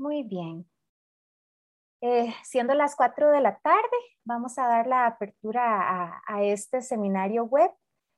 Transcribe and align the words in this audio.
Muy 0.00 0.22
bien. 0.22 0.64
Eh, 2.00 2.32
siendo 2.42 2.72
las 2.72 2.96
4 2.96 3.32
de 3.32 3.42
la 3.42 3.58
tarde, 3.58 3.98
vamos 4.24 4.58
a 4.58 4.66
dar 4.66 4.86
la 4.86 5.04
apertura 5.04 6.22
a, 6.26 6.42
este 6.42 6.80
seminario 6.80 7.44
web. 7.44 7.70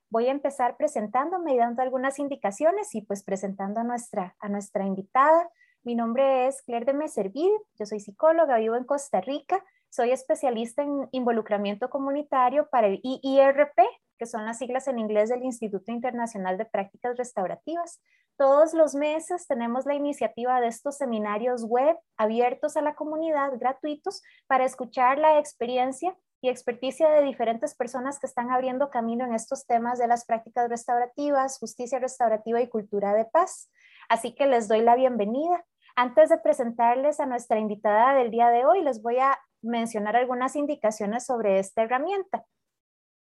Voy 0.08 0.28
a 0.28 0.30
empezar 0.30 0.76
presentándome 0.76 1.54
y 1.54 1.56
dando 1.56 1.82
algunas 1.82 2.20
indicaciones 2.20 2.94
y 2.94 3.02
pues 3.02 3.24
presentando 3.24 3.80
a 3.80 3.82
nuestra, 3.82 4.36
a 4.38 4.48
nuestra 4.48 4.86
invitada. 4.86 5.50
Mi 5.82 5.96
nombre 5.96 6.46
es 6.46 6.62
Claire 6.62 6.86
de 6.86 6.92
Meserville, 6.92 7.58
yo 7.76 7.84
soy 7.84 7.98
psicóloga, 7.98 8.58
vivo 8.58 8.76
en 8.76 8.84
Costa 8.84 9.20
Rica, 9.20 9.64
soy 9.88 10.12
especialista 10.12 10.84
en 10.84 11.08
involucramiento 11.10 11.90
comunitario 11.90 12.68
para 12.70 12.86
el 12.86 13.00
IIRP, 13.02 13.76
que 14.18 14.26
son 14.26 14.46
las 14.46 14.58
siglas 14.58 14.86
en 14.86 15.00
inglés 15.00 15.30
del 15.30 15.42
Instituto 15.42 15.90
Internacional 15.90 16.58
de 16.58 16.64
Prácticas 16.64 17.16
Restaurativas. 17.16 18.00
Todos 18.42 18.74
los 18.74 18.96
meses 18.96 19.46
tenemos 19.46 19.86
la 19.86 19.94
iniciativa 19.94 20.60
de 20.60 20.66
estos 20.66 20.96
seminarios 20.96 21.62
web 21.64 21.96
abiertos 22.16 22.76
a 22.76 22.82
la 22.82 22.96
comunidad, 22.96 23.52
gratuitos, 23.56 24.20
para 24.48 24.64
escuchar 24.64 25.16
la 25.18 25.38
experiencia 25.38 26.16
y 26.40 26.48
experticia 26.48 27.08
de 27.08 27.22
diferentes 27.22 27.76
personas 27.76 28.18
que 28.18 28.26
están 28.26 28.50
abriendo 28.50 28.90
camino 28.90 29.24
en 29.24 29.32
estos 29.32 29.64
temas 29.68 30.00
de 30.00 30.08
las 30.08 30.24
prácticas 30.24 30.68
restaurativas, 30.68 31.60
justicia 31.60 32.00
restaurativa 32.00 32.60
y 32.60 32.68
cultura 32.68 33.14
de 33.14 33.26
paz. 33.26 33.70
Así 34.08 34.34
que 34.34 34.48
les 34.48 34.66
doy 34.66 34.80
la 34.80 34.96
bienvenida. 34.96 35.64
Antes 35.94 36.28
de 36.28 36.38
presentarles 36.38 37.20
a 37.20 37.26
nuestra 37.26 37.60
invitada 37.60 38.12
del 38.16 38.32
día 38.32 38.48
de 38.48 38.66
hoy, 38.66 38.82
les 38.82 39.02
voy 39.02 39.20
a 39.20 39.38
mencionar 39.60 40.16
algunas 40.16 40.56
indicaciones 40.56 41.26
sobre 41.26 41.60
esta 41.60 41.82
herramienta. 41.82 42.44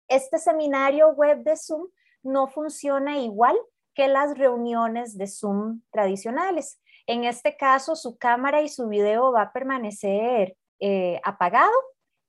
Este 0.07 0.37
seminario 0.37 1.09
web 1.09 1.43
de 1.43 1.57
Zoom 1.57 1.89
no 2.23 2.47
funciona 2.47 3.17
igual 3.17 3.57
que 3.99 4.07
las 4.07 4.37
reuniones 4.37 5.17
de 5.17 5.27
Zoom 5.27 5.81
tradicionales. 5.91 6.79
En 7.05 7.25
este 7.25 7.57
caso, 7.57 7.97
su 7.97 8.17
cámara 8.17 8.61
y 8.61 8.69
su 8.69 8.87
video 8.87 9.33
va 9.33 9.41
a 9.41 9.51
permanecer 9.51 10.55
eh, 10.79 11.19
apagado 11.25 11.73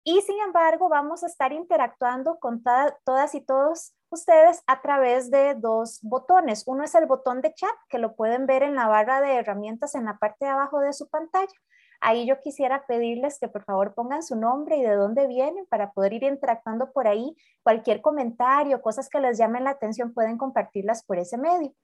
y 0.03 0.21
sin 0.23 0.41
embargo 0.41 0.89
vamos 0.89 1.23
a 1.23 1.29
estar 1.29 1.53
interactuando 1.53 2.41
con 2.41 2.65
todas 3.05 3.35
y 3.37 3.41
todos 3.43 3.95
ustedes 4.11 4.65
a 4.67 4.83
través 4.83 5.31
de 5.31 5.55
dos 5.55 6.01
botones. 6.03 6.65
Uno 6.67 6.83
es 6.83 6.93
el 6.97 7.07
botón 7.07 7.41
de 7.41 7.55
chat 7.55 7.77
que 7.89 7.99
lo 7.99 8.17
pueden 8.17 8.47
ver 8.47 8.65
en 8.65 8.75
la 8.75 8.89
barra 8.89 9.21
de 9.21 9.37
herramientas 9.37 9.95
en 9.95 10.07
la 10.07 10.19
parte 10.19 10.47
de 10.47 10.51
abajo 10.51 10.81
de 10.81 10.93
su 10.93 11.09
pantalla. 11.09 11.55
Ahí 12.01 12.27
yo 12.27 12.41
quisiera 12.41 12.87
pedirles 12.87 13.39
que 13.39 13.49
por 13.49 13.65
favor 13.65 13.95
pongan 13.95 14.23
su 14.23 14.35
nombre 14.35 14.77
y 14.79 14.83
de 14.83 14.95
dónde 14.95 15.27
vienen 15.27 15.67
para 15.67 15.93
poder 15.93 16.15
ir 16.15 16.25
interactuando 16.25 16.93
por 16.93 17.07
ahí. 17.07 17.37
Cualquier 17.63 18.01
comentario, 18.01 18.81
cosas 18.81 19.09
que 19.09 19.21
les 19.21 19.37
llamen 19.39 19.65
la 19.65 19.71
atención, 19.71 20.15
pueden 20.15 20.39
compartirlas 20.39 21.05
por 21.05 21.19
ese 21.19 21.37
medio. 21.37 21.75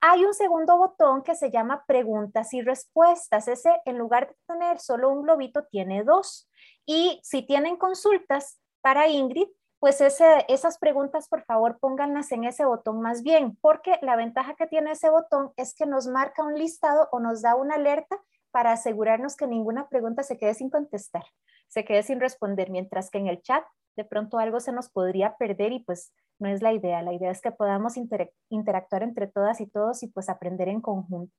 Hay 0.00 0.24
un 0.24 0.34
segundo 0.34 0.76
botón 0.76 1.22
que 1.22 1.34
se 1.34 1.50
llama 1.50 1.84
preguntas 1.86 2.52
y 2.52 2.60
respuestas. 2.60 3.48
Ese, 3.48 3.80
en 3.84 3.98
lugar 3.98 4.28
de 4.28 4.36
tener 4.46 4.78
solo 4.78 5.10
un 5.10 5.22
globito, 5.22 5.64
tiene 5.70 6.02
dos. 6.02 6.50
Y 6.84 7.20
si 7.22 7.42
tienen 7.46 7.76
consultas 7.76 8.58
para 8.82 9.08
Ingrid, 9.08 9.46
pues 9.78 10.00
esas 10.00 10.78
preguntas, 10.78 11.28
por 11.28 11.44
favor, 11.44 11.78
pónganlas 11.80 12.30
en 12.30 12.44
ese 12.44 12.64
botón 12.64 13.00
más 13.00 13.22
bien, 13.22 13.56
porque 13.60 13.98
la 14.02 14.16
ventaja 14.16 14.54
que 14.54 14.68
tiene 14.68 14.92
ese 14.92 15.10
botón 15.10 15.52
es 15.56 15.74
que 15.74 15.86
nos 15.86 16.06
marca 16.06 16.44
un 16.44 16.54
listado 16.54 17.08
o 17.10 17.18
nos 17.18 17.42
da 17.42 17.56
una 17.56 17.74
alerta 17.74 18.20
para 18.52 18.72
asegurarnos 18.72 19.36
que 19.36 19.46
ninguna 19.46 19.88
pregunta 19.88 20.22
se 20.22 20.38
quede 20.38 20.54
sin 20.54 20.70
contestar, 20.70 21.24
se 21.68 21.84
quede 21.84 22.02
sin 22.04 22.20
responder, 22.20 22.70
mientras 22.70 23.10
que 23.10 23.18
en 23.18 23.26
el 23.26 23.42
chat 23.42 23.64
de 23.96 24.04
pronto 24.04 24.38
algo 24.38 24.60
se 24.60 24.72
nos 24.72 24.88
podría 24.88 25.36
perder 25.36 25.72
y 25.72 25.80
pues 25.80 26.12
no 26.38 26.48
es 26.48 26.62
la 26.62 26.72
idea. 26.72 27.02
La 27.02 27.12
idea 27.12 27.30
es 27.30 27.40
que 27.40 27.50
podamos 27.50 27.94
interactuar 27.96 29.02
entre 29.02 29.26
todas 29.26 29.60
y 29.60 29.66
todos 29.66 30.02
y 30.02 30.08
pues 30.08 30.28
aprender 30.28 30.68
en 30.68 30.80
conjunto. 30.80 31.34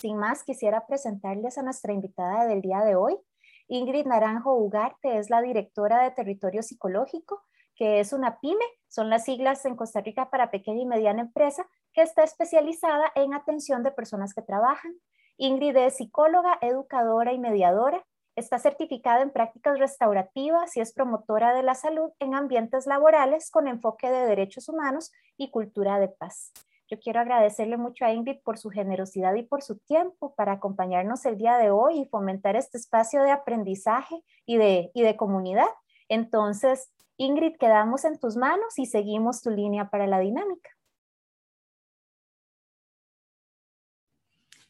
Sin 0.00 0.16
más, 0.16 0.44
quisiera 0.44 0.86
presentarles 0.86 1.58
a 1.58 1.62
nuestra 1.62 1.92
invitada 1.92 2.46
del 2.46 2.60
día 2.60 2.80
de 2.84 2.94
hoy. 2.94 3.18
Ingrid 3.66 4.06
Naranjo 4.06 4.54
Ugarte 4.54 5.18
es 5.18 5.28
la 5.28 5.42
directora 5.42 6.02
de 6.04 6.12
Territorio 6.12 6.62
Psicológico, 6.62 7.42
que 7.74 8.00
es 8.00 8.12
una 8.12 8.38
PYME, 8.40 8.64
son 8.88 9.10
las 9.10 9.24
siglas 9.24 9.64
en 9.64 9.76
Costa 9.76 10.00
Rica 10.00 10.30
para 10.30 10.50
pequeña 10.50 10.82
y 10.82 10.86
mediana 10.86 11.20
empresa, 11.20 11.66
que 11.92 12.02
está 12.02 12.24
especializada 12.24 13.10
en 13.14 13.34
atención 13.34 13.82
de 13.82 13.92
personas 13.92 14.34
que 14.34 14.42
trabajan, 14.42 14.94
Ingrid 15.40 15.76
es 15.76 15.96
psicóloga, 15.96 16.58
educadora 16.60 17.32
y 17.32 17.38
mediadora. 17.38 18.04
Está 18.34 18.58
certificada 18.58 19.22
en 19.22 19.30
prácticas 19.30 19.78
restaurativas 19.78 20.76
y 20.76 20.80
es 20.80 20.92
promotora 20.92 21.54
de 21.54 21.62
la 21.62 21.76
salud 21.76 22.10
en 22.18 22.34
ambientes 22.34 22.86
laborales 22.86 23.50
con 23.52 23.68
enfoque 23.68 24.10
de 24.10 24.26
derechos 24.26 24.68
humanos 24.68 25.12
y 25.36 25.52
cultura 25.52 26.00
de 26.00 26.08
paz. 26.08 26.52
Yo 26.90 26.98
quiero 26.98 27.20
agradecerle 27.20 27.76
mucho 27.76 28.04
a 28.04 28.12
Ingrid 28.12 28.38
por 28.42 28.58
su 28.58 28.70
generosidad 28.70 29.34
y 29.34 29.44
por 29.44 29.62
su 29.62 29.78
tiempo 29.78 30.34
para 30.34 30.52
acompañarnos 30.52 31.24
el 31.24 31.38
día 31.38 31.56
de 31.56 31.70
hoy 31.70 32.00
y 32.00 32.08
fomentar 32.08 32.56
este 32.56 32.78
espacio 32.78 33.22
de 33.22 33.30
aprendizaje 33.30 34.16
y 34.44 34.56
de, 34.56 34.90
y 34.92 35.02
de 35.02 35.16
comunidad. 35.16 35.68
Entonces, 36.08 36.90
Ingrid, 37.16 37.56
quedamos 37.58 38.04
en 38.04 38.18
tus 38.18 38.36
manos 38.36 38.76
y 38.76 38.86
seguimos 38.86 39.42
tu 39.42 39.50
línea 39.50 39.88
para 39.88 40.08
la 40.08 40.18
dinámica. 40.18 40.70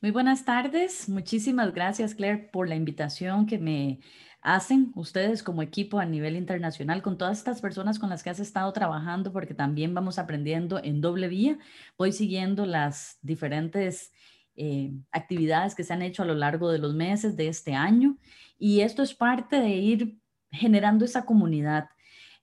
Muy 0.00 0.12
buenas 0.12 0.44
tardes. 0.44 1.08
Muchísimas 1.08 1.74
gracias, 1.74 2.14
Claire, 2.14 2.48
por 2.52 2.68
la 2.68 2.76
invitación 2.76 3.46
que 3.46 3.58
me 3.58 3.98
hacen 4.40 4.92
ustedes 4.94 5.42
como 5.42 5.60
equipo 5.60 5.98
a 5.98 6.04
nivel 6.04 6.36
internacional 6.36 7.02
con 7.02 7.18
todas 7.18 7.38
estas 7.38 7.60
personas 7.60 7.98
con 7.98 8.08
las 8.08 8.22
que 8.22 8.30
has 8.30 8.38
estado 8.38 8.72
trabajando, 8.72 9.32
porque 9.32 9.54
también 9.54 9.94
vamos 9.94 10.20
aprendiendo 10.20 10.78
en 10.78 11.00
doble 11.00 11.26
vía. 11.26 11.58
Voy 11.96 12.12
siguiendo 12.12 12.64
las 12.64 13.18
diferentes 13.22 14.12
eh, 14.54 14.92
actividades 15.10 15.74
que 15.74 15.82
se 15.82 15.92
han 15.92 16.02
hecho 16.02 16.22
a 16.22 16.26
lo 16.26 16.34
largo 16.34 16.70
de 16.70 16.78
los 16.78 16.94
meses 16.94 17.36
de 17.36 17.48
este 17.48 17.74
año 17.74 18.18
y 18.56 18.82
esto 18.82 19.02
es 19.02 19.14
parte 19.14 19.56
de 19.60 19.70
ir 19.70 20.20
generando 20.52 21.04
esa 21.04 21.24
comunidad 21.24 21.88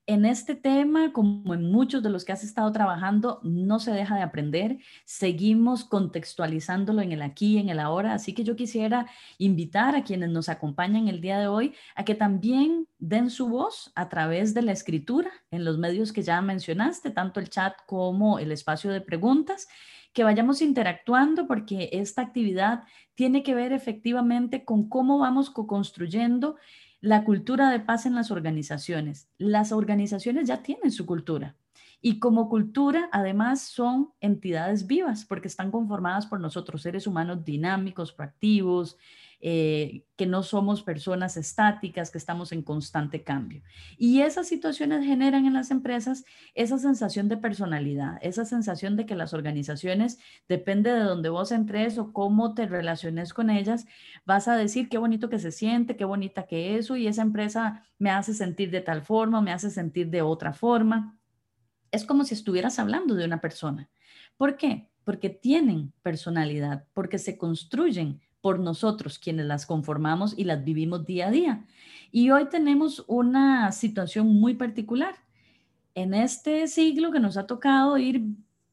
en 0.07 0.25
este 0.25 0.55
tema, 0.55 1.11
como 1.11 1.53
en 1.53 1.71
muchos 1.71 2.03
de 2.03 2.09
los 2.09 2.25
que 2.25 2.31
has 2.31 2.43
estado 2.43 2.71
trabajando, 2.71 3.39
no 3.43 3.79
se 3.79 3.91
deja 3.91 4.15
de 4.15 4.21
aprender. 4.21 4.77
Seguimos 5.03 5.83
contextualizándolo 5.83 7.01
en 7.01 7.11
el 7.11 7.21
aquí, 7.23 7.57
en 7.57 7.69
el 7.69 7.79
ahora. 7.79 8.13
Así 8.13 8.33
que 8.33 8.43
yo 8.43 8.55
quisiera 8.55 9.07
invitar 9.37 9.95
a 9.95 10.03
quienes 10.03 10.29
nos 10.29 10.47
acompañan 10.47 11.07
el 11.07 11.21
día 11.21 11.39
de 11.39 11.47
hoy 11.47 11.73
a 11.95 12.05
que 12.05 12.13
también 12.13 12.87
den 12.99 13.29
su 13.29 13.49
voz 13.49 13.91
a 13.95 14.07
través 14.09 14.53
de 14.53 14.61
la 14.61 14.71
escritura 14.73 15.31
en 15.49 15.65
los 15.65 15.77
medios 15.79 16.13
que 16.13 16.21
ya 16.21 16.39
mencionaste, 16.41 17.09
tanto 17.09 17.39
el 17.39 17.49
chat 17.49 17.73
como 17.87 18.37
el 18.37 18.51
espacio 18.51 18.91
de 18.91 19.01
preguntas 19.01 19.67
que 20.13 20.23
vayamos 20.23 20.61
interactuando 20.61 21.45
porque 21.45 21.89
esta 21.91 22.21
actividad 22.21 22.83
tiene 23.15 23.43
que 23.43 23.53
ver 23.53 23.73
efectivamente 23.73 24.63
con 24.63 24.87
cómo 24.87 25.17
vamos 25.17 25.49
co-construyendo 25.49 26.55
la 27.05 27.23
cultura 27.23 27.69
de 27.69 27.79
paz 27.79 28.07
en 28.07 28.15
las 28.15 28.31
organizaciones. 28.31 29.29
Las 29.37 29.71
organizaciones 29.71 30.47
ya 30.47 30.63
tienen 30.63 30.91
su 30.91 31.05
cultura 31.05 31.55
y 32.01 32.17
como 32.17 32.49
cultura 32.49 33.09
además 33.11 33.61
son 33.61 34.09
entidades 34.21 34.87
vivas 34.87 35.23
porque 35.23 35.47
están 35.47 35.69
conformadas 35.69 36.25
por 36.25 36.39
nosotros, 36.39 36.81
seres 36.81 37.05
humanos 37.05 37.45
dinámicos, 37.45 38.11
proactivos, 38.11 38.97
eh, 39.41 40.05
que 40.15 40.25
no 40.25 40.43
somos 40.43 40.81
personas 40.81 41.37
estáticas, 41.37 42.09
que 42.09 42.17
estamos 42.17 42.51
en 42.51 42.61
constante 42.61 43.23
cambio. 43.23 43.61
Y 43.97 44.21
esas 44.21 44.47
situaciones 44.47 45.05
generan 45.05 45.45
en 45.45 45.53
las 45.53 45.71
empresas 45.71 46.23
esa 46.53 46.77
sensación 46.77 47.27
de 47.27 47.37
personalidad, 47.37 48.17
esa 48.21 48.45
sensación 48.45 48.95
de 48.95 49.05
que 49.05 49.15
las 49.15 49.33
organizaciones, 49.33 50.17
depende 50.47 50.91
de 50.91 51.01
dónde 51.01 51.29
vos 51.29 51.51
entres 51.51 51.97
o 51.97 52.13
cómo 52.13 52.53
te 52.53 52.65
relaciones 52.65 53.33
con 53.33 53.49
ellas, 53.49 53.85
vas 54.25 54.47
a 54.47 54.55
decir 54.55 54.89
qué 54.89 54.97
bonito 54.97 55.29
que 55.29 55.39
se 55.39 55.51
siente, 55.51 55.97
qué 55.97 56.05
bonita 56.05 56.47
que 56.47 56.77
eso, 56.77 56.95
y 56.95 57.07
esa 57.07 57.21
empresa 57.21 57.83
me 57.99 58.09
hace 58.09 58.33
sentir 58.33 58.71
de 58.71 58.81
tal 58.81 59.01
forma, 59.01 59.41
me 59.41 59.51
hace 59.51 59.69
sentir 59.69 60.09
de 60.09 60.21
otra 60.21 60.53
forma. 60.53 61.17
Es 61.91 62.05
como 62.05 62.23
si 62.23 62.33
estuvieras 62.33 62.79
hablando 62.79 63.15
de 63.15 63.25
una 63.25 63.41
persona. 63.41 63.89
¿Por 64.37 64.57
qué? 64.57 64.89
Porque 65.03 65.29
tienen 65.29 65.93
personalidad, 66.01 66.85
porque 66.93 67.19
se 67.19 67.37
construyen 67.37 68.21
por 68.45 68.59
nosotros, 68.59 69.17
quienes 69.17 69.47
las 69.47 69.65
conformamos 69.65 70.37
y 70.37 70.43
las 70.43 70.63
vivimos 70.63 71.03
día 71.03 71.29
a 71.29 71.31
día. 71.31 71.65
Y 72.11 72.29
hoy 72.29 72.45
tenemos 72.45 73.03
una 73.07 73.71
situación 73.71 74.27
muy 74.27 74.53
particular. 74.53 75.15
En 75.95 76.13
este 76.13 76.67
siglo 76.67 77.11
que 77.11 77.19
nos 77.19 77.37
ha 77.37 77.47
tocado 77.47 77.97
ir 77.97 78.21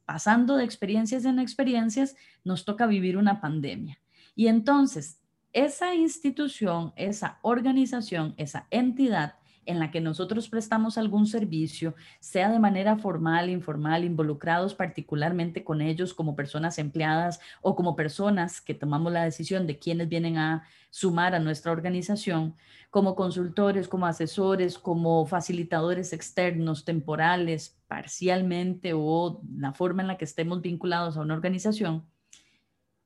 pasando 0.04 0.58
de 0.58 0.64
experiencias 0.64 1.24
en 1.24 1.38
experiencias, 1.38 2.16
nos 2.44 2.66
toca 2.66 2.86
vivir 2.86 3.16
una 3.16 3.40
pandemia. 3.40 3.98
Y 4.36 4.48
entonces, 4.48 5.22
esa 5.54 5.94
institución, 5.94 6.92
esa 6.94 7.38
organización, 7.40 8.34
esa 8.36 8.66
entidad 8.70 9.36
en 9.66 9.78
la 9.78 9.90
que 9.90 10.00
nosotros 10.00 10.48
prestamos 10.48 10.98
algún 10.98 11.26
servicio, 11.26 11.94
sea 12.20 12.50
de 12.50 12.58
manera 12.58 12.96
formal, 12.96 13.50
informal, 13.50 14.04
involucrados 14.04 14.74
particularmente 14.74 15.64
con 15.64 15.80
ellos 15.80 16.14
como 16.14 16.36
personas 16.36 16.78
empleadas 16.78 17.40
o 17.60 17.76
como 17.76 17.96
personas 17.96 18.60
que 18.60 18.74
tomamos 18.74 19.12
la 19.12 19.24
decisión 19.24 19.66
de 19.66 19.78
quiénes 19.78 20.08
vienen 20.08 20.38
a 20.38 20.64
sumar 20.90 21.34
a 21.34 21.38
nuestra 21.40 21.72
organización, 21.72 22.54
como 22.90 23.14
consultores, 23.14 23.88
como 23.88 24.06
asesores, 24.06 24.78
como 24.78 25.24
facilitadores 25.26 26.12
externos, 26.12 26.84
temporales, 26.84 27.78
parcialmente 27.86 28.92
o 28.94 29.40
la 29.56 29.72
forma 29.72 30.02
en 30.02 30.08
la 30.08 30.18
que 30.18 30.24
estemos 30.24 30.60
vinculados 30.60 31.16
a 31.16 31.20
una 31.20 31.34
organización, 31.34 32.04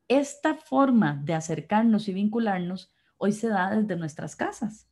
esta 0.09 0.55
forma 0.55 1.21
de 1.25 1.35
acercarnos 1.35 2.09
y 2.09 2.13
vincularnos 2.13 2.93
hoy 3.19 3.33
se 3.33 3.49
da 3.49 3.71
desde 3.71 3.97
nuestras 3.97 4.37
casas. 4.37 4.89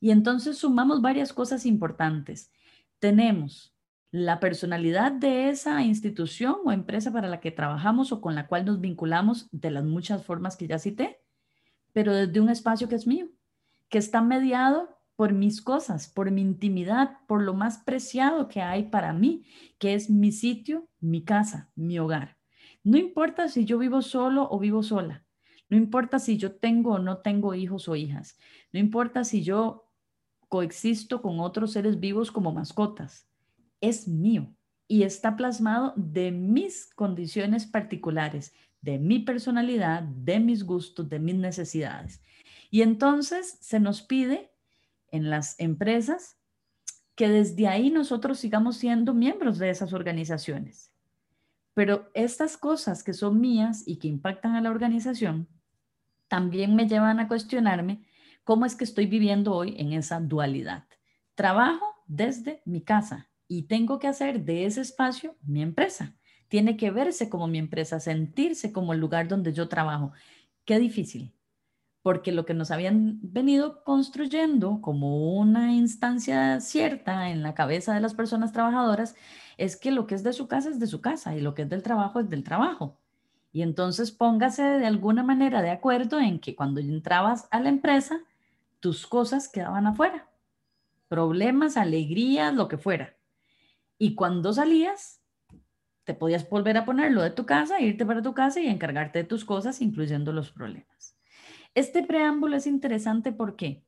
Y 0.00 0.10
entonces 0.10 0.58
sumamos 0.58 1.00
varias 1.00 1.32
cosas 1.32 1.66
importantes. 1.66 2.52
Tenemos 2.98 3.76
la 4.10 4.40
personalidad 4.40 5.12
de 5.12 5.48
esa 5.48 5.82
institución 5.82 6.56
o 6.64 6.72
empresa 6.72 7.12
para 7.12 7.28
la 7.28 7.40
que 7.40 7.50
trabajamos 7.50 8.12
o 8.12 8.20
con 8.20 8.34
la 8.34 8.46
cual 8.46 8.64
nos 8.64 8.80
vinculamos 8.80 9.48
de 9.52 9.70
las 9.70 9.84
muchas 9.84 10.24
formas 10.24 10.56
que 10.56 10.66
ya 10.66 10.78
cité, 10.78 11.20
pero 11.92 12.14
desde 12.14 12.40
un 12.40 12.48
espacio 12.48 12.88
que 12.88 12.94
es 12.94 13.06
mío, 13.06 13.28
que 13.88 13.98
está 13.98 14.20
mediado 14.20 14.96
por 15.16 15.32
mis 15.32 15.62
cosas, 15.62 16.08
por 16.08 16.30
mi 16.30 16.42
intimidad, 16.42 17.18
por 17.26 17.42
lo 17.42 17.54
más 17.54 17.78
preciado 17.78 18.48
que 18.48 18.60
hay 18.60 18.84
para 18.84 19.12
mí, 19.12 19.44
que 19.78 19.94
es 19.94 20.10
mi 20.10 20.30
sitio, 20.30 20.88
mi 21.00 21.24
casa, 21.24 21.70
mi 21.74 21.98
hogar. 21.98 22.36
No 22.84 22.98
importa 22.98 23.48
si 23.48 23.64
yo 23.64 23.78
vivo 23.78 24.02
solo 24.02 24.46
o 24.50 24.58
vivo 24.58 24.82
sola, 24.82 25.24
no 25.68 25.76
importa 25.76 26.18
si 26.18 26.36
yo 26.36 26.56
tengo 26.56 26.92
o 26.92 26.98
no 26.98 27.18
tengo 27.18 27.54
hijos 27.54 27.88
o 27.88 27.96
hijas, 27.96 28.38
no 28.72 28.78
importa 28.78 29.24
si 29.24 29.42
yo 29.42 29.85
coexisto 30.48 31.22
con 31.22 31.40
otros 31.40 31.72
seres 31.72 32.00
vivos 32.00 32.30
como 32.30 32.52
mascotas, 32.52 33.26
es 33.80 34.08
mío 34.08 34.52
y 34.88 35.02
está 35.02 35.36
plasmado 35.36 35.92
de 35.96 36.30
mis 36.30 36.94
condiciones 36.94 37.66
particulares, 37.66 38.54
de 38.80 38.98
mi 38.98 39.20
personalidad, 39.20 40.02
de 40.02 40.38
mis 40.38 40.64
gustos, 40.64 41.08
de 41.08 41.18
mis 41.18 41.34
necesidades. 41.34 42.22
Y 42.70 42.82
entonces 42.82 43.58
se 43.60 43.80
nos 43.80 44.02
pide 44.02 44.52
en 45.10 45.30
las 45.30 45.58
empresas 45.58 46.36
que 47.14 47.28
desde 47.28 47.66
ahí 47.66 47.90
nosotros 47.90 48.38
sigamos 48.38 48.76
siendo 48.76 49.14
miembros 49.14 49.58
de 49.58 49.70
esas 49.70 49.92
organizaciones. 49.92 50.92
Pero 51.74 52.10
estas 52.14 52.56
cosas 52.56 53.02
que 53.02 53.12
son 53.12 53.40
mías 53.40 53.82
y 53.86 53.96
que 53.96 54.08
impactan 54.08 54.54
a 54.54 54.60
la 54.60 54.70
organización, 54.70 55.48
también 56.28 56.74
me 56.74 56.88
llevan 56.88 57.20
a 57.20 57.28
cuestionarme 57.28 58.04
cómo 58.46 58.64
es 58.64 58.76
que 58.76 58.84
estoy 58.84 59.06
viviendo 59.06 59.52
hoy 59.52 59.74
en 59.76 59.92
esa 59.92 60.20
dualidad. 60.20 60.84
Trabajo 61.34 61.84
desde 62.06 62.62
mi 62.64 62.80
casa 62.80 63.28
y 63.48 63.64
tengo 63.64 63.98
que 63.98 64.06
hacer 64.06 64.44
de 64.44 64.66
ese 64.66 64.82
espacio 64.82 65.34
mi 65.42 65.62
empresa. 65.62 66.14
Tiene 66.46 66.76
que 66.76 66.92
verse 66.92 67.28
como 67.28 67.48
mi 67.48 67.58
empresa, 67.58 67.98
sentirse 67.98 68.72
como 68.72 68.92
el 68.92 69.00
lugar 69.00 69.26
donde 69.26 69.52
yo 69.52 69.68
trabajo. 69.68 70.12
Qué 70.64 70.78
difícil, 70.78 71.34
porque 72.02 72.30
lo 72.30 72.46
que 72.46 72.54
nos 72.54 72.70
habían 72.70 73.18
venido 73.20 73.82
construyendo 73.82 74.80
como 74.80 75.34
una 75.36 75.74
instancia 75.74 76.60
cierta 76.60 77.30
en 77.30 77.42
la 77.42 77.52
cabeza 77.52 77.94
de 77.94 78.00
las 78.00 78.14
personas 78.14 78.52
trabajadoras 78.52 79.16
es 79.56 79.76
que 79.76 79.90
lo 79.90 80.06
que 80.06 80.14
es 80.14 80.22
de 80.22 80.32
su 80.32 80.46
casa 80.46 80.70
es 80.70 80.78
de 80.78 80.86
su 80.86 81.00
casa 81.00 81.34
y 81.34 81.40
lo 81.40 81.52
que 81.54 81.62
es 81.62 81.68
del 81.68 81.82
trabajo 81.82 82.20
es 82.20 82.30
del 82.30 82.44
trabajo. 82.44 82.96
Y 83.50 83.62
entonces 83.62 84.12
póngase 84.12 84.62
de 84.62 84.86
alguna 84.86 85.24
manera 85.24 85.62
de 85.62 85.70
acuerdo 85.70 86.20
en 86.20 86.38
que 86.38 86.54
cuando 86.54 86.78
entrabas 86.78 87.48
a 87.50 87.58
la 87.58 87.70
empresa, 87.70 88.20
tus 88.80 89.06
cosas 89.06 89.48
quedaban 89.48 89.86
afuera. 89.86 90.30
Problemas, 91.08 91.76
alegrías, 91.76 92.54
lo 92.54 92.68
que 92.68 92.78
fuera. 92.78 93.16
Y 93.98 94.14
cuando 94.14 94.52
salías, 94.52 95.22
te 96.04 96.14
podías 96.14 96.48
volver 96.48 96.76
a 96.76 96.84
ponerlo 96.84 97.22
de 97.22 97.30
tu 97.30 97.46
casa, 97.46 97.80
irte 97.80 98.06
para 98.06 98.22
tu 98.22 98.34
casa 98.34 98.60
y 98.60 98.68
encargarte 98.68 99.20
de 99.20 99.24
tus 99.24 99.44
cosas, 99.44 99.80
incluyendo 99.80 100.32
los 100.32 100.50
problemas. 100.52 101.16
Este 101.74 102.02
preámbulo 102.02 102.56
es 102.56 102.66
interesante 102.66 103.32
¿por 103.32 103.56
qué? 103.56 103.84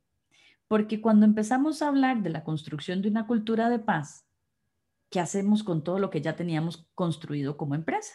Porque 0.67 1.01
cuando 1.01 1.25
empezamos 1.25 1.81
a 1.81 1.89
hablar 1.89 2.23
de 2.23 2.31
la 2.31 2.45
construcción 2.45 3.01
de 3.01 3.09
una 3.09 3.27
cultura 3.27 3.71
de 3.71 3.79
paz, 3.79 4.27
¿qué 5.11 5.21
hacemos 5.21 5.63
con 5.63 5.83
todo 5.83 5.99
lo 5.99 6.11
que 6.11 6.21
ya 6.21 6.37
teníamos 6.37 6.87
construido 6.95 7.57
como 7.57 7.75
empresa? 7.75 8.15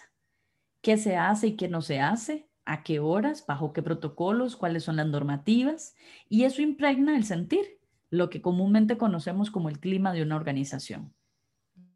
¿Qué 0.82 0.98
se 0.98 1.16
hace 1.16 1.48
y 1.48 1.56
qué 1.56 1.68
no 1.70 1.82
se 1.82 2.00
hace? 2.00 2.50
¿A 2.66 2.84
qué 2.84 3.00
horas? 3.00 3.46
¿Bajo 3.46 3.74
qué 3.74 3.82
protocolos? 3.82 4.56
¿Cuáles 4.56 4.84
son 4.84 4.96
las 4.96 5.08
normativas? 5.08 5.96
Y 6.30 6.44
eso 6.44 6.62
impregna 6.62 7.18
el 7.18 7.26
sentir, 7.26 7.80
lo 8.10 8.30
que 8.30 8.42
comúnmente 8.42 8.98
conocemos 8.98 9.52
como 9.52 9.70
el 9.70 9.80
clima 9.80 10.14
de 10.14 10.22
una 10.22 10.36
organización 10.36 11.14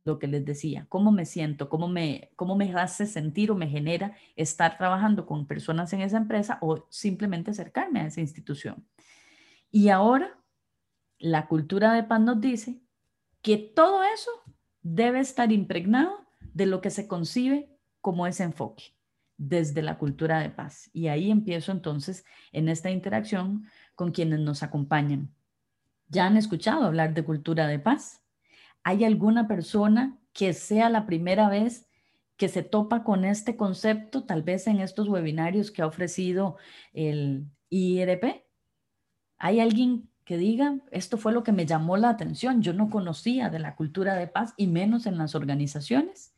lo 0.07 0.17
que 0.17 0.27
les 0.27 0.43
decía, 0.45 0.87
cómo 0.89 1.11
me 1.11 1.25
siento, 1.25 1.69
cómo 1.69 1.87
me, 1.87 2.31
cómo 2.35 2.55
me 2.55 2.73
hace 2.73 3.05
sentir 3.05 3.51
o 3.51 3.55
me 3.55 3.67
genera 3.67 4.15
estar 4.35 4.77
trabajando 4.77 5.27
con 5.27 5.45
personas 5.45 5.93
en 5.93 6.01
esa 6.01 6.17
empresa 6.17 6.57
o 6.61 6.87
simplemente 6.89 7.51
acercarme 7.51 7.99
a 7.99 8.07
esa 8.07 8.21
institución. 8.21 8.87
Y 9.69 9.89
ahora, 9.89 10.39
la 11.19 11.47
cultura 11.47 11.93
de 11.93 12.03
paz 12.03 12.21
nos 12.21 12.41
dice 12.41 12.81
que 13.41 13.57
todo 13.57 14.01
eso 14.03 14.31
debe 14.81 15.19
estar 15.19 15.51
impregnado 15.51 16.25
de 16.53 16.65
lo 16.65 16.81
que 16.81 16.89
se 16.89 17.07
concibe 17.07 17.69
como 18.01 18.25
ese 18.25 18.43
enfoque 18.43 18.96
desde 19.37 19.81
la 19.81 19.97
cultura 19.97 20.39
de 20.39 20.49
paz. 20.49 20.89
Y 20.93 21.07
ahí 21.07 21.31
empiezo 21.31 21.71
entonces 21.71 22.25
en 22.51 22.69
esta 22.69 22.89
interacción 22.89 23.67
con 23.95 24.11
quienes 24.11 24.39
nos 24.39 24.63
acompañan. 24.63 25.33
¿Ya 26.09 26.25
han 26.25 26.37
escuchado 26.37 26.85
hablar 26.85 27.13
de 27.13 27.23
cultura 27.23 27.67
de 27.67 27.79
paz? 27.79 28.21
¿Hay 28.83 29.03
alguna 29.03 29.47
persona 29.47 30.17
que 30.33 30.53
sea 30.53 30.89
la 30.89 31.05
primera 31.05 31.49
vez 31.49 31.87
que 32.37 32.47
se 32.47 32.63
topa 32.63 33.03
con 33.03 33.25
este 33.25 33.57
concepto, 33.57 34.23
tal 34.23 34.43
vez 34.43 34.67
en 34.67 34.79
estos 34.79 35.09
webinarios 35.09 35.71
que 35.71 35.81
ha 35.81 35.87
ofrecido 35.87 36.57
el 36.93 37.47
IRP? 37.69 38.45
¿Hay 39.37 39.59
alguien 39.59 40.09
que 40.23 40.37
diga, 40.37 40.79
esto 40.91 41.17
fue 41.17 41.33
lo 41.33 41.43
que 41.43 41.51
me 41.51 41.65
llamó 41.65 41.97
la 41.97 42.09
atención, 42.09 42.61
yo 42.61 42.73
no 42.73 42.89
conocía 42.89 43.49
de 43.49 43.59
la 43.59 43.75
cultura 43.75 44.15
de 44.15 44.27
paz 44.27 44.53
y 44.57 44.67
menos 44.67 45.05
en 45.05 45.17
las 45.17 45.35
organizaciones? 45.35 46.33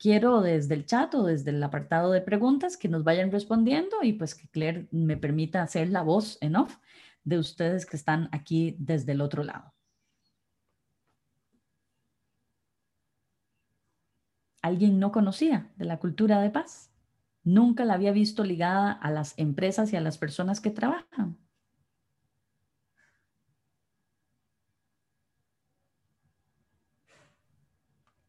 Quiero 0.00 0.40
desde 0.40 0.74
el 0.74 0.84
chat 0.86 1.14
o 1.14 1.22
desde 1.24 1.50
el 1.50 1.62
apartado 1.62 2.10
de 2.10 2.20
preguntas 2.22 2.76
que 2.76 2.88
nos 2.88 3.04
vayan 3.04 3.30
respondiendo 3.30 3.98
y 4.02 4.14
pues 4.14 4.34
que 4.34 4.48
Claire 4.48 4.88
me 4.90 5.16
permita 5.16 5.62
hacer 5.62 5.90
la 5.90 6.02
voz 6.02 6.38
en 6.40 6.56
off 6.56 6.78
de 7.22 7.38
ustedes 7.38 7.86
que 7.86 7.96
están 7.96 8.28
aquí 8.32 8.74
desde 8.80 9.12
el 9.12 9.20
otro 9.20 9.44
lado. 9.44 9.74
alguien 14.62 14.98
no 14.98 15.12
conocía 15.12 15.70
de 15.76 15.84
la 15.84 15.98
cultura 15.98 16.40
de 16.40 16.50
paz. 16.50 16.90
Nunca 17.42 17.84
la 17.84 17.94
había 17.94 18.12
visto 18.12 18.44
ligada 18.44 18.92
a 18.92 19.10
las 19.10 19.38
empresas 19.38 19.92
y 19.92 19.96
a 19.96 20.00
las 20.00 20.18
personas 20.18 20.60
que 20.60 20.70
trabajan. 20.70 21.38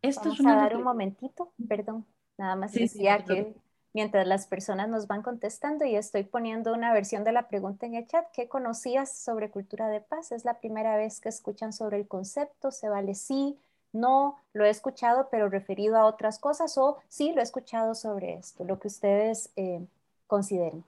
Esto 0.01 0.24
Vamos 0.24 0.39
es 0.39 0.46
a 0.46 0.55
dar 0.55 0.75
un 0.75 0.84
momentito, 0.84 1.51
perdón, 1.67 2.05
nada 2.38 2.55
más 2.55 2.74
decía 2.74 3.24
que 3.24 3.53
mientras 3.93 4.25
las 4.25 4.48
personas 4.48 4.89
nos 4.89 5.08
van 5.08 5.22
contestando 5.22 5.86
y 5.86 5.96
estoy 5.96 6.24
poniendo 6.24 6.74
una 6.74 6.91
versión 6.93 7.24
de 7.24 7.31
la 7.31 7.48
pregunta 7.48 7.86
en 7.86 7.96
el 7.96 8.08
chat, 8.08 8.25
¿qué 8.34 8.48
conocías 8.48 9.15
sobre 9.15 9.51
cultura 9.51 9.89
de 9.89 10.01
paz? 10.01 10.31
Es 10.31 10.43
la 10.43 10.60
primera 10.60 10.98
vez 10.98 11.20
que 11.20 11.29
escuchan 11.29 11.72
sobre 11.72 11.98
el 11.98 12.08
concepto, 12.08 12.72
se 12.72 12.89
vale 12.89 13.13
sí, 13.13 13.58
no 13.93 14.38
lo 14.53 14.65
he 14.65 14.70
escuchado, 14.70 15.27
pero 15.29 15.50
referido 15.50 15.98
a 15.98 16.05
otras 16.05 16.39
cosas, 16.39 16.77
o 16.77 16.98
sí 17.08 17.34
lo 17.34 17.41
he 17.41 17.43
escuchado 17.43 17.93
sobre 17.93 18.34
esto, 18.34 18.63
lo 18.63 18.79
que 18.79 18.88
ustedes 18.88 19.51
eh, 19.55 19.86
consideren. 20.27 20.84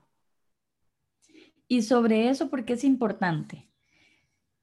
Y 1.68 1.82
sobre 1.82 2.30
eso, 2.30 2.50
¿por 2.50 2.66
qué 2.66 2.74
es 2.74 2.84
importante? 2.84 3.68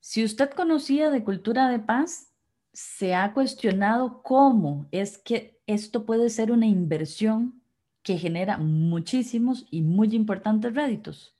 Si 0.00 0.24
usted 0.24 0.50
conocía 0.50 1.10
de 1.10 1.22
cultura 1.22 1.68
de 1.68 1.78
paz, 1.78 2.29
se 2.72 3.14
ha 3.14 3.32
cuestionado 3.32 4.22
cómo 4.22 4.86
es 4.90 5.18
que 5.18 5.60
esto 5.66 6.06
puede 6.06 6.30
ser 6.30 6.52
una 6.52 6.66
inversión 6.66 7.62
que 8.02 8.18
genera 8.18 8.58
muchísimos 8.58 9.66
y 9.70 9.82
muy 9.82 10.14
importantes 10.14 10.74
réditos. 10.74 11.36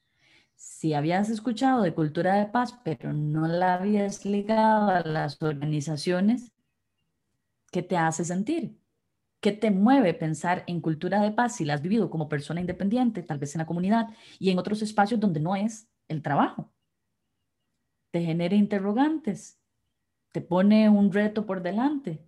Si 0.56 0.92
habías 0.94 1.30
escuchado 1.30 1.82
de 1.82 1.94
cultura 1.94 2.34
de 2.34 2.46
paz, 2.46 2.78
pero 2.84 3.12
no 3.12 3.46
la 3.46 3.74
habías 3.74 4.24
ligado 4.24 4.90
a 4.90 5.00
las 5.00 5.40
organizaciones, 5.42 6.52
¿Qué 7.70 7.82
te 7.82 7.96
hace 7.96 8.24
sentir? 8.24 8.76
¿Qué 9.40 9.52
te 9.52 9.70
mueve 9.70 10.12
pensar 10.12 10.64
en 10.66 10.80
cultura 10.80 11.20
de 11.22 11.30
paz 11.30 11.56
si 11.56 11.64
la 11.64 11.74
has 11.74 11.82
vivido 11.82 12.10
como 12.10 12.28
persona 12.28 12.60
independiente, 12.60 13.22
tal 13.22 13.38
vez 13.38 13.54
en 13.54 13.60
la 13.60 13.66
comunidad 13.66 14.08
y 14.38 14.50
en 14.50 14.58
otros 14.58 14.82
espacios 14.82 15.20
donde 15.20 15.40
no 15.40 15.56
es 15.56 15.88
el 16.08 16.22
trabajo? 16.22 16.72
Te 18.10 18.22
genera 18.22 18.56
interrogantes, 18.56 19.59
te 20.32 20.40
pone 20.40 20.88
un 20.88 21.12
reto 21.12 21.46
por 21.46 21.62
delante. 21.62 22.22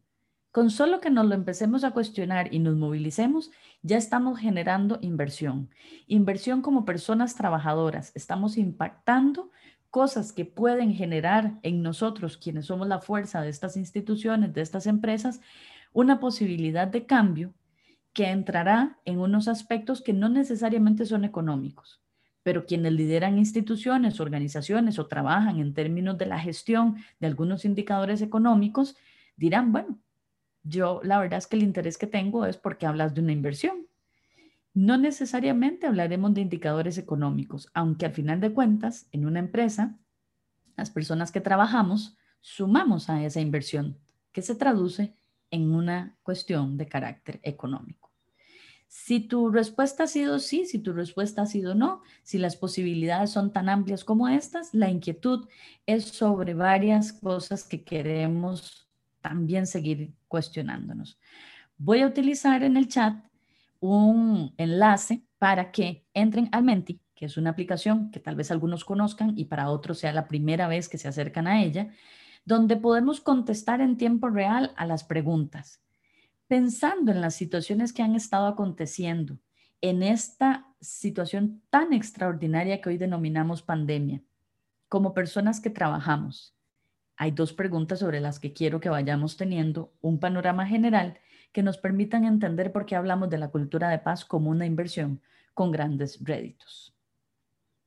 Con 0.51 0.71
solo 0.71 1.01
que 1.01 1.09
nos 1.09 1.27
lo 1.27 1.35
empecemos 1.35 1.83
a 1.83 1.93
cuestionar 1.93 2.53
y 2.53 2.59
nos 2.59 2.77
movilicemos, 2.77 3.51
ya 3.83 3.97
estamos 3.97 4.39
generando 4.39 4.99
inversión. 5.01 5.71
Inversión 6.07 6.61
como 6.61 6.85
personas 6.85 7.35
trabajadoras. 7.35 8.13
Estamos 8.15 8.59
impactando 8.59 9.51
cosas 9.89 10.33
que 10.33 10.45
pueden 10.45 10.93
generar 10.95 11.59
en 11.63 11.83
nosotros, 11.83 12.37
quienes 12.37 12.67
somos 12.67 12.87
la 12.87 12.99
fuerza 12.99 13.41
de 13.41 13.49
estas 13.49 13.77
instituciones, 13.77 14.53
de 14.53 14.61
estas 14.61 14.87
empresas, 14.87 15.41
una 15.93 16.21
posibilidad 16.21 16.87
de 16.87 17.07
cambio 17.07 17.55
que 18.13 18.29
entrará 18.29 18.99
en 19.05 19.21
unos 19.21 19.49
aspectos 19.49 20.03
que 20.03 20.13
no 20.13 20.29
necesariamente 20.29 21.07
son 21.07 21.25
económicos, 21.25 22.02
pero 22.43 22.67
quienes 22.67 22.93
lideran 22.93 23.39
instituciones, 23.39 24.21
organizaciones 24.21 24.99
o 24.99 25.07
trabajan 25.07 25.59
en 25.61 25.75
términos 25.75 26.19
de 26.19 26.27
la 26.27 26.39
gestión 26.39 26.97
de 27.21 27.27
algunos 27.27 27.65
indicadores 27.65 28.23
económicos, 28.23 28.97
dirán, 29.37 29.73
bueno, 29.73 29.99
yo 30.63 31.01
la 31.03 31.19
verdad 31.19 31.39
es 31.39 31.47
que 31.47 31.57
el 31.57 31.63
interés 31.63 31.99
que 31.99 32.07
tengo 32.07 32.47
es 32.47 32.57
porque 32.57 32.87
hablas 32.87 33.15
de 33.15 33.21
una 33.21 33.33
inversión. 33.33 33.87
No 34.75 34.97
necesariamente 34.97 35.87
hablaremos 35.87 36.35
de 36.35 36.41
indicadores 36.41 36.99
económicos, 36.99 37.69
aunque 37.75 38.07
al 38.07 38.13
final 38.13 38.41
de 38.41 38.53
cuentas, 38.53 39.07
en 39.13 39.27
una 39.27 39.39
empresa, 39.39 39.99
las 40.77 40.91
personas 40.91 41.31
que 41.31 41.41
trabajamos 41.41 42.17
sumamos 42.41 43.11
a 43.11 43.23
esa 43.23 43.41
inversión, 43.41 43.99
que 44.33 44.43
se 44.43 44.55
traduce 44.55 45.15
en 45.51 45.71
una 45.71 46.17
cuestión 46.23 46.79
de 46.79 46.87
carácter 46.87 47.39
económico. 47.43 48.02
Si 48.95 49.21
tu 49.21 49.49
respuesta 49.49 50.03
ha 50.03 50.07
sido 50.07 50.39
sí, 50.39 50.67
si 50.67 50.79
tu 50.79 50.93
respuesta 50.93 51.41
ha 51.41 51.47
sido 51.47 51.75
no, 51.75 52.03
si 52.23 52.37
las 52.37 52.57
posibilidades 52.57 53.31
son 53.31 53.51
tan 53.51 53.71
amplias 53.71 54.05
como 54.05 54.29
estas, 54.29 54.75
la 54.75 54.91
inquietud 54.91 55.49
es 55.87 56.05
sobre 56.05 56.53
varias 56.53 57.15
cosas 57.15 57.65
que 57.65 57.85
queremos 57.85 58.87
también 59.23 59.67
seguir 59.67 60.13
cuestionándonos. 60.29 61.19
Voy 61.79 62.03
a 62.03 62.07
utilizar 62.07 62.63
en 62.65 62.77
el 62.77 62.87
chat 62.87 63.17
un 63.81 64.53
enlace 64.59 65.23
para 65.39 65.73
que 65.73 66.05
entren 66.13 66.51
al 66.53 66.63
Menti, 66.63 67.01
que 67.15 67.25
es 67.25 67.39
una 67.39 67.49
aplicación 67.49 68.11
que 68.11 68.21
tal 68.21 68.37
vez 68.37 68.51
algunos 68.51 68.85
conozcan 68.85 69.33
y 69.39 69.47
para 69.47 69.71
otros 69.71 70.01
sea 70.01 70.13
la 70.13 70.29
primera 70.29 70.69
vez 70.69 70.91
que 70.91 70.99
se 70.99 71.09
acercan 71.09 71.47
a 71.47 71.63
ella, 71.63 71.89
donde 72.45 72.77
podemos 72.77 73.23
contestar 73.23 73.81
en 73.81 73.97
tiempo 73.97 74.29
real 74.29 74.75
a 74.77 74.85
las 74.85 75.03
preguntas, 75.03 75.81
pensando 76.49 77.13
en 77.13 77.21
las 77.21 77.35
situaciones 77.35 77.93
que 77.93 78.03
han 78.03 78.15
estado 78.15 78.47
aconteciendo 78.47 79.39
en 79.81 80.03
esta 80.03 80.67
situación 80.81 81.61
tan 81.71 81.93
extraordinaria 81.93 82.81
que 82.81 82.89
hoy 82.89 82.99
denominamos 82.99 83.63
pandemia, 83.63 84.23
como 84.89 85.13
personas 85.13 85.61
que 85.61 85.71
trabajamos. 85.71 86.55
Hay 87.17 87.33
dos 87.33 87.53
preguntas 87.53 87.99
sobre 87.99 88.21
las 88.21 88.39
que 88.39 88.53
quiero 88.53 88.81
que 88.81 88.89
vayamos 88.89 89.37
teniendo 89.37 89.93
un 90.01 90.19
panorama 90.19 90.67
general 90.67 91.19
que 91.53 91.63
nos 91.63 91.79
permitan 91.79 92.25
entender 92.25 92.73
por 92.73 92.87
qué 92.87 92.97
hablamos 92.97 93.29
de 93.29 93.39
la 93.39 93.49
cultura 93.49 93.91
de 93.91 93.99
paz 93.99 94.25
como 94.25 94.51
una 94.51 94.67
inversión 94.67 95.21
con 95.55 95.71
grandes 95.71 96.19
réditos. 96.23 96.95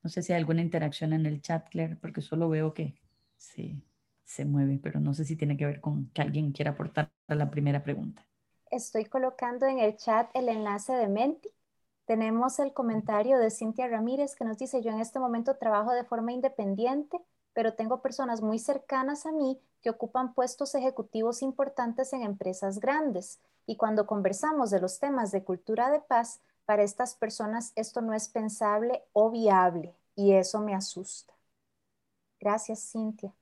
No 0.04 0.10
sé 0.10 0.22
si 0.22 0.34
hay 0.34 0.40
alguna 0.40 0.62
interacción 0.62 1.14
en 1.14 1.26
el 1.26 1.42
chat, 1.42 1.68
Claire, 1.70 1.96
porque 1.96 2.22
solo 2.22 2.48
veo 2.50 2.74
que 2.74 2.96
se, 3.38 3.76
se 4.24 4.46
mueve, 4.46 4.80
pero 4.82 5.00
no 5.00 5.14
sé 5.14 5.26
si 5.26 5.36
tiene 5.36 5.58
que 5.58 5.66
ver 5.66 5.82
con 5.82 6.10
que 6.10 6.22
alguien 6.22 6.52
quiera 6.52 6.72
aportar 6.72 7.12
a 7.28 7.36
la 7.36 7.50
primera 7.50 7.84
pregunta. 7.84 8.26
Estoy 8.76 9.06
colocando 9.06 9.66
en 9.66 9.80
el 9.80 9.96
chat 9.96 10.30
el 10.34 10.50
enlace 10.50 10.92
de 10.92 11.08
Menti. 11.08 11.48
Tenemos 12.04 12.60
el 12.60 12.74
comentario 12.74 13.40
de 13.40 13.50
Cintia 13.50 13.88
Ramírez 13.88 14.36
que 14.36 14.44
nos 14.44 14.58
dice, 14.58 14.82
yo 14.82 14.92
en 14.92 15.00
este 15.00 15.18
momento 15.18 15.56
trabajo 15.56 15.94
de 15.94 16.04
forma 16.04 16.34
independiente, 16.34 17.22
pero 17.54 17.76
tengo 17.76 18.02
personas 18.02 18.42
muy 18.42 18.60
cercanas 18.60 19.26
a 19.26 19.32
mí 19.32 19.58
que 19.82 19.92
ocupan 19.92 20.34
puestos 20.34 20.76
ejecutivos 20.76 21.42
importantes 21.42 22.12
en 22.12 22.24
empresas 22.24 22.82
grandes. 22.82 23.40
Y 23.66 23.78
cuando 23.78 24.06
conversamos 24.06 24.72
de 24.72 24.82
los 24.82 25.00
temas 25.00 25.32
de 25.32 25.46
cultura 25.46 25.90
de 25.90 26.02
paz, 26.02 26.42
para 26.66 26.84
estas 26.84 27.16
personas 27.16 27.72
esto 27.78 28.02
no 28.02 28.14
es 28.14 28.28
pensable 28.28 29.06
o 29.14 29.32
viable 29.32 29.96
y 30.18 30.34
eso 30.34 30.60
me 30.60 30.76
asusta. 30.76 31.34
Gracias, 32.42 32.92
Cintia. 32.92 33.34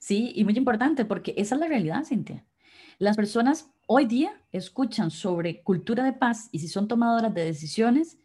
Sí, 0.00 0.32
y 0.34 0.42
muy 0.42 0.56
importante 0.56 1.04
porque 1.04 1.34
esa 1.36 1.54
es 1.54 1.60
la 1.60 1.68
realidad, 1.68 2.02
Cintia. 2.02 2.44
Las 3.02 3.16
personas 3.16 3.68
hoy 3.88 4.04
día 4.06 4.30
escuchan 4.52 5.10
sobre 5.10 5.64
cultura 5.64 6.04
de 6.04 6.12
paz 6.12 6.48
y 6.52 6.60
si 6.60 6.68
son 6.68 6.86
tomadoras 6.86 7.34
de 7.34 7.44
decisiones, 7.44 8.20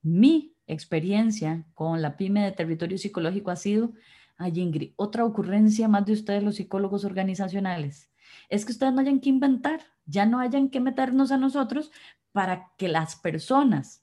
mi 0.00 0.56
experiencia 0.66 1.66
con 1.74 2.00
la 2.00 2.16
pyme 2.16 2.42
de 2.42 2.52
territorio 2.52 2.96
psicológico 2.96 3.50
ha 3.50 3.56
sido, 3.56 3.92
ay 4.38 4.58
Ingrid, 4.58 4.94
otra 4.96 5.26
ocurrencia 5.26 5.86
más 5.86 6.06
de 6.06 6.14
ustedes 6.14 6.42
los 6.42 6.54
psicólogos 6.54 7.04
organizacionales. 7.04 8.10
Es 8.48 8.64
que 8.64 8.72
ustedes 8.72 8.94
no 8.94 9.02
hayan 9.02 9.20
que 9.20 9.28
inventar, 9.28 9.82
ya 10.06 10.24
no 10.24 10.38
hayan 10.38 10.70
que 10.70 10.80
meternos 10.80 11.30
a 11.30 11.36
nosotros 11.36 11.92
para 12.32 12.72
que 12.78 12.88
las 12.88 13.16
personas, 13.16 14.02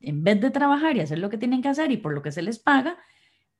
en 0.00 0.24
vez 0.24 0.40
de 0.40 0.50
trabajar 0.50 0.96
y 0.96 1.00
hacer 1.00 1.18
lo 1.18 1.28
que 1.28 1.36
tienen 1.36 1.60
que 1.60 1.68
hacer 1.68 1.92
y 1.92 1.98
por 1.98 2.14
lo 2.14 2.22
que 2.22 2.32
se 2.32 2.40
les 2.40 2.58
paga, 2.58 2.96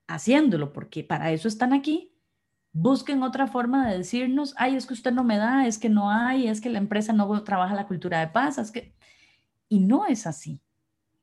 haciéndolo, 0.06 0.72
porque 0.72 1.04
para 1.04 1.32
eso 1.32 1.48
están 1.48 1.74
aquí, 1.74 2.15
busquen 2.78 3.22
otra 3.22 3.46
forma 3.46 3.88
de 3.88 3.96
decirnos, 3.96 4.54
ay, 4.58 4.76
es 4.76 4.86
que 4.86 4.92
usted 4.92 5.10
no 5.10 5.24
me 5.24 5.38
da, 5.38 5.66
es 5.66 5.78
que 5.78 5.88
no 5.88 6.10
hay, 6.10 6.46
es 6.46 6.60
que 6.60 6.68
la 6.68 6.78
empresa 6.78 7.14
no 7.14 7.42
trabaja 7.42 7.74
la 7.74 7.86
cultura 7.86 8.20
de 8.20 8.28
paz, 8.28 8.58
es 8.58 8.70
que... 8.70 8.94
Y 9.68 9.80
no 9.80 10.06
es 10.06 10.26
así. 10.26 10.60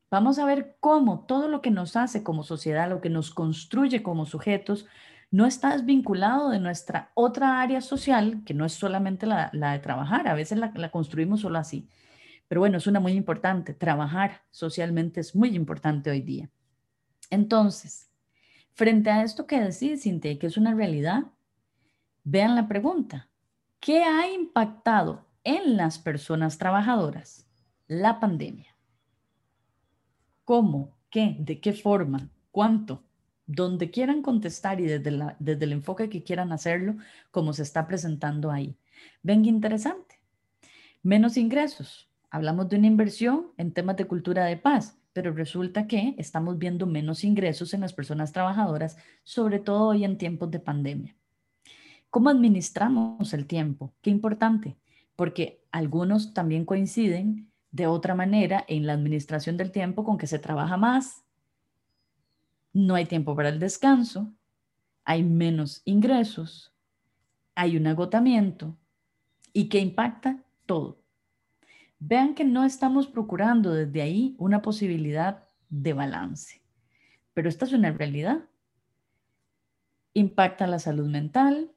Vamos 0.09 0.39
a 0.39 0.45
ver 0.45 0.77
cómo 0.79 1.25
todo 1.25 1.47
lo 1.47 1.61
que 1.61 1.71
nos 1.71 1.95
hace 1.95 2.23
como 2.23 2.43
sociedad, 2.43 2.89
lo 2.89 3.01
que 3.01 3.09
nos 3.09 3.31
construye 3.31 4.01
como 4.01 4.25
sujetos, 4.25 4.87
no 5.29 5.45
está 5.45 5.73
desvinculado 5.73 6.49
de 6.49 6.59
nuestra 6.59 7.11
otra 7.13 7.61
área 7.61 7.81
social, 7.81 8.41
que 8.45 8.55
no 8.55 8.65
es 8.65 8.73
solamente 8.73 9.27
la, 9.27 9.49
de 9.51 9.79
trabajar, 9.79 10.27
a 10.27 10.33
veces 10.33 10.57
la, 10.57 10.71
la, 10.75 10.89
construimos 10.89 11.41
solo 11.41 11.59
así. 11.59 11.87
Pero 12.47 12.61
bueno, 12.61 12.77
es 12.77 12.87
una 12.87 12.99
muy 12.99 13.13
importante, 13.13 13.73
trabajar 13.73 14.41
socialmente 14.49 15.19
es 15.21 15.35
muy 15.35 15.55
importante 15.55 16.09
hoy 16.09 16.21
día. 16.21 16.49
Entonces, 17.29 18.09
frente 18.73 19.11
a 19.11 19.23
esto 19.23 19.45
que 19.45 19.61
decís, 19.61 20.03
Cintia, 20.03 20.37
que 20.37 20.47
es 20.47 20.57
una 20.57 20.73
realidad, 20.73 21.25
vean 22.23 22.55
la 22.55 22.67
pregunta, 22.67 23.29
¿qué 23.79 24.03
ha 24.03 24.31
impactado 24.31 25.25
en 25.43 25.77
las 25.77 25.99
personas 25.99 26.57
trabajadoras 26.57 27.47
la 27.87 28.19
pandemia? 28.19 28.75
¿Cómo? 30.45 30.97
¿Qué? 31.09 31.35
¿De 31.39 31.59
qué 31.59 31.73
forma? 31.73 32.29
¿Cuánto? 32.51 33.03
donde 33.45 33.91
quieran 33.91 34.21
contestar 34.21 34.79
y 34.79 34.85
desde, 34.85 35.35
desde 35.39 35.65
el 35.65 35.73
enfoque 35.73 36.09
que 36.09 36.23
quieran 36.23 36.51
hacerlo, 36.51 36.95
como 37.31 37.53
se 37.53 37.63
está 37.63 37.87
presentando 37.87 38.51
ahí. 38.51 38.77
Ven 39.21 39.45
interesante. 39.45 40.19
Menos 41.01 41.37
ingresos. 41.37 42.09
Hablamos 42.29 42.69
de 42.69 42.77
una 42.77 42.87
inversión 42.87 43.47
en 43.57 43.73
temas 43.73 43.97
de 43.97 44.05
cultura 44.05 44.45
de 44.45 44.57
paz, 44.57 44.97
pero 45.11 45.33
resulta 45.33 45.87
que 45.87 46.15
estamos 46.17 46.57
viendo 46.57 46.87
menos 46.87 47.23
ingresos 47.23 47.73
en 47.73 47.81
las 47.81 47.93
personas 47.93 48.31
trabajadoras, 48.31 48.97
sobre 49.23 49.59
todo 49.59 49.89
hoy 49.89 50.05
en 50.05 50.17
tiempos 50.17 50.49
de 50.49 50.59
pandemia. 50.59 51.15
¿Cómo 52.13 52.29
administramos 52.29 53.33
el 53.33 53.47
tiempo? 53.47 53.91
Qué 54.03 54.11
importante, 54.11 54.77
porque 55.15 55.65
algunos 55.71 56.35
también 56.35 56.63
coinciden 56.63 57.49
de 57.71 57.87
otra 57.87 58.13
manera 58.13 58.63
en 58.67 58.85
la 58.85 58.93
administración 58.93 59.57
del 59.57 59.71
tiempo 59.71 60.03
con 60.03 60.19
que 60.19 60.27
se 60.27 60.37
trabaja 60.37 60.77
más, 60.77 61.23
no 62.71 62.93
hay 62.93 63.07
tiempo 63.07 63.35
para 63.35 63.49
el 63.49 63.57
descanso, 63.57 64.31
hay 65.03 65.23
menos 65.23 65.81
ingresos, 65.85 66.71
hay 67.55 67.77
un 67.77 67.87
agotamiento 67.87 68.77
y 69.51 69.67
que 69.67 69.79
impacta 69.79 70.43
todo. 70.67 70.99
Vean 71.97 72.35
que 72.35 72.43
no 72.43 72.63
estamos 72.63 73.07
procurando 73.07 73.73
desde 73.73 74.03
ahí 74.03 74.35
una 74.37 74.61
posibilidad 74.61 75.45
de 75.67 75.93
balance, 75.93 76.61
pero 77.33 77.49
esta 77.49 77.65
es 77.65 77.73
una 77.73 77.91
realidad. 77.91 78.43
Impacta 80.13 80.67
la 80.67 80.77
salud 80.77 81.07
mental, 81.07 81.71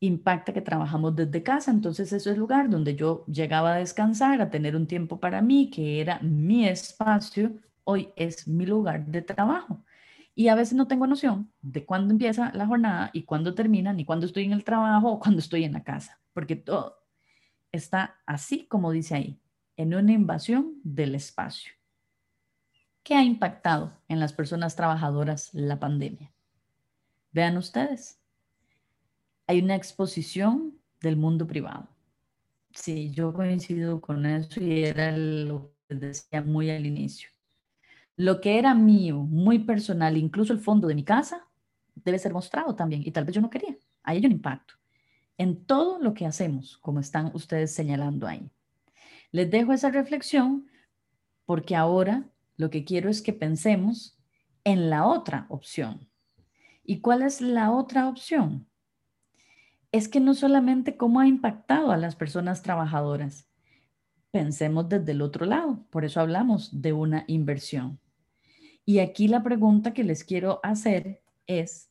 impacta 0.00 0.52
que 0.52 0.60
trabajamos 0.60 1.16
desde 1.16 1.42
casa, 1.42 1.70
entonces 1.70 2.12
eso 2.12 2.30
es 2.30 2.34
el 2.34 2.40
lugar 2.40 2.68
donde 2.68 2.94
yo 2.94 3.24
llegaba 3.26 3.74
a 3.74 3.78
descansar, 3.78 4.40
a 4.40 4.50
tener 4.50 4.76
un 4.76 4.86
tiempo 4.86 5.20
para 5.20 5.40
mí, 5.40 5.70
que 5.70 6.00
era 6.00 6.18
mi 6.20 6.68
espacio, 6.68 7.54
hoy 7.84 8.10
es 8.16 8.46
mi 8.46 8.66
lugar 8.66 9.06
de 9.06 9.22
trabajo. 9.22 9.84
Y 10.34 10.48
a 10.48 10.54
veces 10.54 10.74
no 10.74 10.86
tengo 10.86 11.06
noción 11.06 11.50
de 11.62 11.86
cuándo 11.86 12.12
empieza 12.12 12.52
la 12.52 12.66
jornada 12.66 13.10
y 13.14 13.22
cuándo 13.22 13.54
termina, 13.54 13.94
ni 13.94 14.04
cuándo 14.04 14.26
estoy 14.26 14.44
en 14.44 14.52
el 14.52 14.64
trabajo 14.64 15.12
o 15.12 15.18
cuándo 15.18 15.40
estoy 15.40 15.64
en 15.64 15.72
la 15.72 15.82
casa, 15.82 16.20
porque 16.34 16.56
todo 16.56 16.98
está 17.72 18.16
así 18.26 18.66
como 18.66 18.90
dice 18.90 19.14
ahí, 19.14 19.40
en 19.76 19.94
una 19.94 20.12
invasión 20.12 20.74
del 20.84 21.14
espacio. 21.14 21.72
¿Qué 23.02 23.14
ha 23.14 23.22
impactado 23.22 23.98
en 24.08 24.20
las 24.20 24.32
personas 24.32 24.76
trabajadoras 24.76 25.54
la 25.54 25.78
pandemia? 25.78 26.32
Vean 27.30 27.56
ustedes, 27.56 28.20
hay 29.46 29.60
una 29.60 29.76
exposición 29.76 30.78
del 31.00 31.16
mundo 31.16 31.46
privado. 31.46 31.88
Sí, 32.72 33.10
yo 33.10 33.32
coincido 33.32 34.00
con 34.00 34.26
eso 34.26 34.60
y 34.60 34.84
era 34.84 35.16
lo 35.16 35.72
que 35.88 35.94
decía 35.94 36.42
muy 36.42 36.70
al 36.70 36.84
inicio 36.84 37.28
lo 38.16 38.40
que 38.40 38.58
era 38.58 38.74
mío, 38.74 39.18
muy 39.18 39.60
personal, 39.60 40.16
incluso 40.16 40.52
el 40.52 40.58
fondo 40.58 40.88
de 40.88 40.94
mi 40.94 41.04
casa, 41.04 41.46
debe 41.94 42.18
ser 42.18 42.32
mostrado 42.32 42.74
también. 42.74 43.02
Y 43.04 43.10
tal 43.10 43.24
vez 43.24 43.34
yo 43.34 43.42
no 43.42 43.50
quería. 43.50 43.76
Hay 44.02 44.18
un 44.24 44.32
impacto 44.32 44.74
en 45.38 45.64
todo 45.64 45.98
lo 45.98 46.14
que 46.14 46.24
hacemos, 46.24 46.78
como 46.78 47.00
están 47.00 47.30
ustedes 47.34 47.74
señalando 47.74 48.26
ahí. 48.26 48.50
Les 49.32 49.50
dejo 49.50 49.72
esa 49.72 49.90
reflexión 49.90 50.66
porque 51.44 51.76
ahora 51.76 52.24
lo 52.56 52.70
que 52.70 52.84
quiero 52.84 53.10
es 53.10 53.20
que 53.20 53.34
pensemos 53.34 54.18
en 54.64 54.88
la 54.88 55.06
otra 55.06 55.46
opción. 55.50 56.08
¿Y 56.82 57.00
cuál 57.00 57.20
es 57.20 57.42
la 57.42 57.70
otra 57.70 58.08
opción? 58.08 58.66
Es 59.92 60.08
que 60.08 60.20
no 60.20 60.34
solamente 60.34 60.96
cómo 60.96 61.20
ha 61.20 61.26
impactado 61.26 61.90
a 61.92 61.96
las 61.96 62.16
personas 62.16 62.62
trabajadoras, 62.62 63.48
pensemos 64.30 64.88
desde 64.88 65.12
el 65.12 65.22
otro 65.22 65.46
lado, 65.46 65.86
por 65.90 66.04
eso 66.04 66.20
hablamos 66.20 66.82
de 66.82 66.92
una 66.92 67.24
inversión. 67.26 67.98
Y 68.84 68.98
aquí 68.98 69.28
la 69.28 69.42
pregunta 69.42 69.94
que 69.94 70.04
les 70.04 70.24
quiero 70.24 70.60
hacer 70.62 71.22
es, 71.46 71.90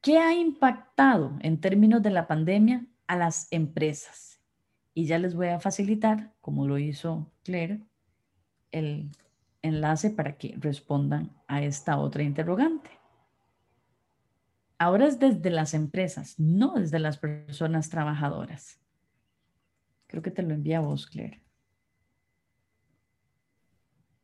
¿qué 0.00 0.18
ha 0.18 0.34
impactado 0.34 1.38
en 1.40 1.60
términos 1.60 2.02
de 2.02 2.10
la 2.10 2.26
pandemia 2.26 2.86
a 3.06 3.16
las 3.16 3.48
empresas? 3.50 4.36
y 4.96 5.04
ya 5.04 5.18
les 5.18 5.34
voy 5.34 5.48
a 5.48 5.60
facilitar, 5.60 6.32
como 6.40 6.66
lo 6.66 6.78
hizo 6.78 7.30
Claire, 7.44 7.82
el 8.72 9.10
enlace 9.60 10.08
para 10.08 10.38
que 10.38 10.56
respondan 10.58 11.36
a 11.46 11.62
esta 11.62 11.98
otra 11.98 12.22
interrogante. 12.22 12.95
Ahora 14.78 15.06
es 15.06 15.18
desde 15.18 15.50
las 15.50 15.72
empresas, 15.72 16.38
no 16.38 16.74
desde 16.74 16.98
las 16.98 17.16
personas 17.16 17.88
trabajadoras. 17.88 18.78
Creo 20.06 20.22
que 20.22 20.30
te 20.30 20.42
lo 20.42 20.52
envía 20.52 20.78
a 20.78 20.82
vos, 20.82 21.06
Claire. 21.06 21.42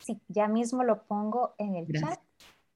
Sí, 0.01 0.21
ya 0.29 0.49
mismo 0.49 0.85
lo 0.85 1.05
pongo 1.05 1.55
en 1.59 1.77
el 1.77 1.87
chat. 1.93 2.21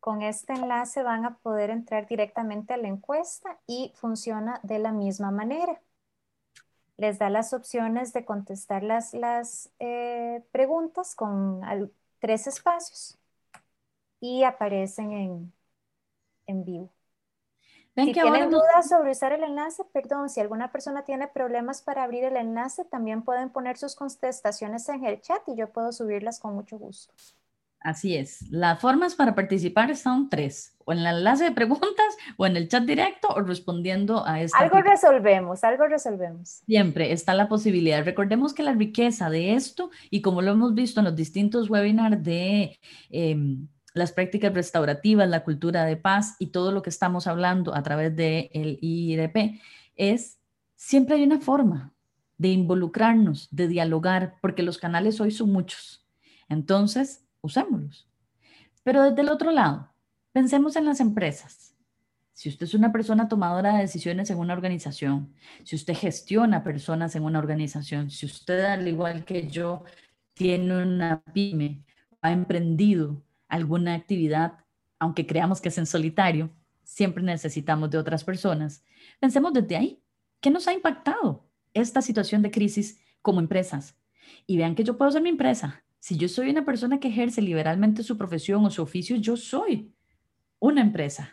Con 0.01 0.23
este 0.23 0.55
enlace 0.55 1.03
van 1.03 1.25
a 1.25 1.37
poder 1.39 1.71
entrar 1.71 2.07
directamente 2.07 2.73
a 2.73 2.77
la 2.77 2.89
encuesta 2.89 3.59
y 3.67 3.93
funciona 3.97 4.61
de 4.63 4.79
la 4.79 4.93
misma 4.93 5.31
manera. 5.31 5.81
Les 6.97 7.19
da 7.19 7.29
las 7.29 7.53
opciones 7.53 8.13
de 8.13 8.25
contestar 8.25 8.83
las, 8.83 9.13
las 9.13 9.71
eh, 9.81 10.43
preguntas 10.51 11.15
con 11.15 11.61
tres 12.21 12.47
espacios 12.47 13.19
y 14.21 14.45
aparecen 14.45 15.13
en, 15.13 15.53
en 16.47 16.65
vivo 16.65 16.96
si 18.05 18.13
tienen 18.13 18.51
dudas 18.51 18.89
sobre 18.89 19.13
usar 19.13 19.33
el 19.33 19.43
enlace, 19.43 19.83
perdón, 19.93 20.29
si 20.29 20.41
alguna 20.41 20.71
persona 20.71 21.05
tiene 21.05 21.29
problemas 21.29 21.83
para 21.83 22.05
abrir 22.05 22.25
el 22.25 22.37
enlace, 22.37 22.85
también 22.85 23.23
pueden 23.23 23.51
poner 23.51 23.79
sus 23.79 23.97
contestaciones 23.97 24.89
en 24.89 25.05
el 25.05 25.21
chat 25.21 25.41
y 25.49 25.57
yo 25.57 25.71
puedo 25.71 25.93
subirlas 25.93 26.39
con 26.39 26.55
mucho 26.55 26.79
gusto. 26.79 27.15
Así 27.81 28.17
es. 28.17 28.43
Las 28.51 28.81
formas 28.81 29.15
para 29.15 29.35
participar 29.35 29.95
son 29.97 30.29
tres, 30.29 30.75
o 30.85 30.93
en 30.93 30.99
el 30.99 31.19
enlace 31.19 31.45
de 31.45 31.53
preguntas, 31.53 32.17
o 32.37 32.45
en 32.45 32.57
el 32.57 32.69
chat 32.69 32.83
directo, 32.83 33.29
o 33.29 33.41
respondiendo 33.41 34.27
a 34.27 34.41
esta. 34.41 34.59
Algo 34.59 34.81
resolvemos, 34.81 35.63
algo 35.63 35.87
resolvemos. 35.87 36.63
Siempre 36.67 37.13
está 37.13 37.33
la 37.33 37.49
posibilidad. 37.49 38.05
Recordemos 38.05 38.55
que 38.55 38.65
la 38.65 38.73
riqueza 38.73 39.31
de 39.31 39.55
esto, 39.55 39.91
y 40.11 40.21
como 40.21 40.43
lo 40.43 40.53
hemos 40.53 40.75
visto 40.75 41.01
en 41.01 41.05
los 41.05 41.17
distintos 41.17 41.71
webinars 41.71 42.23
de... 42.23 42.79
Em, 43.09 43.69
las 43.97 44.13
prácticas 44.13 44.53
restaurativas, 44.53 45.29
la 45.29 45.43
cultura 45.43 45.85
de 45.85 45.97
paz 45.97 46.37
y 46.39 46.49
todo 46.49 46.71
lo 46.71 46.83
que 46.83 46.91
estamos 46.91 47.27
hablando 47.27 47.75
a 47.75 47.83
través 47.83 48.15
del 48.15 48.51
el 48.53 48.79
IRP, 48.83 49.61
es 49.97 50.39
siempre 50.75 51.17
hay 51.17 51.23
una 51.23 51.41
forma 51.41 51.95
de 52.37 52.49
involucrarnos, 52.49 53.49
de 53.51 53.69
dialogar, 53.69 54.37
porque 54.43 54.63
los 54.63 54.77
canales 54.77 55.19
hoy 55.21 55.31
son 55.31 55.51
muchos. 55.51 56.07
Entonces, 56.51 57.25
usémoslos. 57.41 58.07
Pero 58.83 59.03
desde 59.03 59.23
el 59.23 59.31
otro 59.31 59.51
lado, 59.51 59.91
pensemos 60.33 60.77
en 60.77 60.85
las 60.85 61.01
empresas. 61.01 61.75
Si 62.35 62.51
usted 62.51 62.67
es 62.67 62.75
una 62.75 62.93
persona 62.93 63.29
tomadora 63.29 63.77
de 63.77 63.81
decisiones 63.81 64.29
en 64.29 64.39
una 64.39 64.53
organización, 64.53 65.33
si 65.65 65.75
usted 65.75 65.95
gestiona 65.95 66.63
personas 66.63 67.17
en 67.17 67.25
una 67.25 67.39
organización, 67.39 68.11
si 68.11 68.27
usted, 68.27 68.63
al 68.67 68.87
igual 68.87 69.25
que 69.25 69.49
yo, 69.49 69.85
tiene 70.35 70.83
una 70.83 71.23
pyme, 71.33 71.83
ha 72.21 72.31
emprendido 72.31 73.23
alguna 73.49 73.95
actividad, 73.95 74.59
aunque 74.99 75.27
creamos 75.27 75.61
que 75.61 75.69
es 75.69 75.79
en 75.79 75.87
solitario, 75.87 76.51
siempre 76.83 77.23
necesitamos 77.23 77.91
de 77.91 77.99
otras 77.99 78.25
personas. 78.25 78.85
Pensemos 79.21 79.53
desde 79.53 79.77
ahí, 79.77 80.03
¿qué 80.41 80.51
nos 80.51 80.69
ha 80.69 80.73
impactado 80.73 81.49
esta 81.75 82.01
situación 82.01 82.43
de 82.43 82.51
crisis 82.51 83.01
como 83.23 83.41
empresas? 83.41 83.99
Y 84.47 84.57
vean 84.57 84.75
que 84.75 84.85
yo 84.85 84.97
puedo 84.97 85.11
ser 85.11 85.23
mi 85.23 85.29
empresa. 85.29 85.83
Si 85.99 86.17
yo 86.17 86.29
soy 86.29 86.51
una 86.51 86.65
persona 86.65 87.01
que 87.01 87.09
ejerce 87.09 87.43
liberalmente 87.43 88.03
su 88.03 88.17
profesión 88.17 88.65
o 88.65 88.71
su 88.71 88.83
oficio, 88.83 89.17
yo 89.17 89.37
soy 89.37 89.93
una 90.61 90.81
empresa. 90.81 91.31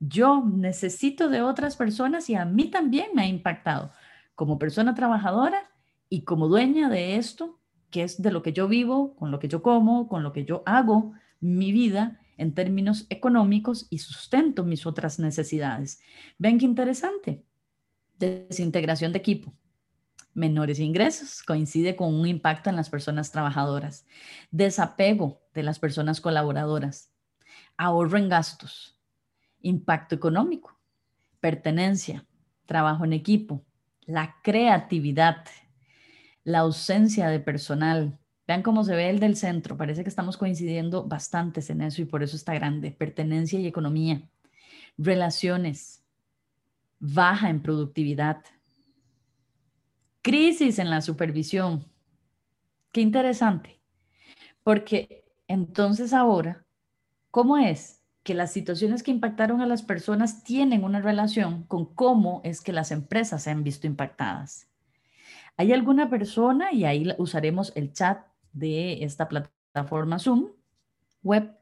Yo 0.00 0.44
necesito 0.44 1.28
de 1.28 1.42
otras 1.42 1.76
personas 1.76 2.28
y 2.30 2.34
a 2.34 2.44
mí 2.44 2.70
también 2.70 3.10
me 3.14 3.22
ha 3.22 3.26
impactado 3.26 3.92
como 4.34 4.58
persona 4.58 4.94
trabajadora 4.94 5.70
y 6.08 6.22
como 6.22 6.48
dueña 6.48 6.88
de 6.88 7.16
esto, 7.16 7.58
que 7.90 8.02
es 8.02 8.20
de 8.22 8.30
lo 8.30 8.42
que 8.42 8.52
yo 8.52 8.68
vivo, 8.68 9.14
con 9.16 9.30
lo 9.30 9.38
que 9.38 9.48
yo 9.48 9.62
como, 9.62 10.08
con 10.08 10.22
lo 10.22 10.32
que 10.32 10.44
yo 10.44 10.62
hago, 10.66 11.12
mi 11.40 11.72
vida 11.72 12.20
en 12.36 12.54
términos 12.54 13.06
económicos 13.10 13.86
y 13.90 13.98
sustento 13.98 14.64
mis 14.64 14.86
otras 14.86 15.18
necesidades. 15.18 16.00
Ven 16.38 16.58
qué 16.58 16.64
interesante. 16.64 17.44
Desintegración 18.18 19.12
de 19.12 19.18
equipo. 19.18 19.52
Menores 20.34 20.78
ingresos 20.78 21.42
coincide 21.42 21.96
con 21.96 22.14
un 22.14 22.26
impacto 22.26 22.70
en 22.70 22.76
las 22.76 22.90
personas 22.90 23.32
trabajadoras. 23.32 24.06
Desapego 24.52 25.42
de 25.52 25.64
las 25.64 25.80
personas 25.80 26.20
colaboradoras. 26.20 27.10
Ahorro 27.76 28.18
en 28.18 28.28
gastos. 28.28 28.96
Impacto 29.60 30.14
económico. 30.14 30.78
Pertenencia. 31.40 32.24
Trabajo 32.66 33.04
en 33.04 33.14
equipo. 33.14 33.64
La 34.06 34.36
creatividad. 34.42 35.44
La 36.44 36.60
ausencia 36.60 37.28
de 37.28 37.40
personal 37.40 38.18
Vean 38.48 38.62
cómo 38.62 38.82
se 38.82 38.96
ve 38.96 39.10
el 39.10 39.20
del 39.20 39.36
centro. 39.36 39.76
Parece 39.76 40.02
que 40.02 40.08
estamos 40.08 40.38
coincidiendo 40.38 41.04
bastantes 41.04 41.68
en 41.68 41.82
eso 41.82 42.00
y 42.00 42.06
por 42.06 42.22
eso 42.22 42.34
está 42.34 42.54
grande. 42.54 42.90
Pertenencia 42.90 43.60
y 43.60 43.66
economía. 43.66 44.22
Relaciones. 44.96 46.02
Baja 46.98 47.50
en 47.50 47.60
productividad. 47.60 48.42
Crisis 50.22 50.78
en 50.78 50.88
la 50.88 51.02
supervisión. 51.02 51.84
Qué 52.90 53.02
interesante. 53.02 53.82
Porque 54.62 55.26
entonces 55.46 56.14
ahora, 56.14 56.64
¿cómo 57.30 57.58
es 57.58 58.02
que 58.22 58.32
las 58.32 58.50
situaciones 58.50 59.02
que 59.02 59.10
impactaron 59.10 59.60
a 59.60 59.66
las 59.66 59.82
personas 59.82 60.42
tienen 60.42 60.84
una 60.84 61.02
relación 61.02 61.64
con 61.64 61.84
cómo 61.94 62.40
es 62.44 62.62
que 62.62 62.72
las 62.72 62.92
empresas 62.92 63.42
se 63.42 63.50
han 63.50 63.62
visto 63.62 63.86
impactadas? 63.86 64.68
¿Hay 65.58 65.74
alguna 65.74 66.08
persona, 66.08 66.72
y 66.72 66.84
ahí 66.84 67.12
usaremos 67.18 67.72
el 67.74 67.92
chat 67.92 68.28
de 68.58 69.04
esta 69.04 69.28
plataforma 69.28 70.18
Zoom 70.18 70.48
web, 71.22 71.54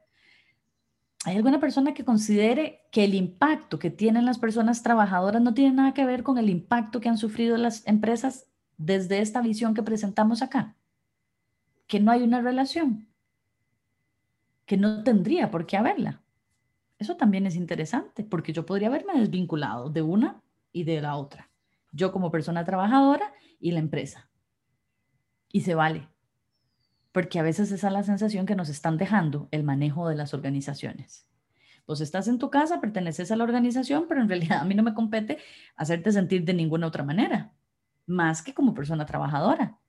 ¿hay 1.25 1.35
alguna 1.35 1.59
persona 1.59 1.93
que 1.93 2.05
considere 2.05 2.87
que 2.91 3.03
el 3.03 3.13
impacto 3.13 3.79
que 3.79 3.89
tienen 3.89 4.25
las 4.25 4.39
personas 4.39 4.83
trabajadoras 4.83 5.41
no 5.41 5.53
tiene 5.53 5.75
nada 5.75 5.93
que 5.93 6.05
ver 6.05 6.23
con 6.23 6.37
el 6.37 6.49
impacto 6.49 6.99
que 6.99 7.09
han 7.09 7.17
sufrido 7.17 7.57
las 7.57 7.85
empresas 7.87 8.47
desde 8.77 9.19
esta 9.19 9.41
visión 9.41 9.73
que 9.73 9.83
presentamos 9.83 10.41
acá? 10.41 10.75
Que 11.87 11.99
no 11.99 12.11
hay 12.11 12.21
una 12.21 12.41
relación, 12.41 13.07
que 14.65 14.77
no 14.77 15.03
tendría 15.03 15.49
por 15.51 15.65
qué 15.65 15.77
haberla. 15.77 16.21
Eso 16.99 17.15
también 17.15 17.45
es 17.45 17.55
interesante, 17.55 18.23
porque 18.23 18.53
yo 18.53 18.65
podría 18.65 18.87
haberme 18.87 19.19
desvinculado 19.19 19.89
de 19.89 20.01
una 20.01 20.41
y 20.71 20.83
de 20.83 21.01
la 21.01 21.15
otra. 21.15 21.49
Yo 21.91 22.11
como 22.11 22.31
persona 22.31 22.65
trabajadora 22.65 23.33
y 23.59 23.71
la 23.71 23.79
empresa. 23.79 24.29
Y 25.51 25.61
se 25.61 25.75
vale 25.75 26.07
porque 27.17 27.39
a 27.39 27.41
veces 27.41 27.71
esa 27.71 27.87
es 27.87 27.93
la 27.93 28.03
sensación 28.03 28.45
que 28.45 28.53
nos 28.53 28.69
están 28.69 28.95
dejando 28.95 29.47
el 29.49 29.63
manejo 29.63 30.07
de 30.07 30.13
las 30.13 30.35
organizaciones. 30.35 31.27
Pues 31.87 31.99
estás 31.99 32.27
en 32.27 32.37
tu 32.37 32.51
casa, 32.51 32.79
perteneces 32.79 33.31
a 33.31 33.35
la 33.35 33.43
organización, 33.43 34.05
pero 34.07 34.21
en 34.21 34.29
realidad 34.29 34.59
a 34.59 34.65
mí 34.65 34.75
no 34.75 34.83
me 34.83 34.93
compete 34.93 35.39
hacerte 35.75 36.11
sentir 36.11 36.45
de 36.45 36.53
ninguna 36.53 36.85
otra 36.85 37.03
manera, 37.03 37.53
más 38.05 38.43
que 38.43 38.53
como 38.53 38.75
persona 38.75 39.07
trabajadora. 39.07 39.79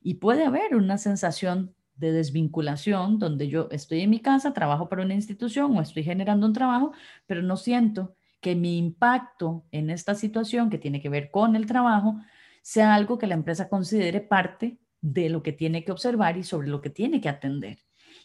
Y 0.00 0.14
puede 0.20 0.44
haber 0.44 0.76
una 0.76 0.98
sensación 0.98 1.74
de 1.96 2.12
desvinculación 2.12 3.18
donde 3.18 3.48
yo 3.48 3.66
estoy 3.72 4.02
en 4.02 4.10
mi 4.10 4.20
casa, 4.20 4.54
trabajo 4.54 4.88
para 4.88 5.02
una 5.02 5.14
institución 5.14 5.76
o 5.76 5.82
estoy 5.82 6.04
generando 6.04 6.46
un 6.46 6.52
trabajo, 6.52 6.92
pero 7.26 7.42
no 7.42 7.56
siento 7.56 8.14
que 8.40 8.54
mi 8.54 8.78
impacto 8.78 9.64
en 9.72 9.90
esta 9.90 10.14
situación 10.14 10.70
que 10.70 10.78
tiene 10.78 11.02
que 11.02 11.08
ver 11.08 11.32
con 11.32 11.56
el 11.56 11.66
trabajo 11.66 12.20
sea 12.62 12.94
algo 12.94 13.18
que 13.18 13.26
la 13.26 13.34
empresa 13.34 13.68
considere 13.68 14.20
parte 14.20 14.78
de 15.00 15.28
lo 15.28 15.42
que 15.42 15.52
tiene 15.52 15.84
que 15.84 15.92
observar 15.92 16.36
y 16.36 16.44
sobre 16.44 16.68
lo 16.68 16.80
que 16.80 16.90
tiene 16.90 17.20
que 17.20 17.28
atender. 17.28 17.78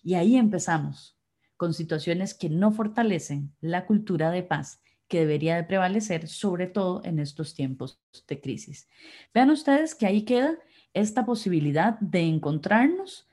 Y 0.04 0.16
ahí 0.16 0.36
empezamos 0.36 1.18
con 1.58 1.74
situaciones 1.74 2.34
que 2.34 2.50
no 2.50 2.72
fortalecen 2.72 3.56
la 3.62 3.86
cultura 3.86 4.32
de 4.32 4.44
paz 4.44 4.82
que 5.08 5.20
debería 5.20 5.56
de 5.56 5.64
prevalecer, 5.64 6.28
sobre 6.28 6.68
todo 6.68 7.02
en 7.04 7.20
estos 7.20 7.54
tiempos 7.54 8.02
de 8.28 8.42
crisis. 8.42 8.90
Vean 9.34 9.52
ustedes 9.52 9.96
que 9.96 10.08
ahí 10.08 10.24
queda 10.24 10.58
esta 10.94 11.26
posibilidad 11.26 12.00
de 12.00 12.22
encontrarnos 12.22 13.28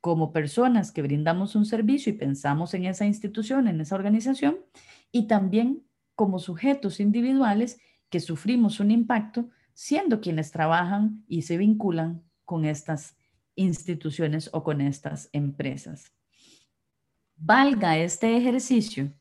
como 0.00 0.32
personas 0.32 0.92
que 0.92 1.02
brindamos 1.02 1.56
un 1.56 1.66
servicio 1.66 2.12
y 2.12 2.16
pensamos 2.16 2.74
en 2.74 2.86
esa 2.86 3.06
institución, 3.06 3.68
en 3.68 3.80
esa 3.80 3.96
organización, 3.96 4.58
y 5.10 5.26
también 5.26 5.84
como 6.14 6.38
sujetos 6.38 7.00
individuales 7.00 7.78
que 8.08 8.20
sufrimos 8.20 8.80
un 8.80 8.90
impacto 8.90 9.50
siendo 9.74 10.20
quienes 10.20 10.52
trabajan 10.52 11.24
y 11.28 11.42
se 11.42 11.58
vinculan 11.58 12.22
con 12.46 12.64
estas 12.64 13.16
instituciones 13.56 14.48
o 14.52 14.62
con 14.62 14.80
estas 14.80 15.28
empresas. 15.32 16.12
Valga 17.36 17.98
este 17.98 18.36
ejercicio 18.36 19.12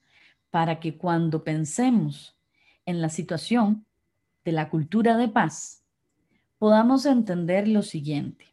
para 0.51 0.79
que 0.79 0.97
cuando 0.97 1.43
pensemos 1.43 2.37
en 2.85 3.01
la 3.01 3.09
situación 3.09 3.85
de 4.45 4.53
la 4.53 4.69
cultura 4.69 5.17
de 5.17 5.27
paz, 5.27 5.83
podamos 6.57 7.05
entender 7.05 7.67
lo 7.67 7.81
siguiente. 7.81 8.45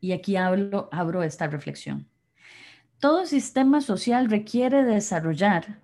Y 0.00 0.12
aquí 0.12 0.36
hablo, 0.36 0.88
abro 0.92 1.22
esta 1.22 1.48
reflexión. 1.48 2.08
Todo 3.00 3.26
sistema 3.26 3.80
social 3.80 4.30
requiere 4.30 4.84
desarrollar, 4.84 5.80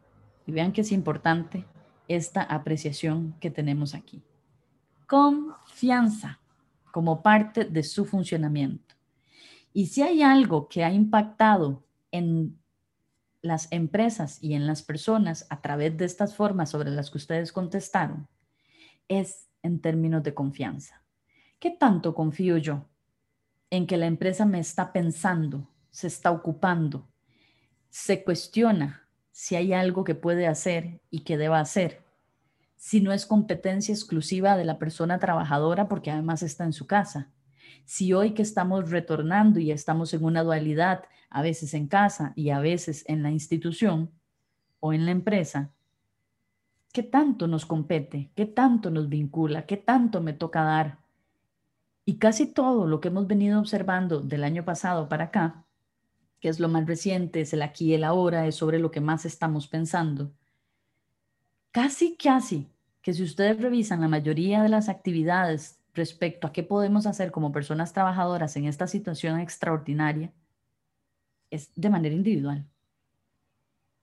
y 0.47 0.53
vean 0.53 0.73
que 0.73 0.83
es 0.83 0.93
importante 0.93 1.65
esta 2.09 2.43
apreciación 2.43 3.35
que 3.41 3.51
tenemos 3.51 3.95
aquí, 3.95 4.23
confianza 5.07 6.42
como 6.93 7.23
parte 7.23 7.65
de 7.65 7.83
su 7.83 8.05
funcionamiento. 8.05 8.95
Y 9.73 9.87
si 9.87 10.03
hay 10.03 10.23
algo 10.23 10.69
que 10.69 10.85
ha 10.85 10.93
impactado 10.93 11.83
en 12.13 12.59
las 13.41 13.73
empresas 13.73 14.39
y 14.41 14.55
en 14.55 14.67
las 14.67 14.83
personas 14.83 15.47
a 15.51 15.61
través 15.61 15.97
de 15.97 16.05
estas 16.05 16.37
formas 16.37 16.71
sobre 16.71 16.91
las 16.91 17.11
que 17.11 17.19
ustedes 17.19 17.53
contestaron, 17.53 18.29
es 19.09 19.49
en 19.63 19.81
términos 19.81 20.23
de 20.23 20.35
confianza. 20.35 21.03
¿Qué 21.59 21.71
tanto 21.71 22.15
confío 22.15 22.57
yo 22.59 22.85
en 23.71 23.87
que 23.87 23.97
la 23.97 24.07
empresa 24.07 24.45
me 24.45 24.61
está 24.61 24.93
pensando, 24.93 25.69
se 25.91 26.07
está 26.07 26.31
ocupando, 26.31 27.09
se 27.89 28.23
cuestiona 28.23 29.09
si 29.31 29.57
hay 29.57 29.73
algo 29.73 30.05
que 30.05 30.15
puede 30.15 30.47
hacer 30.47 31.01
y 31.11 31.21
que 31.21 31.39
deba 31.39 31.59
hacer, 31.59 32.02
si 32.83 33.01
no 33.01 33.13
es 33.13 33.27
competencia 33.27 33.95
exclusiva 33.95 34.57
de 34.57 34.65
la 34.65 34.81
persona 34.81 35.21
trabajadora 35.21 35.87
porque 35.87 36.11
además 36.11 36.43
está 36.43 36.65
en 36.65 36.73
su 36.73 36.89
casa? 36.89 37.31
Si 37.85 38.13
hoy 38.13 38.33
que 38.33 38.43
estamos 38.43 38.91
retornando 38.91 39.61
y 39.61 39.71
estamos 39.71 40.13
en 40.15 40.25
una 40.25 40.43
dualidad, 40.43 41.05
a 41.31 41.43
veces 41.43 41.75
en 41.75 41.87
casa 41.87 42.33
y 42.35 42.51
a 42.51 42.59
veces 42.59 43.05
en 43.07 43.23
la 43.23 43.31
institución 43.31 44.11
o 44.81 44.93
en 44.93 45.07
la 45.07 45.13
empresa, 45.13 45.71
¿qué 46.93 47.05
tanto 47.05 47.47
nos 47.47 47.67
compete? 47.67 48.33
¿Qué 48.35 48.47
tanto 48.47 48.91
nos 48.91 49.09
vincula? 49.09 49.65
¿Qué 49.65 49.77
tanto 49.77 50.21
me 50.21 50.33
toca 50.33 50.65
dar? 50.65 50.99
Y 52.05 52.17
casi 52.17 52.53
todo 52.53 52.89
lo 52.89 53.01
que 53.01 53.09
hemos 53.09 53.29
venido 53.29 53.61
observando 53.61 54.19
del 54.21 54.43
año 54.43 54.65
pasado 54.65 55.09
para 55.09 55.27
acá, 55.27 55.67
que 56.41 56.49
es 56.49 56.59
lo 56.59 56.69
más 56.69 56.85
reciente, 56.89 57.43
es 57.43 57.53
el 57.53 57.63
aquí 57.63 57.91
y 57.91 57.95
el 57.95 58.03
ahora, 58.03 58.49
es 58.49 58.57
sobre 58.57 58.81
lo 58.81 58.91
que 58.91 59.01
más 59.01 59.25
estamos 59.25 59.69
pensando. 59.69 60.33
Casi, 61.73 62.17
casi, 62.17 62.69
que 63.01 63.15
si 63.15 63.23
ustedes 63.23 63.59
revisan 63.59 64.03
la 64.03 64.09
mayoría 64.09 64.63
de 64.63 64.69
las 64.69 64.91
actividades 64.91 65.81
respecto 65.95 66.47
a 66.47 66.53
qué 66.53 66.63
podemos 66.63 67.07
hacer 67.07 67.31
como 67.31 67.51
personas 67.51 67.95
trabajadoras 67.95 68.57
en 68.57 68.67
esta 68.67 68.87
situación 68.87 69.41
extraordinaria, 69.41 70.33
es 71.51 71.73
de 71.75 71.89
manera 71.89 72.15
individual. 72.15 72.67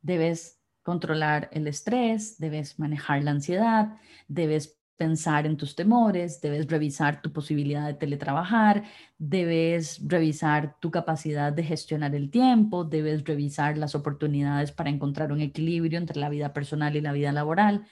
Debes 0.02 0.60
controlar 0.82 1.50
el 1.52 1.68
estrés, 1.68 2.40
debes 2.40 2.80
manejar 2.80 3.24
la 3.24 3.32
ansiedad, 3.32 3.98
debes 4.28 4.79
pensar 5.00 5.46
en 5.46 5.56
tus 5.56 5.76
temores, 5.76 6.42
debes 6.42 6.68
revisar 6.68 7.22
tu 7.22 7.32
posibilidad 7.32 7.88
de 7.88 7.94
teletrabajar, 7.94 8.84
debes 9.18 10.02
revisar 10.06 10.78
tu 10.82 10.92
capacidad 10.92 11.54
de 11.54 11.64
gestionar 11.64 12.14
el 12.16 12.30
tiempo, 12.30 12.84
debes 12.84 13.24
revisar 13.24 13.78
las 13.78 13.96
oportunidades 13.96 14.74
para 14.74 14.90
encontrar 14.90 15.32
un 15.32 15.40
equilibrio 15.40 15.98
entre 15.98 16.20
la 16.20 16.28
vida 16.28 16.52
personal 16.52 16.98
y 16.98 17.02
la 17.02 17.14
vida 17.14 17.32
laboral. 17.32 17.88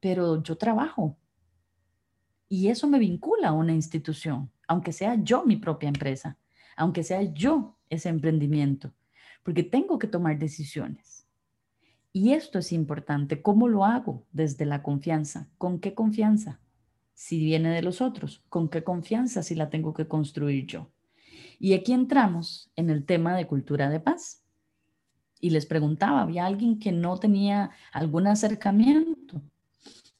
Pero 0.00 0.42
yo 0.42 0.56
trabajo, 0.56 1.18
y 2.48 2.68
eso 2.68 2.86
me 2.88 2.98
vincula 2.98 3.48
a 3.48 3.52
una 3.52 3.72
institución, 3.72 4.50
aunque 4.66 4.92
sea 4.92 5.16
yo 5.22 5.44
mi 5.44 5.56
propia 5.56 5.88
empresa, 5.88 6.38
aunque 6.76 7.02
sea 7.02 7.22
yo 7.22 7.76
ese 7.90 8.08
emprendimiento, 8.08 8.94
porque 9.42 9.62
tengo 9.62 9.98
que 9.98 10.06
tomar 10.06 10.38
decisiones. 10.38 11.15
Y 12.16 12.32
esto 12.32 12.58
es 12.58 12.72
importante. 12.72 13.42
¿Cómo 13.42 13.68
lo 13.68 13.84
hago? 13.84 14.24
Desde 14.32 14.64
la 14.64 14.82
confianza. 14.82 15.50
¿Con 15.58 15.80
qué 15.80 15.92
confianza? 15.92 16.60
Si 17.12 17.44
viene 17.44 17.68
de 17.68 17.82
los 17.82 18.00
otros, 18.00 18.42
¿con 18.48 18.70
qué 18.70 18.82
confianza 18.82 19.42
si 19.42 19.54
la 19.54 19.68
tengo 19.68 19.92
que 19.92 20.08
construir 20.08 20.64
yo? 20.64 20.90
Y 21.58 21.74
aquí 21.74 21.92
entramos 21.92 22.70
en 22.74 22.88
el 22.88 23.04
tema 23.04 23.36
de 23.36 23.46
cultura 23.46 23.90
de 23.90 24.00
paz. 24.00 24.42
Y 25.42 25.50
les 25.50 25.66
preguntaba, 25.66 26.22
¿había 26.22 26.46
alguien 26.46 26.78
que 26.78 26.90
no 26.90 27.18
tenía 27.18 27.72
algún 27.92 28.26
acercamiento? 28.28 29.42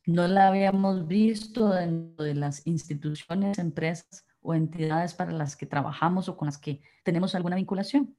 no 0.05 0.29
la 0.29 0.49
habíamos 0.49 1.09
visto 1.09 1.71
dentro 1.71 2.27
de 2.27 2.35
las 2.35 2.67
instituciones, 2.67 3.59
empresas 3.59 4.27
o 4.43 4.53
entidades 4.53 5.15
para 5.15 5.33
las 5.33 5.57
que 5.57 5.65
trabajamos 5.65 6.29
o 6.29 6.37
con 6.37 6.45
las 6.45 6.59
que 6.59 6.83
tenemos 7.05 7.35
alguna 7.35 7.57
vinculación. 7.57 8.15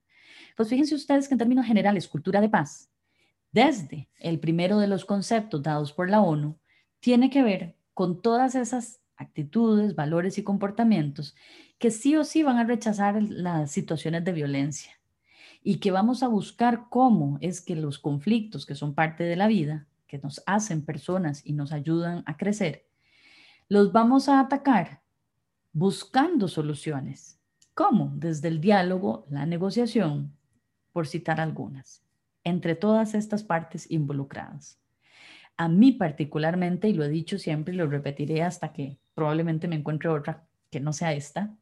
Pues 0.55 0.67
fíjense 0.67 0.95
ustedes 0.95 1.27
que 1.27 1.35
en 1.35 1.37
términos 1.37 1.67
generales, 1.67 2.07
cultura 2.07 2.41
de 2.41 2.49
paz, 2.49 2.89
desde 3.51 4.09
el 4.19 4.39
primero 4.39 4.79
de 4.79 4.87
los 4.87 5.05
conceptos 5.05 5.63
dados 5.63 5.93
por 5.93 6.09
la 6.09 6.21
ONU, 6.21 6.59
tiene 6.99 7.29
que 7.29 7.43
ver 7.43 7.75
con 7.93 8.21
todas 8.21 8.55
esas 8.55 9.01
actitudes, 9.15 9.95
valores 9.95 10.37
y 10.37 10.43
comportamientos 10.43 11.35
que 11.79 11.91
sí 11.91 12.15
o 12.15 12.23
sí 12.23 12.43
van 12.43 12.57
a 12.57 12.63
rechazar 12.63 13.21
las 13.21 13.71
situaciones 13.71 14.23
de 14.23 14.31
violencia 14.31 14.91
y 15.63 15.77
que 15.79 15.91
vamos 15.91 16.23
a 16.23 16.27
buscar 16.27 16.87
cómo 16.89 17.37
es 17.41 17.61
que 17.61 17.75
los 17.75 17.99
conflictos 17.99 18.65
que 18.65 18.75
son 18.75 18.95
parte 18.95 19.23
de 19.23 19.35
la 19.35 19.47
vida 19.47 19.87
que 20.07 20.17
nos 20.19 20.41
hacen 20.45 20.85
personas 20.85 21.45
y 21.45 21.53
nos 21.53 21.71
ayudan 21.71 22.23
a 22.25 22.37
crecer, 22.37 22.87
los 23.67 23.91
vamos 23.91 24.29
a 24.29 24.39
atacar 24.39 25.01
buscando 25.73 26.47
soluciones. 26.47 27.39
¿Cómo? 27.73 28.11
Desde 28.15 28.47
el 28.47 28.61
diálogo, 28.61 29.27
la 29.29 29.45
negociación, 29.45 30.35
por 30.93 31.05
citar 31.05 31.39
algunas, 31.39 32.01
entre 32.47 32.75
todas 32.75 33.13
estas 33.13 33.43
partes 33.43 33.91
involucradas. 33.91 34.79
A 35.57 35.67
mí 35.67 35.91
particularmente, 35.91 36.87
y 36.87 36.93
lo 36.93 37.03
he 37.03 37.09
dicho 37.09 37.37
siempre 37.37 37.73
y 37.73 37.77
lo 37.77 37.87
repetiré 37.87 38.43
hasta 38.43 38.71
que 38.71 38.97
probablemente 39.13 39.67
me 39.67 39.75
encuentre 39.75 40.09
otra 40.09 40.45
que 40.69 40.79
no 40.79 40.93
sea 40.93 41.13
esta, 41.13 41.55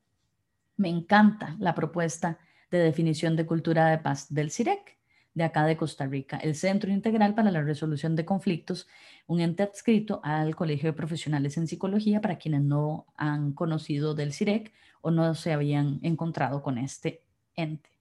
me 0.78 0.90
encanta 0.90 1.56
la 1.60 1.74
propuesta 1.74 2.38
de 2.70 2.80
definición 2.80 3.36
de 3.36 3.46
cultura 3.46 3.88
de 3.88 3.98
paz 3.98 4.32
del 4.34 4.52
CIREC 4.52 4.96
de 5.34 5.44
acá 5.44 5.66
de 5.66 5.76
Costa 5.76 6.06
Rica, 6.06 6.38
el 6.38 6.56
Centro 6.56 6.92
Integral 6.92 7.36
para 7.36 7.52
la 7.52 7.62
Resolución 7.62 8.16
de 8.16 8.24
Conflictos, 8.24 8.88
un 9.28 9.42
ente 9.42 9.64
adscrito 9.64 10.22
al 10.24 10.56
Colegio 10.56 10.90
de 10.90 10.98
Profesionales 10.98 11.58
en 11.58 11.68
Psicología 11.68 12.22
para 12.22 12.38
quienes 12.38 12.62
no 12.62 13.08
han 13.18 13.54
conocido 13.54 14.16
del 14.16 14.34
CIREC 14.34 14.72
o 15.02 15.12
no 15.12 15.34
se 15.36 15.52
habían 15.52 16.00
encontrado 16.04 16.62
con 16.64 16.78
este 16.78 17.24
ente. 17.56 17.95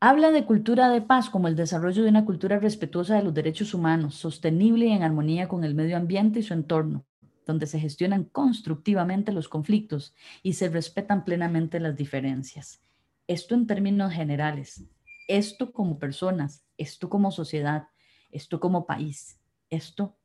Habla 0.00 0.30
de 0.30 0.46
cultura 0.46 0.88
de 0.88 1.02
paz 1.02 1.28
como 1.28 1.46
el 1.46 1.56
desarrollo 1.56 2.02
de 2.02 2.08
una 2.08 2.24
cultura 2.24 2.58
respetuosa 2.58 3.16
de 3.16 3.22
los 3.22 3.34
derechos 3.34 3.74
humanos, 3.74 4.14
sostenible 4.14 4.86
y 4.86 4.92
en 4.92 5.02
armonía 5.02 5.46
con 5.46 5.62
el 5.62 5.74
medio 5.74 5.96
ambiente 5.96 6.40
y 6.40 6.42
su 6.42 6.54
entorno, 6.54 7.04
donde 7.46 7.66
se 7.66 7.78
gestionan 7.78 8.24
constructivamente 8.24 9.30
los 9.30 9.48
conflictos 9.48 10.14
y 10.42 10.54
se 10.54 10.70
respetan 10.70 11.24
plenamente 11.24 11.80
las 11.80 11.96
diferencias. 11.96 12.82
Esto 13.26 13.54
en 13.54 13.66
términos 13.66 14.12
generales 14.12 14.84
esto 15.30 15.72
como 15.72 16.00
personas, 16.00 16.64
esto 16.76 17.08
como 17.08 17.30
sociedad, 17.30 17.86
esto 18.32 18.58
como 18.58 18.84
país, 18.84 19.38
esto 19.68 20.18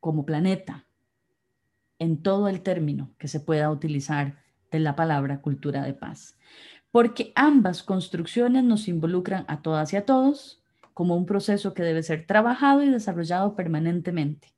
como 0.00 0.24
planeta, 0.24 0.86
en 1.98 2.22
todo 2.22 2.48
el 2.48 2.62
término 2.62 3.14
que 3.18 3.28
se 3.28 3.40
pueda 3.40 3.70
utilizar 3.70 4.42
de 4.70 4.78
la 4.80 4.96
palabra 4.96 5.42
cultura 5.42 5.82
de 5.82 5.92
paz. 5.92 6.38
Porque 6.94 7.32
ambas 7.34 7.82
construcciones 7.82 8.62
nos 8.62 8.86
involucran 8.86 9.44
a 9.48 9.62
todas 9.62 9.92
y 9.92 9.96
a 9.96 10.06
todos 10.06 10.62
como 10.92 11.16
un 11.16 11.26
proceso 11.26 11.74
que 11.74 11.82
debe 11.82 12.04
ser 12.04 12.24
trabajado 12.24 12.84
y 12.84 12.88
desarrollado 12.88 13.56
permanentemente. 13.56 14.54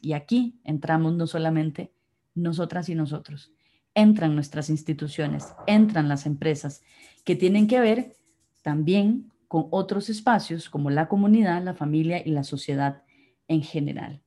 Y 0.00 0.12
aquí 0.12 0.60
entramos 0.62 1.14
no 1.14 1.26
solamente 1.26 1.92
nosotras 2.36 2.88
y 2.88 2.94
nosotros, 2.94 3.50
entran 3.96 4.36
nuestras 4.36 4.70
instituciones, 4.70 5.56
entran 5.66 6.08
las 6.08 6.24
empresas 6.24 6.82
que 7.24 7.34
tienen 7.34 7.66
que 7.66 7.80
ver 7.80 8.16
también 8.62 9.32
con 9.48 9.66
otros 9.70 10.08
espacios 10.08 10.70
como 10.70 10.88
la 10.88 11.08
comunidad, 11.08 11.64
la 11.64 11.74
familia 11.74 12.22
y 12.24 12.30
la 12.30 12.44
sociedad 12.44 13.02
en 13.48 13.64
general. 13.64 14.22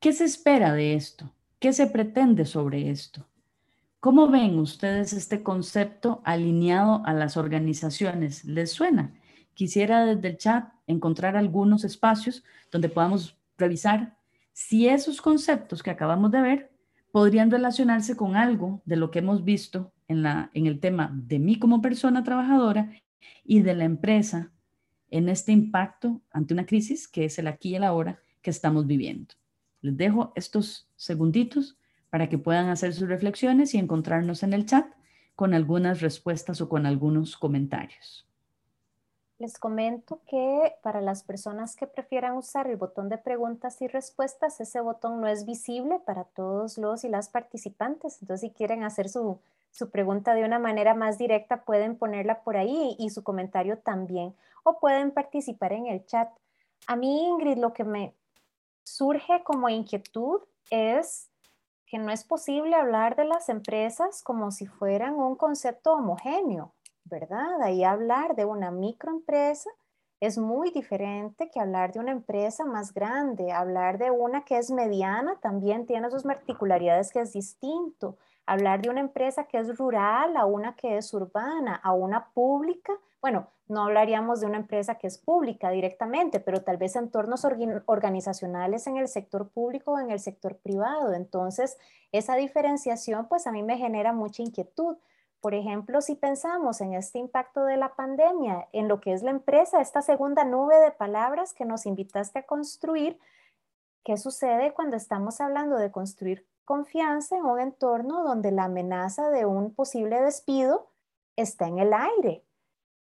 ¿Qué 0.00 0.12
se 0.12 0.24
espera 0.24 0.72
de 0.72 0.94
esto? 0.94 1.32
¿Qué 1.60 1.72
se 1.72 1.86
pretende 1.86 2.44
sobre 2.44 2.90
esto? 2.90 3.24
¿Cómo 4.06 4.28
ven 4.28 4.60
ustedes 4.60 5.12
este 5.12 5.42
concepto 5.42 6.22
alineado 6.24 7.02
a 7.06 7.12
las 7.12 7.36
organizaciones? 7.36 8.44
¿Les 8.44 8.70
suena? 8.70 9.12
Quisiera 9.52 10.06
desde 10.06 10.28
el 10.28 10.36
chat 10.36 10.68
encontrar 10.86 11.36
algunos 11.36 11.82
espacios 11.82 12.44
donde 12.70 12.88
podamos 12.88 13.36
revisar 13.58 14.16
si 14.52 14.86
esos 14.86 15.20
conceptos 15.20 15.82
que 15.82 15.90
acabamos 15.90 16.30
de 16.30 16.40
ver 16.40 16.70
podrían 17.10 17.50
relacionarse 17.50 18.16
con 18.16 18.36
algo 18.36 18.80
de 18.84 18.94
lo 18.94 19.10
que 19.10 19.18
hemos 19.18 19.42
visto 19.42 19.92
en, 20.06 20.22
la, 20.22 20.52
en 20.54 20.66
el 20.66 20.78
tema 20.78 21.10
de 21.12 21.40
mí 21.40 21.58
como 21.58 21.82
persona 21.82 22.22
trabajadora 22.22 22.92
y 23.42 23.62
de 23.62 23.74
la 23.74 23.86
empresa 23.86 24.52
en 25.10 25.28
este 25.28 25.50
impacto 25.50 26.22
ante 26.30 26.54
una 26.54 26.64
crisis 26.64 27.08
que 27.08 27.24
es 27.24 27.40
el 27.40 27.48
aquí 27.48 27.70
y 27.70 27.74
el 27.74 27.82
ahora 27.82 28.20
que 28.40 28.50
estamos 28.50 28.86
viviendo. 28.86 29.34
Les 29.80 29.96
dejo 29.96 30.32
estos 30.36 30.88
segunditos 30.94 31.76
para 32.16 32.30
que 32.30 32.38
puedan 32.38 32.70
hacer 32.70 32.94
sus 32.94 33.10
reflexiones 33.10 33.74
y 33.74 33.78
encontrarnos 33.78 34.42
en 34.42 34.54
el 34.54 34.64
chat 34.64 34.86
con 35.34 35.52
algunas 35.52 36.00
respuestas 36.00 36.62
o 36.62 36.68
con 36.70 36.86
algunos 36.86 37.36
comentarios. 37.36 38.26
Les 39.38 39.58
comento 39.58 40.22
que 40.26 40.76
para 40.82 41.02
las 41.02 41.22
personas 41.22 41.76
que 41.76 41.86
prefieran 41.86 42.38
usar 42.38 42.68
el 42.68 42.78
botón 42.78 43.10
de 43.10 43.18
preguntas 43.18 43.82
y 43.82 43.86
respuestas, 43.86 44.58
ese 44.62 44.80
botón 44.80 45.20
no 45.20 45.26
es 45.26 45.44
visible 45.44 46.00
para 46.06 46.24
todos 46.24 46.78
los 46.78 47.04
y 47.04 47.10
las 47.10 47.28
participantes. 47.28 48.16
Entonces, 48.22 48.48
si 48.48 48.56
quieren 48.56 48.82
hacer 48.82 49.10
su, 49.10 49.38
su 49.70 49.90
pregunta 49.90 50.32
de 50.32 50.46
una 50.46 50.58
manera 50.58 50.94
más 50.94 51.18
directa, 51.18 51.64
pueden 51.64 51.98
ponerla 51.98 52.40
por 52.44 52.56
ahí 52.56 52.96
y 52.98 53.10
su 53.10 53.22
comentario 53.24 53.76
también, 53.76 54.34
o 54.64 54.78
pueden 54.78 55.10
participar 55.10 55.74
en 55.74 55.86
el 55.88 56.06
chat. 56.06 56.30
A 56.86 56.96
mí, 56.96 57.26
Ingrid, 57.28 57.58
lo 57.58 57.74
que 57.74 57.84
me 57.84 58.14
surge 58.84 59.42
como 59.44 59.68
inquietud 59.68 60.40
es 60.70 61.28
no 61.98 62.12
es 62.12 62.24
posible 62.24 62.74
hablar 62.74 63.16
de 63.16 63.24
las 63.24 63.48
empresas 63.48 64.22
como 64.22 64.50
si 64.50 64.66
fueran 64.66 65.14
un 65.14 65.36
concepto 65.36 65.92
homogéneo, 65.92 66.74
¿verdad? 67.04 67.62
Ahí 67.62 67.84
hablar 67.84 68.36
de 68.36 68.44
una 68.44 68.70
microempresa 68.70 69.70
es 70.20 70.38
muy 70.38 70.70
diferente 70.70 71.50
que 71.50 71.60
hablar 71.60 71.92
de 71.92 72.00
una 72.00 72.12
empresa 72.12 72.64
más 72.64 72.94
grande. 72.94 73.52
Hablar 73.52 73.98
de 73.98 74.10
una 74.10 74.44
que 74.44 74.56
es 74.56 74.70
mediana 74.70 75.38
también 75.40 75.84
tiene 75.84 76.10
sus 76.10 76.22
particularidades 76.22 77.12
que 77.12 77.20
es 77.20 77.32
distinto. 77.32 78.16
Hablar 78.46 78.80
de 78.80 78.88
una 78.88 79.00
empresa 79.00 79.44
que 79.44 79.58
es 79.58 79.76
rural 79.76 80.36
a 80.36 80.46
una 80.46 80.74
que 80.74 80.96
es 80.96 81.12
urbana, 81.12 81.74
a 81.76 81.92
una 81.92 82.30
pública. 82.32 82.94
Bueno, 83.26 83.48
no 83.66 83.82
hablaríamos 83.82 84.38
de 84.38 84.46
una 84.46 84.58
empresa 84.58 84.98
que 84.98 85.08
es 85.08 85.18
pública 85.18 85.70
directamente, 85.70 86.38
pero 86.38 86.62
tal 86.62 86.76
vez 86.76 86.94
entornos 86.94 87.44
organizacionales 87.86 88.86
en 88.86 88.98
el 88.98 89.08
sector 89.08 89.48
público 89.48 89.94
o 89.94 89.98
en 89.98 90.12
el 90.12 90.20
sector 90.20 90.58
privado. 90.58 91.12
Entonces, 91.12 91.76
esa 92.12 92.36
diferenciación 92.36 93.26
pues 93.26 93.48
a 93.48 93.50
mí 93.50 93.64
me 93.64 93.78
genera 93.78 94.12
mucha 94.12 94.44
inquietud 94.44 94.96
por 95.40 95.54
ejemplo, 95.54 96.00
si 96.02 96.14
pensamos 96.14 96.80
en 96.80 96.94
este 96.94 97.18
impacto 97.18 97.64
de 97.64 97.76
la 97.76 97.96
pandemia, 97.96 98.68
en 98.72 98.86
lo 98.86 99.00
que 99.00 99.12
es 99.12 99.24
la 99.24 99.32
empresa, 99.32 99.80
esta 99.80 100.02
segunda 100.02 100.44
nube 100.44 100.78
de 100.78 100.92
palabras 100.92 101.52
que 101.52 101.64
nos 101.64 101.84
invitaste 101.84 102.38
a 102.38 102.46
construir, 102.46 103.18
¿qué 104.04 104.16
sucede 104.16 104.72
cuando 104.72 104.96
estamos 104.96 105.40
hablando 105.40 105.76
de 105.78 105.90
construir 105.90 106.46
confianza 106.64 107.36
en 107.36 107.44
un 107.44 107.58
entorno 107.58 108.22
donde 108.22 108.52
la 108.52 108.64
amenaza 108.64 109.30
de 109.30 109.46
un 109.46 109.74
posible 109.74 110.20
despido 110.20 110.88
está 111.34 111.66
en 111.66 111.80
el 111.80 111.92
aire? 111.92 112.45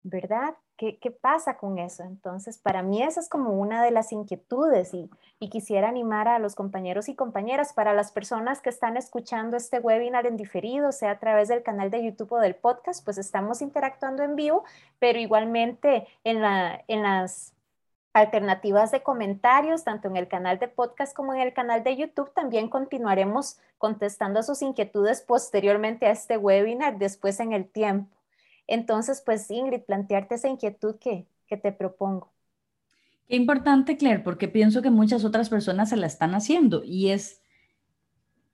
¿Verdad? 0.03 0.55
¿Qué, 0.77 1.11
pasa 1.21 1.57
con 1.59 1.79
eso? 1.79 2.05
Entonces, 2.05 2.57
para 2.57 2.83
mí 2.83 3.03
esa 3.03 3.19
es 3.21 3.29
como 3.29 3.51
una 3.51 3.83
de 3.83 3.91
las 3.91 4.13
inquietudes 4.13 4.95
y, 4.95 5.11
y, 5.41 5.51
quisiera 5.51 5.89
animar 5.89 6.29
a 6.29 6.39
los 6.39 6.55
compañeros 6.55 7.09
y 7.09 7.17
compañeras, 7.17 7.73
para 7.73 7.93
las 7.95 8.13
personas 8.13 8.61
que 8.61 8.71
están 8.71 8.97
escuchando 8.97 9.57
este 9.57 9.81
webinar 9.81 10.27
en 10.27 10.37
diferido, 10.37 10.93
sea 10.93 11.11
a 11.11 11.19
través 11.19 11.49
del 11.49 11.65
canal 11.65 11.91
de 11.91 12.05
YouTube 12.05 12.33
o 12.33 12.39
del 12.39 12.55
podcast, 12.55 13.05
pues 13.05 13.19
estamos 13.19 13.61
interactuando 13.61 14.23
en 14.23 14.37
vivo, 14.37 14.63
pero 15.01 15.19
igualmente 15.19 16.07
en, 16.23 16.43
la, 16.43 16.85
en 16.87 17.03
las 17.03 17.55
alternativas 18.13 18.91
de 18.91 19.03
comentarios, 19.03 19.85
tanto 19.85 20.09
en 20.09 20.17
el 20.17 20.29
canal 20.29 20.59
de 20.59 20.69
podcast 20.69 21.15
como 21.15 21.35
en 21.35 21.41
el 21.41 21.53
canal 21.53 21.83
de 21.83 21.97
YouTube, 21.97 22.33
también 22.35 22.69
continuaremos 22.69 23.59
contestando 23.79 24.43
sus 24.43 24.63
inquietudes 24.63 25.23
posteriormente 25.23 26.07
a 26.07 26.11
este 26.11 26.37
webinar, 26.37 26.99
después 26.99 27.41
en 27.41 27.53
el 27.53 27.69
tiempo. 27.69 28.18
Entonces, 28.69 29.23
pues 29.25 29.51
Ingrid, 29.51 29.81
plantearte 29.81 30.37
esa 30.37 30.49
inquietud 30.49 30.97
que, 31.01 31.27
te 31.49 31.73
propongo. 31.73 32.31
Qué 33.27 33.35
importante, 33.37 33.97
Claire, 33.97 34.23
porque 34.23 34.49
pienso 34.49 34.83
que 34.83 34.91
muchas 34.91 35.25
otras 35.25 35.49
personas 35.49 35.89
se 35.89 35.97
la 35.97 36.07
están 36.07 36.35
haciendo 36.35 36.85
y 36.85 37.09
es 37.09 37.43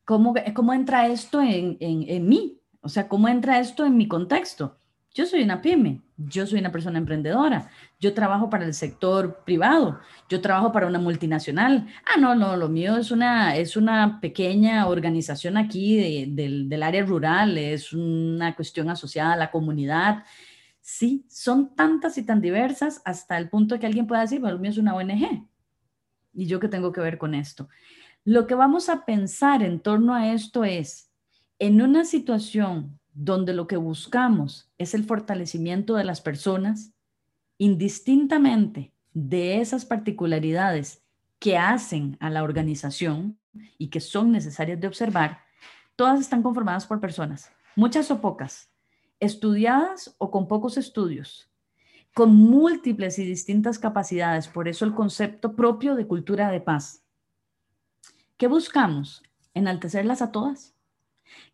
cómo, 0.05 0.35
cómo 0.55 0.73
entra 0.73 1.09
esto 1.09 1.43
en, 1.43 1.77
en 1.81 2.29
mí, 2.29 2.61
o 2.81 2.89
sea, 2.89 3.09
cómo 3.09 3.29
entra 3.29 3.59
esto 3.59 3.85
en 3.85 3.97
mi 3.97 4.09
contexto. 4.09 4.79
Yo 5.15 5.27
soy 5.27 5.45
una 5.45 5.63
pyme, 5.63 6.03
yo 6.17 6.45
soy 6.45 6.59
una 6.59 6.73
persona 6.73 6.99
emprendedora, 6.99 7.71
yo 8.01 8.15
trabajo 8.15 8.51
para 8.51 8.65
el 8.65 8.75
sector 8.75 9.45
privado, 9.45 10.01
yo 10.29 10.41
trabajo 10.41 10.73
para 10.73 10.89
una 10.89 10.99
multinacional. 10.99 11.87
Ah, 12.05 12.19
no, 12.19 12.35
no, 12.35 12.57
lo 12.57 12.69
mío 12.69 12.97
es 12.97 13.13
una, 13.13 13.57
es 13.57 13.77
una 13.77 14.21
pequeña 14.21 14.89
organización 14.89 15.57
aquí 15.57 16.27
del, 16.27 16.83
área 16.83 17.05
rural, 17.05 17.57
es 17.57 17.93
una 17.93 18.57
cuestión 18.57 18.91
asociada 18.91 19.35
a 19.35 19.37
la 19.37 19.53
comunidad. 19.53 20.25
Sí, 20.81 21.25
son 21.31 21.77
tantas 21.77 22.19
y 22.19 22.25
tan 22.25 22.41
diversas 22.41 23.01
hasta 23.05 23.39
el 23.39 23.49
punto 23.49 23.79
que 23.79 23.87
alguien 23.87 24.09
pueda 24.09 24.23
decir, 24.23 24.41
bueno, 24.41 24.57
lo 24.57 24.61
mío 24.61 24.73
es 24.73 24.79
una 24.79 24.97
ONG. 24.97 25.49
¿Y 26.33 26.47
yo 26.47 26.59
qué 26.59 26.67
tengo 26.67 26.91
que 26.91 27.01
ver 27.01 27.19
con 27.19 27.37
esto? 27.37 27.69
Lo 28.25 28.49
que 28.49 28.57
vamos 28.57 28.89
a 28.89 29.05
pensar 29.05 29.63
en 29.63 29.79
torno 29.79 30.13
a 30.13 30.33
esto 30.33 30.65
es, 30.65 31.13
en 31.61 31.81
una 31.81 32.05
situación 32.05 32.99
donde 33.15 33.55
lo 33.55 33.67
que 33.67 33.77
buscamos 33.77 34.69
es 34.77 34.93
el 34.93 35.05
fortalecimiento 35.05 35.95
de 35.95 36.05
las 36.05 36.21
personas, 36.21 36.93
indistintamente 37.59 38.93
de 39.15 39.61
esas 39.61 39.85
particularidades 39.85 41.03
que 41.39 41.57
hacen 41.57 42.17
a 42.21 42.29
la 42.31 42.43
organización 42.43 43.39
y 43.79 43.89
que 43.89 44.01
son 44.01 44.33
necesarias 44.33 44.81
de 44.81 44.89
observar, 44.89 45.41
todas 45.95 46.21
están 46.21 46.43
conformadas 46.43 46.87
por 46.87 47.01
personas, 47.01 47.53
muchas 47.77 48.11
o 48.11 48.21
pocas, 48.21 48.71
estudiadas 49.21 50.17
o 50.19 50.33
con 50.33 50.49
pocos 50.49 50.77
estudios, 50.77 51.49
con 52.15 52.35
múltiples 52.35 53.19
y 53.21 53.25
distintas 53.25 53.79
capacidades, 53.79 54.49
por 54.49 54.67
eso 54.67 54.85
el 54.85 54.95
concepto 54.95 55.55
propio 55.55 55.95
de 55.95 56.07
cultura 56.07 56.51
de 56.51 56.61
paz. 56.61 57.05
¿Qué 58.37 58.49
buscamos? 58.49 59.23
Enaltecerlas 59.53 60.21
a 60.23 60.33
todas. 60.33 60.75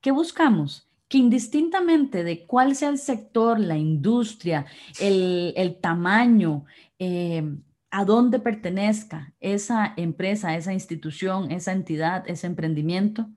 ¿Qué 0.00 0.10
buscamos? 0.10 0.89
Que 1.10 1.18
indistintamente 1.18 2.22
de 2.22 2.46
cuál 2.46 2.76
sea 2.76 2.88
el 2.88 2.96
sector, 2.96 3.58
la 3.58 3.76
industria, 3.76 4.64
el, 5.00 5.76
tamaño, 5.80 6.66
eh, 7.00 7.42
a 7.90 8.04
dónde 8.04 8.38
pertenezca 8.38 9.34
esa 9.40 9.92
empresa, 9.96 10.54
esa 10.54 10.72
institución, 10.72 11.50
esa 11.50 11.72
entidad, 11.72 12.22
ese 12.30 12.46
emprendimiento, 12.46 13.28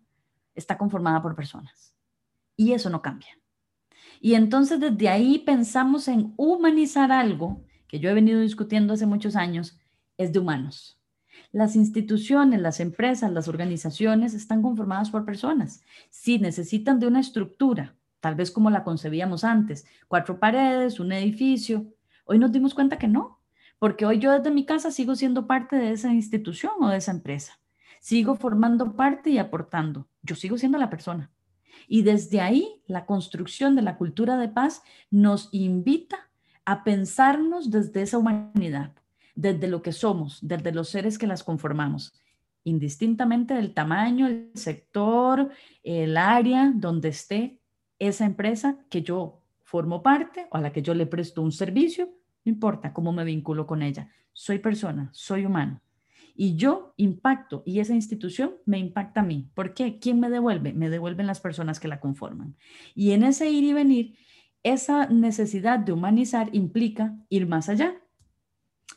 está 0.53 0.77
conformada 0.77 1.23
por 1.23 1.35
personas. 1.35 1.95
Y 2.55 2.73
eso 2.73 2.91
no 2.91 3.01
cambia. 3.01 3.39
Y 4.21 4.35
entonces 4.35 4.79
desde 4.79 5.09
ahí 5.09 5.39
pensamos 5.39 6.07
en 6.07 6.31
humanizar 6.37 7.11
algo 7.11 7.63
que 7.87 7.99
yo 7.99 8.07
he 8.07 8.13
venido 8.13 8.39
discutiendo 8.39 8.93
hace 8.93 9.07
muchos 9.07 9.35
años, 9.35 9.79
es 10.19 10.31
de 10.31 10.37
humanos. 10.37 11.01
Las 11.53 11.75
instituciones, 11.75 12.59
las 12.59 12.79
empresas, 12.79 13.31
las 13.31 13.47
organizaciones 13.47 14.33
están 14.33 14.63
conformadas 14.63 15.11
por 15.11 15.23
personas. 15.23 15.83
Si 16.09 16.39
necesitan 16.39 16.99
de 16.99 17.05
una 17.05 17.19
estructura, 17.19 17.95
tal 18.21 18.33
vez 18.33 18.49
como 18.49 18.71
la 18.71 18.83
concebíamos 18.83 19.43
antes, 19.43 19.85
cuatro 20.07 20.39
paredes, 20.39 20.99
un 20.99 21.11
edificio, 21.11 21.85
hoy 22.25 22.39
nos 22.39 22.51
dimos 22.51 22.73
cuenta 22.73 22.97
que 22.97 23.07
no, 23.07 23.39
porque 23.77 24.03
hoy 24.03 24.17
yo 24.17 24.31
desde 24.31 24.49
mi 24.49 24.65
casa 24.65 24.89
sigo 24.89 25.15
siendo 25.15 25.45
parte 25.45 25.75
de 25.75 25.91
esa 25.91 26.11
institución 26.11 26.71
o 26.81 26.89
de 26.89 26.97
esa 26.97 27.11
empresa. 27.11 27.59
Sigo 28.01 28.33
formando 28.33 28.95
parte 28.95 29.29
y 29.29 29.37
aportando. 29.37 30.07
Yo 30.23 30.35
sigo 30.35 30.57
siendo 30.57 30.79
la 30.79 30.89
persona. 30.89 31.29
Y 31.87 32.01
desde 32.01 32.41
ahí, 32.41 32.81
la 32.87 33.05
construcción 33.05 33.75
de 33.75 33.83
la 33.83 33.97
cultura 33.97 34.37
de 34.37 34.49
paz 34.49 34.81
nos 35.11 35.49
invita 35.51 36.31
a 36.65 36.83
pensarnos 36.83 37.69
desde 37.69 38.01
esa 38.01 38.17
humanidad, 38.17 38.93
desde 39.35 39.67
lo 39.67 39.81
que 39.81 39.91
somos, 39.91 40.39
desde 40.41 40.71
los 40.71 40.89
seres 40.89 41.17
que 41.17 41.27
las 41.27 41.43
conformamos, 41.43 42.13
indistintamente 42.63 43.53
del 43.53 43.73
tamaño, 43.73 44.27
el 44.27 44.51
sector, 44.53 45.49
el 45.83 46.17
área 46.17 46.71
donde 46.75 47.09
esté 47.09 47.59
esa 47.99 48.25
empresa 48.25 48.77
que 48.89 49.01
yo 49.01 49.41
formo 49.63 50.03
parte 50.03 50.47
o 50.51 50.57
a 50.57 50.61
la 50.61 50.71
que 50.71 50.81
yo 50.81 50.93
le 50.93 51.05
presto 51.05 51.41
un 51.41 51.51
servicio, 51.51 52.05
no 52.45 52.51
importa 52.51 52.93
cómo 52.93 53.11
me 53.11 53.23
vinculo 53.23 53.65
con 53.65 53.81
ella, 53.81 54.09
soy 54.31 54.59
persona, 54.59 55.09
soy 55.13 55.45
humano. 55.45 55.81
Y 56.35 56.55
yo 56.55 56.93
impacto 56.97 57.61
y 57.65 57.79
esa 57.79 57.93
institución 57.93 58.55
me 58.65 58.79
impacta 58.79 59.21
a 59.21 59.23
mí. 59.23 59.49
¿Por 59.53 59.73
qué? 59.73 59.99
¿Quién 59.99 60.19
me 60.19 60.31
devuelve? 60.31 60.73
Me 60.73 60.89
devuelven 60.89 61.27
las 61.27 61.39
personas 61.39 61.79
que 61.79 61.87
la 61.87 61.99
conforman. 61.99 62.55
Y 62.95 63.11
en 63.11 63.23
ese 63.23 63.51
ir 63.51 63.63
y 63.63 63.73
venir, 63.73 64.15
esa 64.63 65.07
necesidad 65.07 65.77
de 65.77 65.91
humanizar 65.91 66.49
implica 66.53 67.15
ir 67.29 67.47
más 67.47 67.69
allá, 67.69 68.01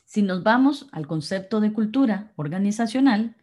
si 0.07 0.21
nos 0.21 0.41
vamos 0.41 0.87
al 0.93 1.05
concepto 1.05 1.59
de 1.59 1.73
cultura 1.73 2.31
organizacional, 2.37 3.35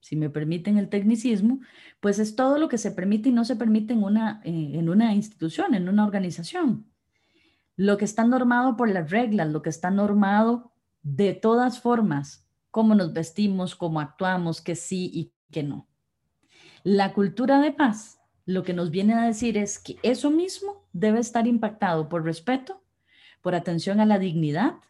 si 0.00 0.16
me 0.16 0.28
permiten 0.28 0.76
el 0.76 0.88
tecnicismo, 0.88 1.60
pues 2.00 2.18
es 2.18 2.34
todo 2.34 2.58
lo 2.58 2.68
que 2.68 2.76
se 2.76 2.90
permite 2.90 3.28
y 3.28 3.32
no 3.32 3.44
se 3.44 3.54
permite 3.54 3.92
en 3.92 4.02
una, 4.02 4.42
eh, 4.44 4.72
en 4.74 4.88
una 4.88 5.14
institución, 5.14 5.74
en 5.76 5.88
una 5.88 6.04
organización. 6.04 6.90
Lo 7.76 7.98
que 7.98 8.04
está 8.04 8.24
normado 8.24 8.76
por 8.76 8.90
las 8.90 9.12
reglas, 9.12 9.48
lo 9.52 9.62
que 9.62 9.70
está 9.70 9.92
normado 9.92 10.72
de 11.02 11.34
todas 11.34 11.78
formas, 11.78 12.48
cómo 12.72 12.96
nos 12.96 13.12
vestimos, 13.12 13.76
cómo 13.76 14.00
actuamos, 14.00 14.60
que 14.60 14.74
sí 14.74 15.08
y 15.14 15.32
que 15.52 15.62
no. 15.62 15.86
La 16.82 17.12
cultura 17.12 17.60
de 17.60 17.70
paz 17.70 18.18
lo 18.44 18.64
que 18.64 18.74
nos 18.74 18.90
viene 18.90 19.14
a 19.14 19.22
decir 19.22 19.56
es 19.56 19.78
que 19.78 19.98
eso 20.02 20.32
mismo 20.32 20.84
debe 20.92 21.20
estar 21.20 21.46
impactado 21.46 22.08
por 22.08 22.24
respeto, 22.24 22.82
por 23.40 23.54
atención 23.54 24.00
a 24.00 24.06
la 24.06 24.18
dignidad, 24.18 24.80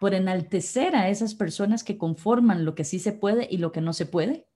por 0.00 0.14
enaltecer 0.14 0.94
a 0.94 1.08
esas 1.08 1.34
personas 1.34 1.84
que 1.84 1.98
conforman 1.98 2.64
lo 2.64 2.74
que 2.74 2.84
sí 2.84 2.98
se 2.98 3.12
puede 3.12 3.48
y 3.50 3.58
lo 3.58 3.72
que 3.72 3.80
no 3.80 3.92
se 3.92 4.06
puede. 4.06 4.46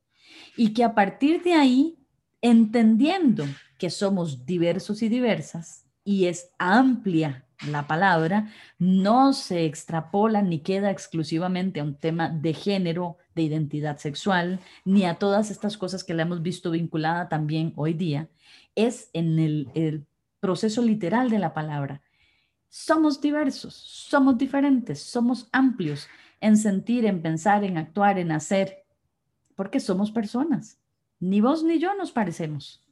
Y 0.57 0.73
que 0.75 0.85
a 0.85 0.95
partir 0.95 1.43
de 1.43 1.55
ahí, 1.55 1.99
entendiendo 2.41 3.45
que 3.79 3.91
somos 3.91 4.47
diversos 4.47 5.03
y 5.03 5.09
diversas, 5.09 5.87
y 6.05 6.27
es 6.27 6.51
amplia 6.59 7.47
la 7.67 7.87
palabra, 7.87 8.49
no 8.79 9.33
se 9.33 9.67
extrapola 9.67 10.43
ni 10.43 10.61
queda 10.61 10.91
exclusivamente 10.91 11.81
a 11.81 11.85
un 11.85 11.95
tema 11.95 12.29
de 12.29 12.55
género, 12.55 13.19
de 13.35 13.43
identidad 13.43 13.99
sexual, 13.99 14.61
ni 14.85 15.05
a 15.05 15.15
todas 15.15 15.51
estas 15.51 15.77
cosas 15.77 16.05
que 16.05 16.15
la 16.15 16.23
hemos 16.23 16.43
visto 16.43 16.73
vinculada 16.73 17.29
también 17.29 17.73
hoy 17.77 17.95
día, 17.95 18.29
es 18.75 19.11
en 19.13 19.39
el, 19.39 19.71
el 19.75 20.07
proceso 20.41 20.83
literal 20.83 21.31
de 21.31 21.39
la 21.39 21.55
palabra 21.55 22.03
somos 22.75 23.21
diversos, 23.21 23.75
somos 23.75 24.39
diferentes, 24.39 25.03
somos 25.03 25.47
amplios 25.53 26.09
en 26.41 26.57
sentir, 26.57 27.05
en 27.05 27.21
pensar, 27.21 27.65
en 27.65 27.77
actuar, 27.77 28.19
en 28.19 28.33
hacer, 28.33 28.87
porque 29.55 29.79
somos 29.79 30.11
personas. 30.11 30.81
Ni 31.21 31.43
vos 31.43 31.63
ni 31.63 31.79
yo 31.79 31.95
nos 31.95 32.13
parecemos. 32.13 32.83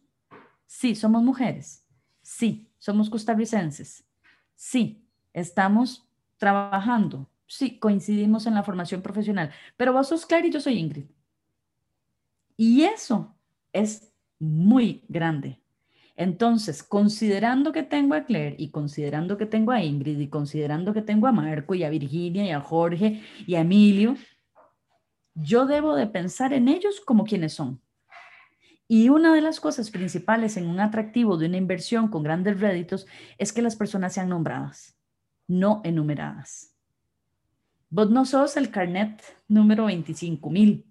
Sí, 0.66 0.94
somos 0.94 1.22
mujeres. 1.22 1.86
Sí, 2.20 2.68
somos 2.78 3.08
costarricenses. 3.08 4.04
Sí, 4.54 5.02
estamos 5.32 6.06
trabajando. 6.36 7.30
Sí, 7.46 7.78
coincidimos 7.78 8.44
en 8.44 8.56
la 8.56 8.62
formación 8.62 9.00
profesional. 9.00 9.50
Pero 9.78 9.94
vos 9.94 10.08
sos 10.08 10.26
Claire 10.26 10.48
y 10.48 10.52
yo 10.52 10.60
soy 10.60 10.74
Ingrid. 10.74 11.06
Y 12.58 12.82
eso 12.82 13.34
es 13.72 14.12
muy 14.38 15.06
grande. 15.08 15.59
Entonces, 16.20 16.82
considerando 16.82 17.72
que 17.72 17.82
tengo 17.82 18.14
a 18.14 18.24
Claire 18.24 18.54
y 18.58 18.70
considerando 18.70 19.38
que 19.38 19.46
tengo 19.46 19.72
a 19.72 19.82
Ingrid 19.82 20.18
y 20.18 20.28
considerando 20.28 20.92
que 20.92 21.00
tengo 21.00 21.26
a 21.26 21.32
Marco 21.32 21.74
y 21.74 21.82
a 21.82 21.88
Virginia 21.88 22.44
y 22.44 22.50
a 22.50 22.60
Jorge 22.60 23.22
y 23.46 23.54
a 23.54 23.60
Emilio, 23.60 24.16
yo 25.34 25.64
debo 25.64 25.96
de 25.96 26.06
pensar 26.06 26.52
en 26.52 26.68
ellos 26.68 27.00
como 27.00 27.24
quienes 27.24 27.54
son. 27.54 27.80
Y 28.86 29.08
una 29.08 29.32
de 29.32 29.40
las 29.40 29.60
cosas 29.60 29.90
principales 29.90 30.58
en 30.58 30.66
un 30.66 30.80
atractivo 30.80 31.38
de 31.38 31.46
una 31.46 31.56
inversión 31.56 32.08
con 32.08 32.22
grandes 32.22 32.60
réditos 32.60 33.06
es 33.38 33.54
que 33.54 33.62
las 33.62 33.76
personas 33.76 34.12
sean 34.12 34.28
nombradas, 34.28 34.98
no 35.48 35.80
enumeradas. 35.84 36.76
Vos 37.88 38.10
no 38.10 38.26
sos 38.26 38.58
el 38.58 38.70
carnet 38.70 39.22
número 39.48 39.88
25.000. 39.88 40.84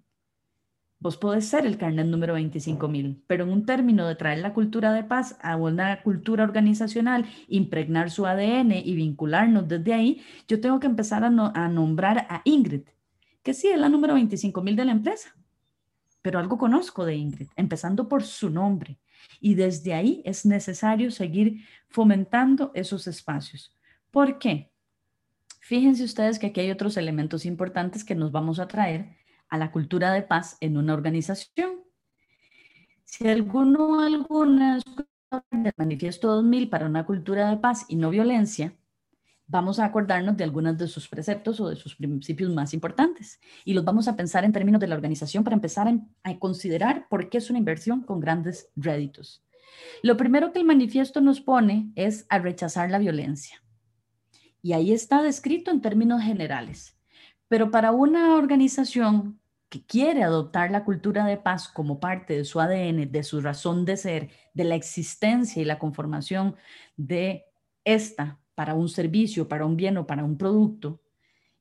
Vos 1.02 1.16
podés 1.16 1.48
ser 1.48 1.64
el 1.64 1.78
carnet 1.78 2.06
número 2.06 2.36
25.000, 2.36 3.22
pero 3.26 3.44
en 3.44 3.50
un 3.50 3.64
término 3.64 4.06
de 4.06 4.16
traer 4.16 4.40
la 4.40 4.52
cultura 4.52 4.92
de 4.92 5.02
paz 5.02 5.38
a 5.40 5.56
una 5.56 6.02
cultura 6.02 6.44
organizacional, 6.44 7.24
impregnar 7.48 8.10
su 8.10 8.26
ADN 8.26 8.72
y 8.72 8.94
vincularnos 8.94 9.66
desde 9.66 9.94
ahí, 9.94 10.22
yo 10.46 10.60
tengo 10.60 10.78
que 10.78 10.86
empezar 10.86 11.24
a, 11.24 11.28
a 11.28 11.68
nombrar 11.68 12.26
a 12.28 12.42
Ingrid, 12.44 12.82
que 13.42 13.54
sí 13.54 13.68
es 13.68 13.80
la 13.80 13.88
número 13.88 14.14
25.000 14.14 14.74
de 14.74 14.84
la 14.84 14.92
empresa, 14.92 15.34
pero 16.20 16.38
algo 16.38 16.58
conozco 16.58 17.06
de 17.06 17.16
Ingrid, 17.16 17.48
empezando 17.56 18.06
por 18.06 18.22
su 18.22 18.50
nombre. 18.50 18.98
Y 19.40 19.54
desde 19.54 19.94
ahí 19.94 20.20
es 20.26 20.44
necesario 20.44 21.10
seguir 21.10 21.64
fomentando 21.88 22.72
esos 22.74 23.06
espacios. 23.06 23.74
¿Por 24.10 24.38
qué? 24.38 24.70
Fíjense 25.60 26.04
ustedes 26.04 26.38
que 26.38 26.48
aquí 26.48 26.60
hay 26.60 26.70
otros 26.70 26.98
elementos 26.98 27.46
importantes 27.46 28.04
que 28.04 28.14
nos 28.14 28.32
vamos 28.32 28.60
a 28.60 28.68
traer 28.68 29.19
a 29.50 29.58
la 29.58 29.70
cultura 29.70 30.12
de 30.12 30.22
paz 30.22 30.56
en 30.60 30.76
una 30.76 30.94
organización. 30.94 31.82
Si 33.04 33.28
alguno 33.28 34.00
alguna 34.00 34.80
el 35.52 35.72
manifiesto 35.76 36.28
2000 36.28 36.68
para 36.68 36.86
una 36.86 37.06
cultura 37.06 37.50
de 37.50 37.56
paz 37.56 37.84
y 37.88 37.96
no 37.96 38.10
violencia, 38.10 38.74
vamos 39.46 39.80
a 39.80 39.84
acordarnos 39.84 40.36
de 40.36 40.44
algunos 40.44 40.78
de 40.78 40.86
sus 40.86 41.08
preceptos 41.08 41.60
o 41.60 41.68
de 41.68 41.76
sus 41.76 41.96
principios 41.96 42.52
más 42.52 42.72
importantes 42.72 43.40
y 43.64 43.74
los 43.74 43.84
vamos 43.84 44.06
a 44.06 44.16
pensar 44.16 44.44
en 44.44 44.52
términos 44.52 44.80
de 44.80 44.86
la 44.86 44.94
organización 44.94 45.42
para 45.42 45.54
empezar 45.54 45.92
a, 46.22 46.38
considerar 46.38 47.08
por 47.08 47.28
qué 47.28 47.38
es 47.38 47.50
una 47.50 47.58
inversión 47.58 48.02
con 48.02 48.20
grandes 48.20 48.70
réditos. 48.76 49.44
Lo 50.02 50.16
primero 50.16 50.52
que 50.52 50.60
el 50.60 50.64
manifiesto 50.64 51.20
nos 51.20 51.40
pone 51.40 51.92
es 51.96 52.26
a 52.28 52.38
rechazar 52.38 52.90
la 52.90 52.98
violencia. 52.98 53.62
Y 54.62 54.72
ahí 54.72 54.92
está 54.92 55.22
descrito 55.22 55.70
en 55.70 55.80
términos 55.80 56.22
generales. 56.22 56.96
Pero 57.48 57.70
para 57.70 57.90
una 57.90 58.36
organización 58.36 59.39
que 59.70 59.86
quiere 59.86 60.24
adoptar 60.24 60.72
la 60.72 60.84
cultura 60.84 61.24
de 61.24 61.36
paz 61.36 61.68
como 61.68 62.00
parte 62.00 62.36
de 62.36 62.44
su 62.44 62.60
ADN, 62.60 63.10
de 63.10 63.22
su 63.22 63.40
razón 63.40 63.84
de 63.84 63.96
ser, 63.96 64.30
de 64.52 64.64
la 64.64 64.74
existencia 64.74 65.62
y 65.62 65.64
la 65.64 65.78
conformación 65.78 66.56
de 66.96 67.44
esta 67.84 68.40
para 68.56 68.74
un 68.74 68.88
servicio, 68.88 69.48
para 69.48 69.64
un 69.64 69.76
bien 69.76 69.96
o 69.96 70.06
para 70.06 70.24
un 70.24 70.36
producto, 70.36 71.00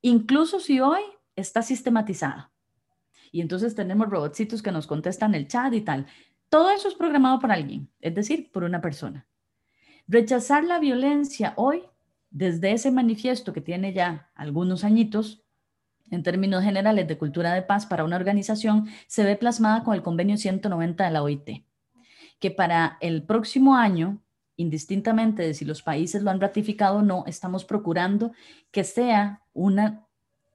incluso 0.01 0.59
si 0.59 0.79
hoy 0.79 1.01
está 1.35 1.61
sistematizada. 1.61 2.51
Y 3.31 3.41
entonces 3.41 3.75
tenemos 3.75 4.09
robotcitos 4.09 4.63
que 4.63 4.71
nos 4.71 4.87
contestan 4.87 5.35
el 5.35 5.47
chat 5.47 5.71
y 5.73 5.81
tal. 5.81 6.07
Todo 6.49 6.71
eso 6.71 6.87
es 6.87 6.95
programado 6.95 7.39
por 7.39 7.51
alguien, 7.51 7.89
es 8.01 8.15
decir, 8.15 8.51
por 8.51 8.63
una 8.63 8.81
persona. 8.81 9.27
Rechazar 10.07 10.63
la 10.63 10.79
violencia 10.79 11.53
hoy, 11.57 11.83
desde 12.31 12.71
ese 12.71 12.89
manifiesto 12.89 13.53
que 13.53 13.61
tiene 13.61 13.93
ya 13.93 14.31
algunos 14.33 14.83
añitos, 14.83 15.43
en 16.11 16.23
términos 16.23 16.63
generales 16.63 17.07
de 17.07 17.17
cultura 17.17 17.53
de 17.53 17.61
paz 17.61 17.85
para 17.85 18.03
una 18.03 18.15
organización, 18.15 18.87
se 19.07 19.23
ve 19.23 19.35
plasmada 19.35 19.83
con 19.83 19.95
el 19.95 20.01
convenio 20.01 20.37
190 20.37 21.05
de 21.05 21.11
la 21.11 21.23
OIT, 21.23 21.63
que 22.39 22.51
para 22.51 22.97
el 23.01 23.23
próximo 23.23 23.75
año 23.75 24.21
indistintamente 24.59 25.41
de 25.41 25.53
si 25.53 25.63
los 25.63 25.81
países 25.81 26.21
lo 26.21 26.31
han 26.31 26.41
ratificado 26.41 26.97
o 26.97 27.01
no, 27.01 27.23
estamos 27.27 27.63
procurando 27.63 28.33
que 28.71 28.83
sea 28.83 29.41
una 29.53 30.05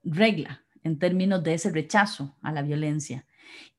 regla 0.03 0.63
en 0.83 0.99
términos 0.99 1.43
de 1.43 1.55
ese 1.55 1.71
rechazo 1.71 2.35
a 2.43 2.51
la 2.51 2.61
violencia. 2.61 3.25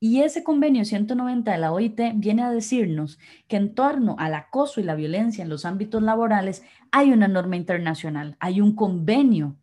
Y 0.00 0.22
ese 0.22 0.42
convenio 0.42 0.84
190 0.84 1.52
de 1.52 1.58
la 1.58 1.72
OIT 1.72 2.00
viene 2.16 2.42
a 2.42 2.50
decirnos 2.50 3.20
que 3.46 3.56
en 3.56 3.72
torno 3.74 4.16
al 4.18 4.34
acoso 4.34 4.80
y 4.80 4.84
la 4.84 4.96
violencia 4.96 5.42
en 5.42 5.48
los 5.48 5.64
ámbitos 5.64 6.02
laborales 6.02 6.64
hay 6.90 7.12
una 7.12 7.28
norma 7.28 7.54
internacional, 7.54 8.36
hay 8.40 8.60
un 8.60 8.74
convenio 8.74 9.56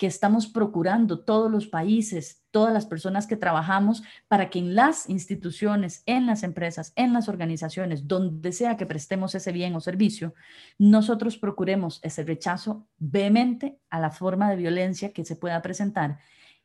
que 0.00 0.06
estamos 0.06 0.46
procurando 0.46 1.20
todos 1.20 1.50
los 1.50 1.66
países, 1.66 2.42
todas 2.50 2.72
las 2.72 2.86
personas 2.86 3.26
que 3.26 3.36
trabajamos, 3.36 4.02
para 4.28 4.48
que 4.48 4.58
en 4.58 4.74
las 4.74 5.10
instituciones, 5.10 6.02
en 6.06 6.24
las 6.24 6.42
empresas, 6.42 6.94
en 6.96 7.12
las 7.12 7.28
organizaciones, 7.28 8.08
donde 8.08 8.52
sea 8.52 8.78
que 8.78 8.86
prestemos 8.86 9.34
ese 9.34 9.52
bien 9.52 9.76
o 9.76 9.80
servicio, 9.82 10.32
nosotros 10.78 11.36
procuremos 11.36 12.00
ese 12.02 12.24
rechazo 12.24 12.88
vehemente 12.96 13.78
a 13.90 14.00
la 14.00 14.10
forma 14.10 14.48
de 14.48 14.56
violencia 14.56 15.12
que 15.12 15.26
se 15.26 15.36
pueda 15.36 15.60
presentar 15.60 16.18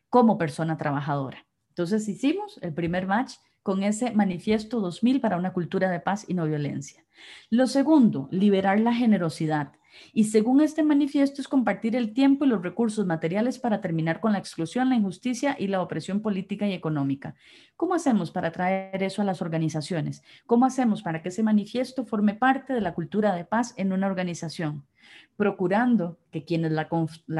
como 0.08 0.38
persona 0.38 0.78
trabajadora. 0.78 1.44
Entonces 1.68 2.08
hicimos 2.08 2.58
el 2.62 2.72
primer 2.72 3.06
match 3.06 3.34
con 3.62 3.82
ese 3.82 4.12
manifiesto 4.12 4.80
2000 4.80 5.20
para 5.20 5.36
una 5.36 5.52
cultura 5.52 5.90
de 5.90 6.00
paz 6.00 6.24
y 6.26 6.32
no 6.32 6.46
violencia. 6.46 7.04
Lo 7.50 7.66
segundo, 7.66 8.28
liberar 8.30 8.80
la 8.80 8.94
generosidad. 8.94 9.72
Y 10.12 10.24
según 10.24 10.60
este 10.60 10.82
manifiesto 10.82 11.40
es 11.40 11.48
compartir 11.48 11.96
el 11.96 12.12
tiempo 12.12 12.44
y 12.44 12.48
los 12.48 12.62
recursos 12.62 13.06
materiales 13.06 13.58
para 13.58 13.80
terminar 13.80 14.20
con 14.20 14.32
la 14.32 14.38
exclusión, 14.38 14.88
la 14.88 14.96
injusticia 14.96 15.56
y 15.58 15.68
la 15.68 15.82
opresión 15.82 16.20
política 16.20 16.66
y 16.66 16.72
económica. 16.72 17.34
¿Cómo 17.76 17.94
hacemos 17.94 18.30
para 18.30 18.52
traer 18.52 19.02
eso 19.02 19.22
a 19.22 19.24
las 19.24 19.42
organizaciones? 19.42 20.22
¿Cómo 20.46 20.66
hacemos 20.66 21.02
para 21.02 21.22
que 21.22 21.28
ese 21.28 21.42
manifiesto 21.42 22.04
forme 22.04 22.34
parte 22.34 22.72
de 22.72 22.80
la 22.80 22.94
cultura 22.94 23.34
de 23.34 23.44
paz 23.44 23.74
en 23.76 23.92
una 23.92 24.06
organización? 24.06 24.86
Procurando 25.36 26.18
que 26.30 26.44
quienes 26.44 26.72
la, 26.72 26.88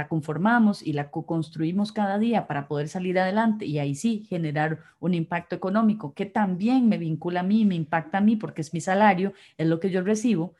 conformamos 0.08 0.82
y 0.82 0.92
la 0.92 1.10
construimos 1.10 1.92
cada 1.92 2.18
día 2.18 2.46
para 2.46 2.68
poder 2.68 2.88
salir 2.88 3.18
adelante 3.18 3.64
y 3.64 3.78
ahí 3.78 3.94
sí 3.94 4.26
generar 4.28 4.80
un 5.00 5.14
impacto 5.14 5.56
económico 5.56 6.12
que 6.14 6.26
también 6.26 6.88
me 6.88 6.98
vincula 6.98 7.40
a 7.40 7.42
mí, 7.42 7.64
me 7.64 7.74
impacta 7.74 8.18
a 8.18 8.20
mí 8.20 8.36
porque 8.36 8.60
es 8.60 8.74
mi 8.74 8.80
salario, 8.80 9.32
es 9.56 9.66
lo 9.66 9.80
que 9.80 9.90
yo 9.90 10.02
recibo, 10.02 10.54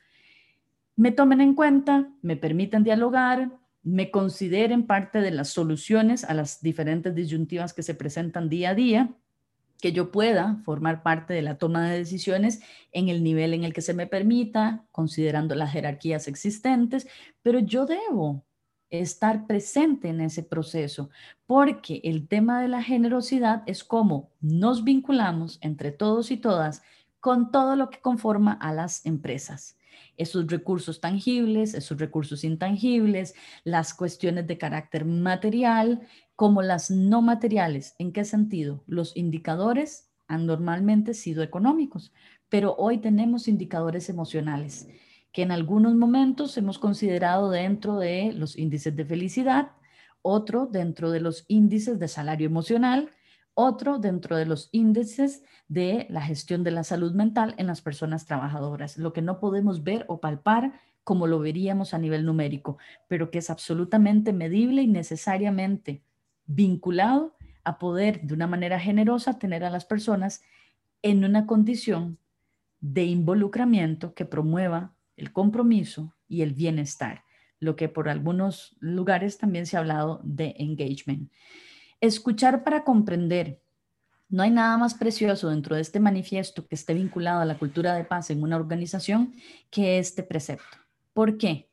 me 0.97 1.11
tomen 1.11 1.41
en 1.41 1.53
cuenta, 1.53 2.11
me 2.23 2.35
permitan 2.35 2.83
dialogar, 2.83 3.51
me 3.83 4.09
consideren 4.09 4.87
parte 4.87 5.21
de 5.21 5.31
las 5.31 5.49
soluciones 5.49 6.23
a 6.25 6.33
las 6.33 6.61
diferentes 6.61 7.13
disyuntivas 7.13 7.73
que 7.73 7.83
se 7.83 7.93
presentan 7.93 8.49
día 8.49 8.71
a 8.71 8.75
día, 8.75 9.15
que 9.79 9.91
yo 9.91 10.11
pueda 10.11 10.59
formar 10.65 11.03
parte 11.03 11.35
de 11.35 11.43
la 11.43 11.59
toma 11.59 11.87
de 11.87 11.99
decisiones 11.99 12.61
en 12.91 13.09
el 13.09 13.23
nivel 13.23 13.53
en 13.53 13.63
el 13.63 13.73
que 13.73 13.83
se 13.83 13.93
me 13.93 14.07
permita, 14.07 14.85
considerando 14.91 15.53
las 15.53 15.71
jerarquías 15.71 16.27
existentes, 16.27 17.07
pero 17.43 17.59
yo 17.59 17.85
debo 17.85 18.43
estar 18.89 19.45
presente 19.45 20.09
en 20.09 20.19
ese 20.19 20.41
proceso, 20.41 21.11
porque 21.45 22.01
el 22.05 22.27
tema 22.27 22.59
de 22.59 22.69
la 22.69 22.81
generosidad 22.81 23.61
es 23.67 23.83
cómo 23.83 24.31
nos 24.41 24.83
vinculamos 24.83 25.59
entre 25.61 25.91
todos 25.91 26.31
y 26.31 26.37
todas 26.37 26.81
con 27.19 27.51
todo 27.51 27.75
lo 27.75 27.91
que 27.91 27.99
conforma 27.99 28.53
a 28.53 28.73
las 28.73 29.05
empresas 29.05 29.76
esos 30.17 30.47
recursos 30.47 30.99
tangibles, 30.99 31.73
esos 31.73 31.97
recursos 31.99 32.43
intangibles, 32.43 33.35
las 33.63 33.93
cuestiones 33.93 34.47
de 34.47 34.57
carácter 34.57 35.05
material, 35.05 36.01
como 36.35 36.61
las 36.61 36.91
no 36.91 37.21
materiales. 37.21 37.95
¿En 37.99 38.11
qué 38.11 38.25
sentido? 38.25 38.83
Los 38.87 39.15
indicadores 39.15 40.09
han 40.27 40.45
normalmente 40.45 41.13
sido 41.13 41.43
económicos, 41.43 42.11
pero 42.49 42.75
hoy 42.77 42.97
tenemos 42.97 43.47
indicadores 43.47 44.09
emocionales 44.09 44.87
que 45.31 45.43
en 45.43 45.51
algunos 45.51 45.93
momentos 45.93 46.57
hemos 46.57 46.79
considerado 46.79 47.51
dentro 47.51 47.97
de 47.99 48.33
los 48.33 48.57
índices 48.57 48.95
de 48.95 49.05
felicidad, 49.05 49.71
otro 50.23 50.65
dentro 50.65 51.11
de 51.11 51.19
los 51.19 51.45
índices 51.47 51.99
de 51.99 52.07
salario 52.07 52.47
emocional, 52.47 53.11
otro 53.59 53.97
dentro 53.97 54.37
de 54.37 54.45
los 54.45 54.69
índices 54.71 55.43
de 55.67 56.05
la 56.11 56.21
gestión 56.21 56.63
de 56.63 56.69
la 56.69 56.83
salud 56.83 57.13
mental 57.13 57.55
en 57.57 57.65
las 57.65 57.81
personas 57.81 58.27
trabajadoras, 58.27 58.99
lo 58.99 59.13
que 59.13 59.23
no 59.23 59.39
podemos 59.39 59.83
ver 59.83 60.05
o 60.07 60.21
palpar 60.21 60.79
como 61.03 61.25
lo 61.25 61.39
veríamos 61.39 61.95
a 61.95 61.97
nivel 61.97 62.23
numérico, 62.23 62.77
pero 63.07 63.31
que 63.31 63.39
es 63.39 63.49
absolutamente 63.49 64.31
medible 64.31 64.83
y 64.83 64.87
necesariamente 64.87 66.03
vinculado 66.45 67.35
a 67.63 67.79
poder 67.79 68.21
de 68.21 68.35
una 68.35 68.45
manera 68.45 68.79
generosa 68.79 69.39
tener 69.39 69.63
a 69.63 69.71
las 69.71 69.85
personas 69.85 70.43
en 71.01 71.25
una 71.25 71.47
condición 71.47 72.19
de 72.79 73.05
involucramiento 73.05 74.13
que 74.13 74.25
promueva 74.25 74.93
el 75.15 75.33
compromiso 75.33 76.13
y 76.27 76.43
el 76.43 76.53
bienestar, 76.53 77.23
lo 77.59 77.75
que 77.75 77.89
por 77.89 78.07
algunos 78.07 78.75
lugares 78.79 79.39
también 79.39 79.65
se 79.65 79.77
ha 79.77 79.79
hablado 79.79 80.21
de 80.23 80.53
engagement. 80.59 81.31
Escuchar 81.99 82.63
para 82.63 82.83
comprender. 82.83 83.59
No 84.29 84.43
hay 84.43 84.51
nada 84.51 84.77
más 84.77 84.93
precioso 84.93 85.49
dentro 85.49 85.75
de 85.75 85.81
este 85.81 85.99
manifiesto 85.99 86.67
que 86.67 86.75
esté 86.75 86.93
vinculado 86.93 87.41
a 87.41 87.45
la 87.45 87.57
cultura 87.57 87.95
de 87.95 88.03
paz 88.03 88.29
en 88.29 88.43
una 88.43 88.55
organización 88.55 89.33
que 89.71 89.97
este 89.97 90.21
precepto. 90.21 90.77
¿Por 91.13 91.39
qué? 91.39 91.71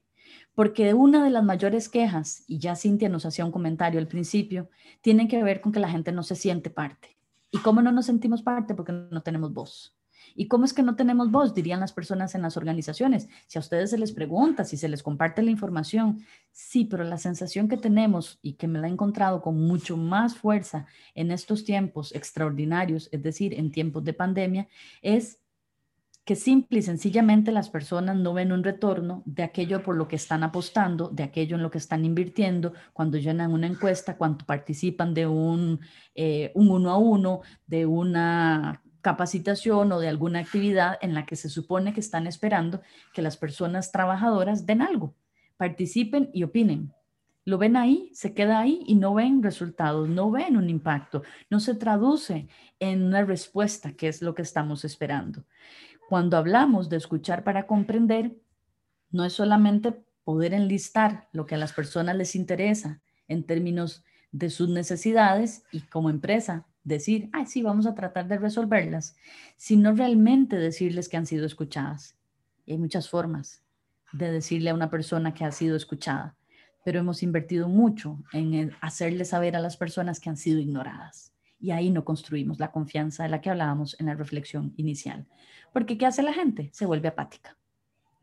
Porque 0.54 0.94
una 0.94 1.22
de 1.24 1.30
las 1.30 1.44
mayores 1.44 1.90
quejas, 1.90 2.44
y 2.46 2.58
ya 2.58 2.74
Cintia 2.74 3.10
nos 3.10 3.26
hacía 3.26 3.44
un 3.44 3.52
comentario 3.52 4.00
al 4.00 4.08
principio, 4.08 4.70
tiene 5.02 5.28
que 5.28 5.42
ver 5.42 5.60
con 5.60 5.72
que 5.72 5.80
la 5.80 5.90
gente 5.90 6.10
no 6.10 6.22
se 6.22 6.36
siente 6.36 6.70
parte. 6.70 7.18
¿Y 7.50 7.58
cómo 7.58 7.82
no 7.82 7.92
nos 7.92 8.06
sentimos 8.06 8.40
parte? 8.40 8.74
Porque 8.74 8.92
no 8.92 9.22
tenemos 9.22 9.52
voz. 9.52 9.93
¿Y 10.34 10.48
cómo 10.48 10.64
es 10.64 10.72
que 10.72 10.82
no 10.82 10.96
tenemos 10.96 11.30
voz? 11.30 11.54
Dirían 11.54 11.80
las 11.80 11.92
personas 11.92 12.34
en 12.34 12.42
las 12.42 12.56
organizaciones. 12.56 13.28
Si 13.46 13.58
a 13.58 13.60
ustedes 13.60 13.90
se 13.90 13.98
les 13.98 14.12
pregunta, 14.12 14.64
si 14.64 14.76
se 14.76 14.88
les 14.88 15.02
comparte 15.02 15.42
la 15.42 15.50
información, 15.50 16.24
sí, 16.50 16.84
pero 16.84 17.04
la 17.04 17.18
sensación 17.18 17.68
que 17.68 17.76
tenemos 17.76 18.38
y 18.42 18.54
que 18.54 18.68
me 18.68 18.78
la 18.78 18.88
he 18.88 18.90
encontrado 18.90 19.42
con 19.42 19.60
mucho 19.60 19.96
más 19.96 20.36
fuerza 20.36 20.86
en 21.14 21.30
estos 21.30 21.64
tiempos 21.64 22.14
extraordinarios, 22.14 23.08
es 23.12 23.22
decir, 23.22 23.54
en 23.54 23.70
tiempos 23.70 24.04
de 24.04 24.12
pandemia, 24.12 24.68
es 25.02 25.38
que 26.24 26.36
simple 26.36 26.78
y 26.78 26.82
sencillamente 26.82 27.52
las 27.52 27.68
personas 27.68 28.16
no 28.16 28.32
ven 28.32 28.50
un 28.50 28.64
retorno 28.64 29.22
de 29.26 29.42
aquello 29.42 29.82
por 29.82 29.94
lo 29.94 30.08
que 30.08 30.16
están 30.16 30.42
apostando, 30.42 31.08
de 31.08 31.22
aquello 31.22 31.56
en 31.56 31.62
lo 31.62 31.70
que 31.70 31.78
están 31.78 32.04
invirtiendo, 32.04 32.72
cuando 32.94 33.18
llenan 33.18 33.52
una 33.52 33.66
encuesta, 33.66 34.16
cuando 34.16 34.46
participan 34.46 35.12
de 35.12 35.26
un, 35.26 35.80
eh, 36.14 36.50
un 36.54 36.70
uno 36.70 36.90
a 36.90 36.96
uno, 36.96 37.42
de 37.66 37.84
una 37.84 38.82
capacitación 39.04 39.92
o 39.92 40.00
de 40.00 40.08
alguna 40.08 40.38
actividad 40.40 40.96
en 41.02 41.12
la 41.12 41.26
que 41.26 41.36
se 41.36 41.50
supone 41.50 41.92
que 41.92 42.00
están 42.00 42.26
esperando 42.26 42.80
que 43.12 43.20
las 43.20 43.36
personas 43.36 43.92
trabajadoras 43.92 44.64
den 44.64 44.80
algo, 44.80 45.14
participen 45.58 46.30
y 46.32 46.42
opinen. 46.42 46.94
Lo 47.44 47.58
ven 47.58 47.76
ahí, 47.76 48.10
se 48.14 48.32
queda 48.32 48.58
ahí 48.58 48.82
y 48.86 48.94
no 48.94 49.12
ven 49.12 49.42
resultados, 49.42 50.08
no 50.08 50.30
ven 50.30 50.56
un 50.56 50.70
impacto, 50.70 51.22
no 51.50 51.60
se 51.60 51.74
traduce 51.74 52.48
en 52.80 53.02
una 53.02 53.22
respuesta, 53.26 53.92
que 53.92 54.08
es 54.08 54.22
lo 54.22 54.34
que 54.34 54.40
estamos 54.40 54.86
esperando. 54.86 55.44
Cuando 56.08 56.38
hablamos 56.38 56.88
de 56.88 56.96
escuchar 56.96 57.44
para 57.44 57.66
comprender, 57.66 58.34
no 59.10 59.26
es 59.26 59.34
solamente 59.34 60.02
poder 60.24 60.54
enlistar 60.54 61.28
lo 61.32 61.44
que 61.44 61.56
a 61.56 61.58
las 61.58 61.74
personas 61.74 62.16
les 62.16 62.34
interesa 62.34 63.02
en 63.28 63.44
términos 63.44 64.02
de 64.32 64.48
sus 64.48 64.70
necesidades 64.70 65.62
y 65.72 65.82
como 65.82 66.08
empresa 66.08 66.66
decir, 66.84 67.30
ay, 67.32 67.46
sí, 67.46 67.62
vamos 67.62 67.86
a 67.86 67.94
tratar 67.94 68.28
de 68.28 68.38
resolverlas, 68.38 69.16
sino 69.56 69.92
realmente 69.92 70.56
decirles 70.56 71.08
que 71.08 71.16
han 71.16 71.26
sido 71.26 71.46
escuchadas. 71.46 72.16
Y 72.66 72.72
hay 72.72 72.78
muchas 72.78 73.08
formas 73.08 73.62
de 74.12 74.30
decirle 74.30 74.70
a 74.70 74.74
una 74.74 74.90
persona 74.90 75.34
que 75.34 75.44
ha 75.44 75.50
sido 75.50 75.76
escuchada, 75.76 76.36
pero 76.84 77.00
hemos 77.00 77.22
invertido 77.22 77.68
mucho 77.68 78.22
en 78.32 78.72
hacerle 78.80 79.24
saber 79.24 79.56
a 79.56 79.60
las 79.60 79.76
personas 79.76 80.20
que 80.20 80.28
han 80.28 80.36
sido 80.36 80.60
ignoradas. 80.60 81.32
Y 81.58 81.70
ahí 81.70 81.90
no 81.90 82.04
construimos 82.04 82.60
la 82.60 82.70
confianza 82.70 83.22
de 83.22 83.30
la 83.30 83.40
que 83.40 83.50
hablábamos 83.50 83.98
en 83.98 84.06
la 84.06 84.14
reflexión 84.14 84.74
inicial. 84.76 85.26
Porque 85.72 85.96
¿qué 85.96 86.06
hace 86.06 86.22
la 86.22 86.34
gente? 86.34 86.68
Se 86.72 86.84
vuelve 86.84 87.08
apática 87.08 87.56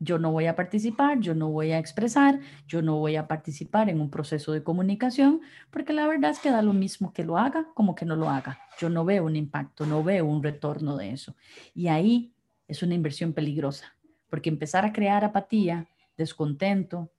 yo 0.02 0.18
no 0.18 0.32
voy 0.32 0.46
a 0.46 0.56
participar, 0.56 1.20
yo 1.20 1.32
no 1.34 1.48
voy 1.48 1.70
a 1.70 1.78
expresar, 1.78 2.40
yo 2.66 2.82
no 2.82 2.98
voy 2.98 3.14
a 3.14 3.28
participar 3.28 3.88
en 3.88 4.00
un 4.00 4.10
proceso 4.10 4.50
de 4.50 4.64
comunicación, 4.64 5.42
porque 5.70 5.92
la 5.92 6.08
verdad 6.08 6.32
es 6.32 6.40
que 6.40 6.50
da 6.50 6.60
lo 6.60 6.72
mismo 6.72 7.12
que 7.12 7.24
lo 7.24 7.38
haga 7.38 7.68
como 7.74 7.94
que 7.94 8.04
no 8.04 8.16
lo 8.16 8.28
haga. 8.28 8.58
Yo 8.80 8.88
no 8.88 9.04
veo 9.04 9.24
un 9.24 9.36
impacto, 9.36 9.86
no 9.86 10.02
veo 10.02 10.26
un 10.26 10.42
retorno 10.42 10.96
de 10.96 11.12
eso. 11.12 11.36
Y 11.72 11.86
ahí 11.86 12.34
es 12.66 12.82
una 12.82 12.94
inversión 12.94 13.32
peligrosa, 13.32 13.94
porque 14.28 14.48
empezar 14.50 14.84
a 14.84 14.92
crear 14.92 15.24
apatía, 15.24 15.86
descontento, 16.16 17.12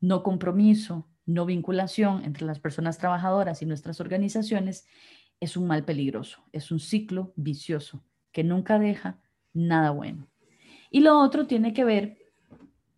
no 0.00 0.22
compromiso, 0.22 1.08
no 1.24 1.46
vinculación 1.46 2.22
entre 2.22 2.44
las 2.44 2.60
personas 2.60 2.98
trabajadoras 2.98 3.62
y 3.62 3.66
nuestras 3.66 3.98
organizaciones 3.98 4.86
es 5.40 5.56
un 5.56 5.66
mal 5.66 5.84
peligroso, 5.84 6.42
es 6.52 6.70
un 6.70 6.80
ciclo 6.80 7.32
vicioso 7.34 8.04
que 8.30 8.44
nunca 8.44 8.78
deja 8.78 9.18
nada 9.54 9.90
bueno. 9.90 10.28
Y 10.90 11.00
lo 11.00 11.18
otro 11.18 11.46
tiene 11.46 11.72
que 11.72 11.84
ver 11.84 12.25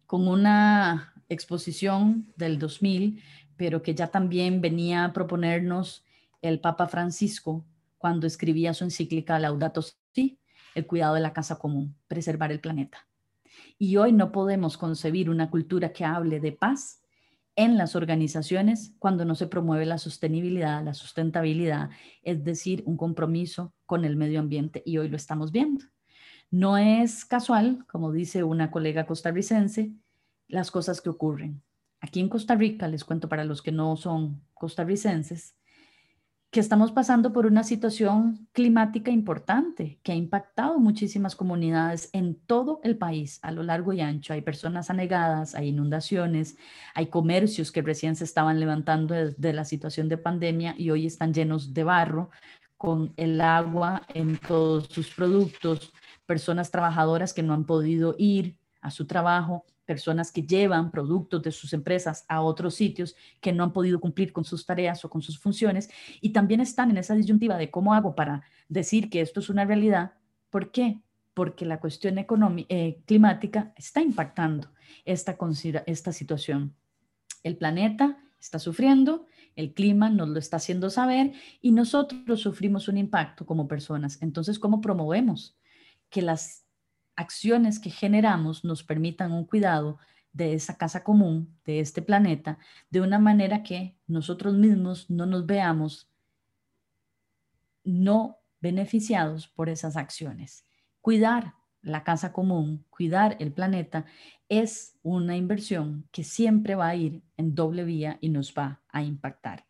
con 0.08 0.26
una 0.26 1.12
exposición 1.28 2.32
del 2.34 2.58
2000, 2.58 3.22
pero 3.58 3.82
que 3.82 3.94
ya 3.94 4.06
también 4.06 4.62
venía 4.62 5.04
a 5.04 5.12
proponernos 5.12 6.02
el 6.40 6.60
Papa 6.60 6.88
Francisco 6.88 7.66
cuando 7.98 8.26
escribía 8.26 8.72
su 8.72 8.84
encíclica 8.84 9.38
Laudato 9.38 9.82
Si, 9.82 10.40
el 10.74 10.86
cuidado 10.86 11.14
de 11.14 11.20
la 11.20 11.34
casa 11.34 11.58
común, 11.58 11.94
preservar 12.06 12.50
el 12.50 12.60
planeta. 12.60 13.06
Y 13.76 13.98
hoy 13.98 14.12
no 14.12 14.32
podemos 14.32 14.78
concebir 14.78 15.28
una 15.28 15.50
cultura 15.50 15.92
que 15.92 16.06
hable 16.06 16.40
de 16.40 16.52
paz 16.52 17.02
en 17.54 17.76
las 17.76 17.94
organizaciones 17.94 18.94
cuando 18.98 19.26
no 19.26 19.34
se 19.34 19.46
promueve 19.46 19.84
la 19.84 19.98
sostenibilidad, 19.98 20.82
la 20.82 20.94
sustentabilidad, 20.94 21.90
es 22.22 22.42
decir, 22.44 22.82
un 22.86 22.96
compromiso 22.96 23.74
con 23.84 24.06
el 24.06 24.16
medio 24.16 24.40
ambiente. 24.40 24.82
Y 24.86 24.96
hoy 24.96 25.10
lo 25.10 25.16
estamos 25.16 25.52
viendo. 25.52 25.84
No 26.50 26.78
es 26.78 27.24
casual, 27.24 27.84
como 27.86 28.10
dice 28.12 28.42
una 28.42 28.70
colega 28.70 29.06
costarricense, 29.06 29.92
las 30.46 30.70
cosas 30.70 31.00
que 31.00 31.10
ocurren. 31.10 31.62
Aquí 32.00 32.20
en 32.20 32.28
Costa 32.28 32.54
Rica, 32.54 32.88
les 32.88 33.04
cuento 33.04 33.28
para 33.28 33.44
los 33.44 33.60
que 33.60 33.72
no 33.72 33.96
son 33.96 34.40
costarricenses, 34.54 35.54
que 36.50 36.60
estamos 36.60 36.92
pasando 36.92 37.34
por 37.34 37.44
una 37.44 37.62
situación 37.62 38.48
climática 38.52 39.10
importante 39.10 40.00
que 40.02 40.12
ha 40.12 40.14
impactado 40.14 40.78
muchísimas 40.78 41.36
comunidades 41.36 42.08
en 42.14 42.36
todo 42.36 42.80
el 42.82 42.96
país, 42.96 43.38
a 43.42 43.52
lo 43.52 43.62
largo 43.62 43.92
y 43.92 44.00
ancho. 44.00 44.32
Hay 44.32 44.40
personas 44.40 44.88
anegadas, 44.88 45.54
hay 45.54 45.68
inundaciones, 45.68 46.56
hay 46.94 47.08
comercios 47.08 47.70
que 47.70 47.82
recién 47.82 48.16
se 48.16 48.24
estaban 48.24 48.58
levantando 48.58 49.14
de 49.14 49.52
la 49.52 49.66
situación 49.66 50.08
de 50.08 50.16
pandemia 50.16 50.74
y 50.78 50.88
hoy 50.88 51.04
están 51.04 51.34
llenos 51.34 51.74
de 51.74 51.84
barro, 51.84 52.30
con 52.78 53.12
el 53.16 53.40
agua 53.40 54.02
en 54.14 54.38
todos 54.38 54.86
sus 54.86 55.12
productos, 55.12 55.92
personas 56.28 56.70
trabajadoras 56.70 57.32
que 57.32 57.42
no 57.42 57.54
han 57.54 57.64
podido 57.64 58.14
ir 58.18 58.58
a 58.82 58.90
su 58.90 59.06
trabajo, 59.06 59.64
personas 59.86 60.30
que 60.30 60.42
llevan 60.42 60.90
productos 60.90 61.42
de 61.42 61.50
sus 61.50 61.72
empresas 61.72 62.26
a 62.28 62.42
otros 62.42 62.74
sitios 62.74 63.16
que 63.40 63.54
no 63.54 63.64
han 63.64 63.72
podido 63.72 63.98
cumplir 63.98 64.34
con 64.34 64.44
sus 64.44 64.66
tareas 64.66 65.02
o 65.06 65.08
con 65.08 65.22
sus 65.22 65.38
funciones 65.38 65.88
y 66.20 66.34
también 66.34 66.60
están 66.60 66.90
en 66.90 66.98
esa 66.98 67.14
disyuntiva 67.14 67.56
de 67.56 67.70
cómo 67.70 67.94
hago 67.94 68.14
para 68.14 68.42
decir 68.68 69.08
que 69.08 69.22
esto 69.22 69.40
es 69.40 69.48
una 69.48 69.64
realidad. 69.64 70.12
¿Por 70.50 70.70
qué? 70.70 71.00
Porque 71.32 71.64
la 71.64 71.80
cuestión 71.80 72.18
eh, 72.18 73.00
climática 73.06 73.72
está 73.74 74.02
impactando 74.02 74.68
esta, 75.06 75.38
esta 75.86 76.12
situación. 76.12 76.74
El 77.42 77.56
planeta 77.56 78.18
está 78.38 78.58
sufriendo, 78.58 79.24
el 79.56 79.72
clima 79.72 80.10
nos 80.10 80.28
lo 80.28 80.38
está 80.38 80.58
haciendo 80.58 80.90
saber 80.90 81.32
y 81.62 81.72
nosotros 81.72 82.38
sufrimos 82.38 82.86
un 82.88 82.98
impacto 82.98 83.46
como 83.46 83.66
personas. 83.66 84.20
Entonces, 84.20 84.58
¿cómo 84.58 84.82
promovemos 84.82 85.57
que 86.10 86.22
las 86.22 86.64
acciones 87.16 87.78
que 87.78 87.90
generamos 87.90 88.64
nos 88.64 88.84
permitan 88.84 89.32
un 89.32 89.44
cuidado 89.44 89.98
de 90.32 90.54
esa 90.54 90.76
casa 90.76 91.02
común, 91.02 91.58
de 91.64 91.80
este 91.80 92.00
planeta, 92.00 92.58
de 92.90 93.00
una 93.00 93.18
manera 93.18 93.62
que 93.62 93.96
nosotros 94.06 94.54
mismos 94.54 95.10
no 95.10 95.26
nos 95.26 95.46
veamos 95.46 96.08
no 97.84 98.38
beneficiados 98.60 99.48
por 99.48 99.68
esas 99.68 99.96
acciones. 99.96 100.64
Cuidar 101.00 101.54
la 101.82 102.04
casa 102.04 102.32
común, 102.32 102.84
cuidar 102.90 103.36
el 103.40 103.52
planeta, 103.52 104.04
es 104.48 104.96
una 105.02 105.36
inversión 105.36 106.08
que 106.12 106.24
siempre 106.24 106.74
va 106.74 106.88
a 106.88 106.96
ir 106.96 107.22
en 107.36 107.54
doble 107.54 107.84
vía 107.84 108.18
y 108.20 108.28
nos 108.28 108.54
va 108.54 108.80
a 108.88 109.02
impactar. 109.02 109.66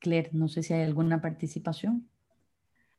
Claire, 0.00 0.30
no 0.32 0.48
sé 0.48 0.62
si 0.62 0.72
hay 0.72 0.82
alguna 0.82 1.20
participación. 1.20 2.09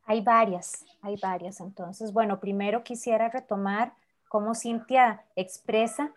Hay 0.06 0.22
varias, 0.22 0.86
hay 1.02 1.16
varias. 1.22 1.60
Entonces, 1.60 2.14
bueno, 2.14 2.40
primero 2.40 2.84
quisiera 2.84 3.30
retomar 3.30 3.94
cómo 4.30 4.56
Cintia 4.56 5.24
expresa 5.36 6.12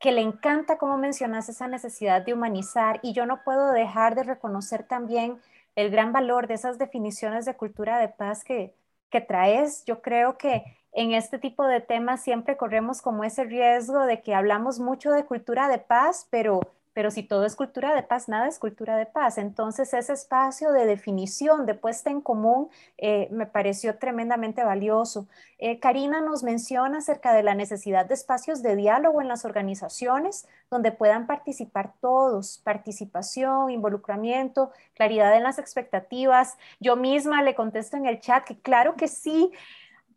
que 0.00 0.12
le 0.12 0.22
encanta 0.22 0.78
cómo 0.78 0.96
mencionas 0.96 1.48
esa 1.48 1.68
necesidad 1.68 2.22
de 2.22 2.32
humanizar 2.32 2.98
y 3.02 3.12
yo 3.12 3.26
no 3.26 3.44
puedo 3.44 3.72
dejar 3.72 4.14
de 4.14 4.22
reconocer 4.22 4.82
también 4.82 5.38
el 5.76 5.90
gran 5.90 6.12
valor 6.12 6.46
de 6.46 6.54
esas 6.54 6.78
definiciones 6.78 7.44
de 7.44 7.54
cultura 7.54 7.98
de 7.98 8.08
paz 8.08 8.42
que, 8.42 8.74
que 9.10 9.20
traes. 9.20 9.84
Yo 9.84 10.00
creo 10.00 10.38
que 10.38 10.64
en 10.92 11.12
este 11.12 11.38
tipo 11.38 11.66
de 11.66 11.80
temas 11.80 12.22
siempre 12.22 12.56
corremos 12.56 13.02
como 13.02 13.24
ese 13.24 13.44
riesgo 13.44 14.06
de 14.06 14.22
que 14.22 14.34
hablamos 14.34 14.80
mucho 14.80 15.12
de 15.12 15.24
cultura 15.24 15.68
de 15.68 15.78
paz, 15.78 16.26
pero 16.30 16.60
pero 16.92 17.10
si 17.10 17.22
todo 17.22 17.44
es 17.44 17.56
cultura 17.56 17.94
de 17.94 18.02
paz, 18.02 18.28
nada 18.28 18.48
es 18.48 18.58
cultura 18.58 18.96
de 18.96 19.06
paz. 19.06 19.38
Entonces 19.38 19.94
ese 19.94 20.12
espacio 20.12 20.72
de 20.72 20.86
definición, 20.86 21.66
de 21.66 21.74
puesta 21.74 22.10
en 22.10 22.20
común, 22.20 22.68
eh, 22.98 23.28
me 23.30 23.46
pareció 23.46 23.96
tremendamente 23.98 24.64
valioso. 24.64 25.26
Eh, 25.58 25.78
Karina 25.78 26.20
nos 26.20 26.42
menciona 26.42 26.98
acerca 26.98 27.32
de 27.32 27.42
la 27.42 27.54
necesidad 27.54 28.06
de 28.06 28.14
espacios 28.14 28.62
de 28.62 28.76
diálogo 28.76 29.20
en 29.20 29.28
las 29.28 29.44
organizaciones 29.44 30.46
donde 30.70 30.92
puedan 30.92 31.26
participar 31.26 31.92
todos, 32.00 32.58
participación, 32.64 33.70
involucramiento, 33.70 34.72
claridad 34.94 35.36
en 35.36 35.42
las 35.42 35.58
expectativas. 35.58 36.56
Yo 36.80 36.96
misma 36.96 37.42
le 37.42 37.54
contesto 37.54 37.96
en 37.96 38.06
el 38.06 38.20
chat 38.20 38.44
que 38.44 38.58
claro 38.58 38.94
que 38.96 39.08
sí, 39.08 39.52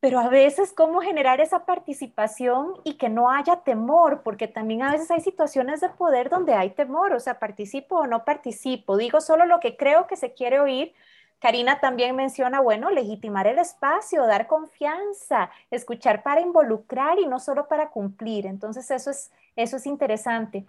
pero 0.04 0.20
a 0.20 0.28
veces 0.28 0.74
cómo 0.74 1.00
generar 1.00 1.40
esa 1.40 1.66
participación 1.66 2.74
y 2.84 2.96
que 2.96 3.08
no 3.08 3.32
haya 3.32 3.62
temor, 3.62 4.22
porque 4.22 4.50
también 4.50 4.82
a 4.82 4.92
veces 4.92 5.10
hay 5.12 5.22
situaciones 5.22 5.80
de 5.80 5.88
poder 5.88 6.30
donde 6.30 6.56
hay 6.56 6.72
temor, 6.72 7.14
o 7.14 7.22
sea, 7.22 7.40
participo 7.40 8.00
o 8.00 8.06
no 8.06 8.26
participo, 8.26 8.98
digo 8.98 9.22
solo 9.22 9.46
lo 9.46 9.62
que 9.62 9.78
creo 9.78 10.06
que 10.06 10.18
se 10.18 10.34
quiere 10.34 10.60
oír, 10.60 10.94
Karina 11.40 11.80
también 11.80 12.18
menciona, 12.18 12.60
bueno, 12.60 12.90
legitimar 12.90 13.48
el 13.48 13.60
espacio, 13.60 14.28
dar 14.28 14.48
confianza, 14.48 15.50
escuchar 15.72 16.22
para 16.22 16.42
involucrar 16.42 17.18
y 17.18 17.26
no 17.26 17.40
solo 17.40 17.70
para 17.70 17.90
cumplir. 17.90 18.46
Entonces, 18.46 18.92
eso 18.92 19.10
es, 19.10 19.32
eso 19.56 19.78
es 19.78 19.86
interesante. 19.86 20.66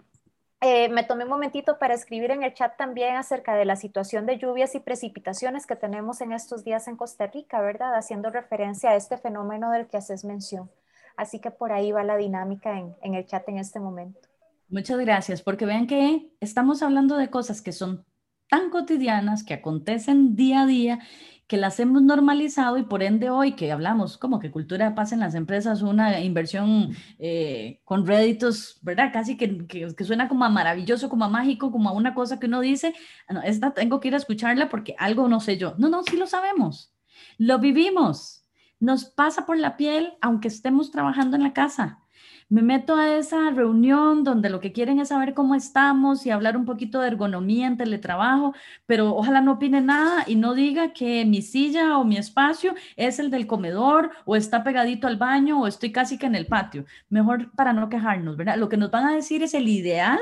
Eh, 0.67 0.89
me 0.89 1.03
tomé 1.03 1.25
un 1.25 1.29
momentito 1.29 1.77
para 1.77 1.93
escribir 1.93 2.31
en 2.31 2.41
el 2.41 2.51
chat 2.55 2.75
también 2.75 3.17
acerca 3.17 3.53
de 3.53 3.65
la 3.65 3.75
situación 3.75 4.25
de 4.25 4.39
lluvias 4.39 4.73
y 4.73 4.79
precipitaciones 4.79 5.67
que 5.67 5.75
tenemos 5.75 6.21
en 6.21 6.31
estos 6.31 6.63
días 6.63 6.87
en 6.87 6.95
Costa 6.95 7.27
Rica, 7.27 7.61
¿verdad? 7.61 7.93
Haciendo 7.93 8.31
referencia 8.31 8.89
a 8.89 8.95
este 8.95 9.19
fenómeno 9.19 9.69
del 9.69 9.85
que 9.85 9.97
haces 9.97 10.25
mención. 10.25 10.71
Así 11.17 11.37
que 11.37 11.51
por 11.51 11.71
ahí 11.71 11.91
va 11.91 12.03
la 12.03 12.17
dinámica 12.17 12.79
en, 12.79 12.95
en 13.03 13.13
el 13.13 13.27
chat 13.27 13.47
en 13.47 13.59
este 13.59 13.79
momento. 13.79 14.19
Muchas 14.67 14.97
gracias, 14.97 15.43
porque 15.43 15.67
vean 15.67 15.85
que 15.85 16.31
estamos 16.39 16.81
hablando 16.81 17.15
de 17.15 17.29
cosas 17.29 17.61
que 17.61 17.71
son 17.71 18.03
tan 18.49 18.71
cotidianas, 18.71 19.43
que 19.43 19.53
acontecen 19.53 20.35
día 20.35 20.63
a 20.63 20.65
día 20.65 20.99
que 21.47 21.57
las 21.57 21.79
hemos 21.79 22.01
normalizado 22.01 22.77
y 22.77 22.83
por 22.83 23.03
ende 23.03 23.29
hoy 23.29 23.53
que 23.53 23.71
hablamos 23.71 24.17
como 24.17 24.39
que 24.39 24.49
cultura 24.49 24.89
de 24.89 24.95
paz 24.95 25.11
en 25.11 25.19
las 25.19 25.35
empresas, 25.35 25.83
una 25.83 26.19
inversión 26.21 26.95
eh, 27.19 27.81
con 27.83 28.07
réditos, 28.07 28.79
¿verdad? 28.81 29.11
Casi 29.13 29.37
que, 29.37 29.67
que, 29.67 30.03
suena 30.03 30.27
como 30.27 30.45
a 30.45 30.49
maravilloso, 30.49 31.09
como 31.09 31.25
a 31.25 31.29
mágico, 31.29 31.71
como 31.71 31.89
a 31.89 31.93
una 31.93 32.15
cosa 32.15 32.39
que 32.39 32.47
uno 32.47 32.61
dice, 32.61 32.95
ah, 33.27 33.33
no, 33.33 33.41
esta 33.43 33.73
tengo 33.73 33.99
que 33.99 34.07
ir 34.07 34.15
a 34.15 34.17
escucharla 34.17 34.69
porque 34.69 34.95
algo 34.97 35.27
no 35.27 35.39
sé 35.39 35.57
yo. 35.57 35.75
No, 35.77 35.89
no, 35.89 36.03
sí 36.03 36.17
lo 36.17 36.25
sabemos, 36.25 36.91
lo 37.37 37.59
vivimos, 37.59 38.43
nos 38.79 39.05
pasa 39.05 39.45
por 39.45 39.57
la 39.57 39.77
piel 39.77 40.13
aunque 40.21 40.47
estemos 40.47 40.91
trabajando 40.91 41.35
en 41.35 41.43
la 41.43 41.53
casa 41.53 42.04
me 42.47 42.61
meto 42.61 42.95
a 42.95 43.17
esa 43.17 43.49
reunión 43.49 44.23
donde 44.23 44.49
lo 44.49 44.59
que 44.59 44.71
quieren 44.71 44.99
es 44.99 45.07
saber 45.09 45.33
cómo 45.33 45.55
estamos 45.55 46.25
y 46.25 46.29
hablar 46.29 46.57
un 46.57 46.65
poquito 46.65 47.01
de 47.01 47.07
ergonomía 47.07 47.65
en 47.67 47.77
teletrabajo, 47.77 48.53
pero 48.85 49.15
ojalá 49.15 49.41
no 49.41 49.53
opine 49.53 49.81
nada 49.81 50.23
y 50.27 50.35
no 50.35 50.53
diga 50.53 50.93
que 50.93 51.25
mi 51.25 51.41
silla 51.41 51.97
o 51.97 52.03
mi 52.03 52.17
espacio 52.17 52.75
es 52.97 53.17
el 53.19 53.31
del 53.31 53.47
comedor 53.47 54.11
o 54.25 54.35
está 54.35 54.63
pegadito 54.63 55.07
al 55.07 55.17
baño 55.17 55.61
o 55.61 55.67
estoy 55.67 55.91
casi 55.91 56.17
que 56.19 56.27
en 56.27 56.35
el 56.35 56.45
patio. 56.45 56.85
Mejor 57.09 57.51
para 57.55 57.73
no 57.73 57.89
quejarnos, 57.89 58.37
¿verdad? 58.37 58.57
Lo 58.57 58.69
que 58.69 58.77
nos 58.77 58.91
van 58.91 59.05
a 59.05 59.15
decir 59.15 59.41
es 59.41 59.53
el 59.55 59.67
ideal, 59.67 60.19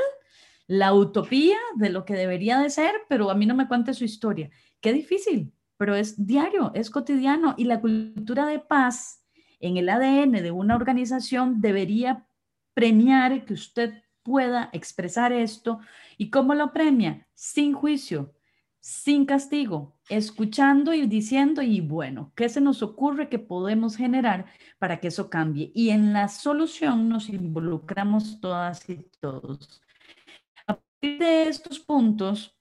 la 0.68 0.94
utopía 0.94 1.58
de 1.76 1.90
lo 1.90 2.06
que 2.06 2.14
debería 2.16 2.60
de 2.60 2.70
ser, 2.70 2.94
pero 3.10 3.32
a 3.32 3.36
mí 3.36 3.46
no 3.46 3.56
me 3.56 3.68
cuente 3.68 3.94
su 3.94 4.06
historia. 4.06 4.50
Qué 4.80 4.94
difícil, 4.94 5.52
pero 5.78 5.96
es 5.96 6.26
diario, 6.26 6.72
es 6.74 6.90
cotidiano 6.90 7.56
y 7.58 7.66
la 7.66 7.82
cultura 7.82 8.46
de 8.46 8.60
paz 8.60 9.23
en 9.64 9.78
el 9.78 9.90
ADN 9.90 10.32
de 10.44 10.52
una 10.52 10.76
organización 10.76 11.62
debería 11.62 12.28
premiar 12.74 13.46
que 13.46 13.54
usted 13.54 14.04
pueda 14.24 14.70
expresar 14.74 15.32
esto. 15.32 15.80
¿Y 16.18 16.30
cómo 16.30 16.54
lo 16.54 16.74
premia? 16.74 17.28
Sin 17.34 17.74
juicio, 17.74 18.34
sin 18.80 19.26
castigo, 19.26 19.96
escuchando 20.10 20.94
y 20.94 21.08
diciendo, 21.08 21.62
y 21.62 21.80
bueno, 21.82 22.34
¿qué 22.36 22.50
se 22.50 22.60
nos 22.60 22.84
ocurre 22.84 23.30
que 23.30 23.40
podemos 23.40 23.96
generar 23.96 24.46
para 24.80 25.00
que 25.00 25.08
eso 25.08 25.30
cambie? 25.30 25.72
Y 25.74 25.92
en 25.92 26.12
la 26.12 26.28
solución 26.28 27.08
nos 27.08 27.30
involucramos 27.30 28.42
todas 28.42 28.90
y 28.90 29.10
todos. 29.22 29.82
A 30.68 30.76
partir 30.76 31.20
de 31.20 31.48
estos 31.48 31.80
puntos, 31.80 32.58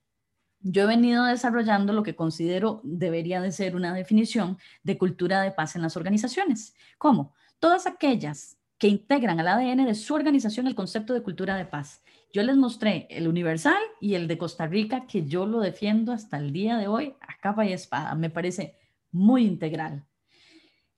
yo 0.62 0.84
he 0.84 0.86
venido 0.86 1.24
desarrollando 1.24 1.92
lo 1.92 2.02
que 2.02 2.16
considero 2.16 2.80
debería 2.84 3.40
de 3.40 3.52
ser 3.52 3.76
una 3.76 3.92
definición 3.94 4.58
de 4.82 4.98
cultura 4.98 5.40
de 5.42 5.50
paz 5.50 5.76
en 5.76 5.82
las 5.82 5.96
organizaciones. 5.96 6.74
¿Cómo? 6.98 7.34
Todas 7.58 7.86
aquellas 7.86 8.58
que 8.78 8.88
integran 8.88 9.38
al 9.38 9.48
ADN 9.48 9.86
de 9.86 9.94
su 9.94 10.14
organización 10.14 10.66
el 10.66 10.74
concepto 10.74 11.14
de 11.14 11.22
cultura 11.22 11.56
de 11.56 11.64
paz. 11.64 12.02
Yo 12.32 12.42
les 12.42 12.56
mostré 12.56 13.06
el 13.10 13.28
universal 13.28 13.80
y 14.00 14.14
el 14.14 14.26
de 14.26 14.38
Costa 14.38 14.66
Rica, 14.66 15.06
que 15.06 15.26
yo 15.26 15.46
lo 15.46 15.60
defiendo 15.60 16.12
hasta 16.12 16.38
el 16.38 16.52
día 16.52 16.76
de 16.76 16.88
hoy 16.88 17.14
a 17.20 17.38
capa 17.40 17.64
y 17.64 17.72
espada. 17.72 18.14
Me 18.14 18.30
parece 18.30 18.76
muy 19.12 19.44
integral. 19.44 20.04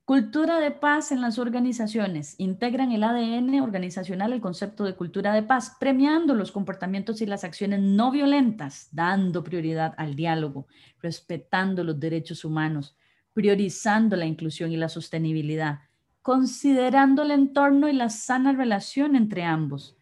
Cultura 0.06 0.60
de 0.60 0.70
paz 0.70 1.12
en 1.12 1.22
las 1.22 1.38
organizaciones. 1.38 2.34
Integran 2.36 2.92
el 2.92 3.04
ADN 3.04 3.62
organizacional 3.62 4.34
el 4.34 4.42
concepto 4.42 4.84
de 4.84 4.94
cultura 4.96 5.32
de 5.32 5.42
paz, 5.42 5.78
premiando 5.80 6.34
los 6.34 6.52
comportamientos 6.52 7.22
y 7.22 7.26
las 7.26 7.42
acciones 7.42 7.80
no 7.80 8.10
violentas, 8.10 8.90
dando 8.92 9.42
prioridad 9.42 9.94
al 9.96 10.14
diálogo, 10.14 10.66
respetando 11.00 11.82
los 11.84 11.98
derechos 11.98 12.44
humanos, 12.44 12.98
priorizando 13.32 14.14
la 14.16 14.26
inclusión 14.26 14.72
y 14.72 14.76
la 14.76 14.90
sostenibilidad, 14.90 15.78
considerando 16.20 17.22
el 17.22 17.30
entorno 17.30 17.88
y 17.88 17.94
la 17.94 18.10
sana 18.10 18.52
relación 18.52 19.16
entre 19.16 19.44
ambos. 19.44 19.96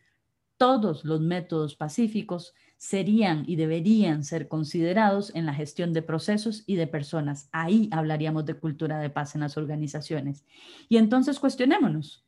Todos 0.56 1.04
los 1.04 1.20
métodos 1.20 1.76
pacíficos 1.76 2.54
serían 2.82 3.44
y 3.46 3.54
deberían 3.54 4.24
ser 4.24 4.48
considerados 4.48 5.32
en 5.36 5.46
la 5.46 5.54
gestión 5.54 5.92
de 5.92 6.02
procesos 6.02 6.64
y 6.66 6.74
de 6.74 6.88
personas. 6.88 7.48
Ahí 7.52 7.88
hablaríamos 7.92 8.44
de 8.44 8.54
cultura 8.54 8.98
de 8.98 9.08
paz 9.08 9.36
en 9.36 9.42
las 9.42 9.56
organizaciones. 9.56 10.44
Y 10.88 10.96
entonces 10.96 11.38
cuestionémonos, 11.38 12.26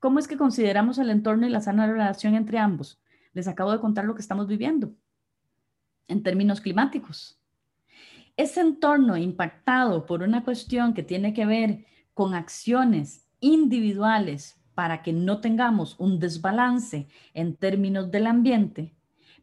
¿cómo 0.00 0.18
es 0.18 0.26
que 0.26 0.36
consideramos 0.36 0.98
el 0.98 1.10
entorno 1.10 1.46
y 1.46 1.50
la 1.50 1.60
sana 1.60 1.86
relación 1.86 2.34
entre 2.34 2.58
ambos? 2.58 3.00
Les 3.34 3.46
acabo 3.46 3.70
de 3.70 3.78
contar 3.78 4.04
lo 4.04 4.16
que 4.16 4.20
estamos 4.20 4.48
viviendo 4.48 4.92
en 6.08 6.24
términos 6.24 6.60
climáticos. 6.60 7.38
Ese 8.36 8.62
entorno 8.62 9.16
impactado 9.16 10.06
por 10.06 10.24
una 10.24 10.42
cuestión 10.42 10.92
que 10.94 11.04
tiene 11.04 11.32
que 11.32 11.46
ver 11.46 11.86
con 12.14 12.34
acciones 12.34 13.28
individuales 13.38 14.60
para 14.74 15.02
que 15.02 15.12
no 15.12 15.40
tengamos 15.40 15.94
un 16.00 16.18
desbalance 16.18 17.06
en 17.32 17.54
términos 17.54 18.10
del 18.10 18.26
ambiente, 18.26 18.93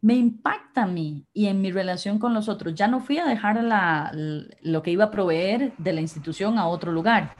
me 0.01 0.15
impacta 0.15 0.83
a 0.83 0.87
mí 0.87 1.27
y 1.31 1.45
en 1.45 1.61
mi 1.61 1.71
relación 1.71 2.17
con 2.17 2.33
los 2.33 2.49
otros. 2.49 2.73
Ya 2.73 2.87
no 2.87 2.99
fui 2.99 3.19
a 3.19 3.25
dejar 3.25 3.63
lo 4.61 4.81
que 4.81 4.91
iba 4.91 5.05
a 5.05 5.11
proveer 5.11 5.73
de 5.77 5.93
la 5.93 6.01
institución 6.01 6.57
a 6.57 6.67
otro 6.67 6.91
lugar. 6.91 7.35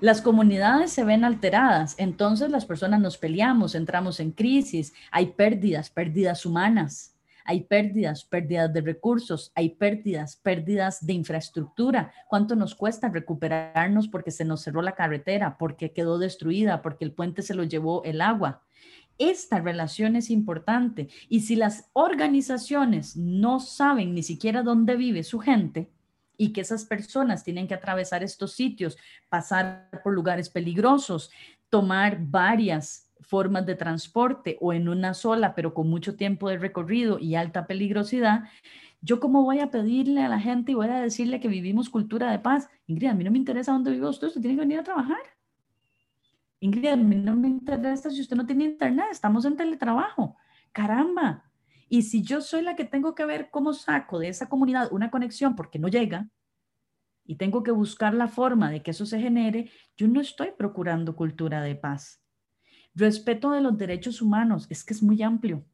Las 0.00 0.20
comunidades 0.20 0.92
se 0.92 1.04
ven 1.04 1.24
alteradas, 1.24 1.94
entonces 1.98 2.50
las 2.50 2.66
personas 2.66 3.00
nos 3.00 3.18
peleamos, 3.18 3.74
entramos 3.76 4.18
en 4.18 4.32
crisis, 4.32 4.92
hay 5.12 5.26
pérdidas, 5.26 5.90
pérdidas 5.90 6.44
humanas, 6.44 7.16
hay 7.44 7.62
pérdidas, 7.62 8.24
pérdidas 8.24 8.72
de 8.72 8.80
recursos, 8.80 9.52
hay 9.54 9.70
pérdidas, 9.70 10.36
pérdidas 10.36 11.04
de 11.06 11.12
infraestructura. 11.12 12.12
¿Cuánto 12.28 12.56
nos 12.56 12.74
cuesta 12.74 13.08
recuperarnos 13.10 14.08
porque 14.08 14.30
se 14.30 14.44
nos 14.44 14.62
cerró 14.62 14.82
la 14.82 14.96
carretera, 14.96 15.56
porque 15.58 15.92
quedó 15.92 16.18
destruida, 16.18 16.82
porque 16.82 17.04
el 17.04 17.12
puente 17.12 17.42
se 17.42 17.54
lo 17.54 17.64
llevó 17.64 18.02
el 18.04 18.20
agua? 18.20 18.62
Esta 19.18 19.60
relación 19.60 20.16
es 20.16 20.30
importante. 20.30 21.08
Y 21.28 21.40
si 21.40 21.56
las 21.56 21.90
organizaciones 21.92 23.16
no 23.16 23.60
saben 23.60 24.14
ni 24.14 24.22
siquiera 24.22 24.62
dónde 24.62 24.96
vive 24.96 25.22
su 25.22 25.38
gente 25.38 25.90
y 26.36 26.52
que 26.52 26.62
esas 26.62 26.84
personas 26.84 27.44
tienen 27.44 27.68
que 27.68 27.74
atravesar 27.74 28.22
estos 28.22 28.52
sitios, 28.52 28.96
pasar 29.28 29.88
por 30.02 30.12
lugares 30.12 30.50
peligrosos, 30.50 31.30
tomar 31.68 32.18
varias 32.20 33.10
formas 33.20 33.64
de 33.64 33.76
transporte 33.76 34.58
o 34.60 34.72
en 34.72 34.88
una 34.88 35.14
sola, 35.14 35.54
pero 35.54 35.72
con 35.72 35.88
mucho 35.88 36.16
tiempo 36.16 36.48
de 36.48 36.58
recorrido 36.58 37.18
y 37.18 37.34
alta 37.34 37.66
peligrosidad, 37.66 38.44
yo 39.00 39.20
cómo 39.20 39.42
voy 39.42 39.60
a 39.60 39.70
pedirle 39.70 40.22
a 40.22 40.28
la 40.28 40.40
gente 40.40 40.72
y 40.72 40.74
voy 40.74 40.88
a 40.88 41.00
decirle 41.00 41.40
que 41.40 41.48
vivimos 41.48 41.90
cultura 41.90 42.30
de 42.30 42.38
paz. 42.38 42.68
Ingrid, 42.86 43.08
a 43.08 43.14
mí 43.14 43.24
no 43.24 43.30
me 43.30 43.38
interesa 43.38 43.72
dónde 43.72 43.90
vive 43.90 44.08
usted, 44.08 44.28
usted 44.28 44.40
tiene 44.40 44.56
que 44.56 44.60
venir 44.60 44.78
a 44.78 44.84
trabajar. 44.84 45.18
Ingrid, 46.62 46.90
a 46.90 46.96
mí 46.96 47.16
no 47.16 47.34
me 47.34 47.48
interesa 47.48 48.08
si 48.08 48.20
usted 48.20 48.36
no 48.36 48.46
tiene 48.46 48.62
internet, 48.62 49.06
estamos 49.10 49.44
en 49.44 49.56
teletrabajo. 49.56 50.36
Caramba. 50.70 51.50
Y 51.88 52.02
si 52.02 52.22
yo 52.22 52.40
soy 52.40 52.62
la 52.62 52.76
que 52.76 52.84
tengo 52.84 53.16
que 53.16 53.24
ver 53.24 53.50
cómo 53.50 53.72
saco 53.72 54.20
de 54.20 54.28
esa 54.28 54.48
comunidad 54.48 54.92
una 54.92 55.10
conexión 55.10 55.56
porque 55.56 55.80
no 55.80 55.88
llega 55.88 56.30
y 57.24 57.34
tengo 57.34 57.64
que 57.64 57.72
buscar 57.72 58.14
la 58.14 58.28
forma 58.28 58.70
de 58.70 58.80
que 58.80 58.92
eso 58.92 59.06
se 59.06 59.18
genere, 59.18 59.72
yo 59.96 60.06
no 60.06 60.20
estoy 60.20 60.52
procurando 60.56 61.16
cultura 61.16 61.62
de 61.62 61.74
paz. 61.74 62.22
Respeto 62.94 63.50
de 63.50 63.60
los 63.60 63.76
derechos 63.76 64.22
humanos, 64.22 64.68
es 64.70 64.84
que 64.84 64.94
es 64.94 65.02
muy 65.02 65.20
amplio. 65.20 65.64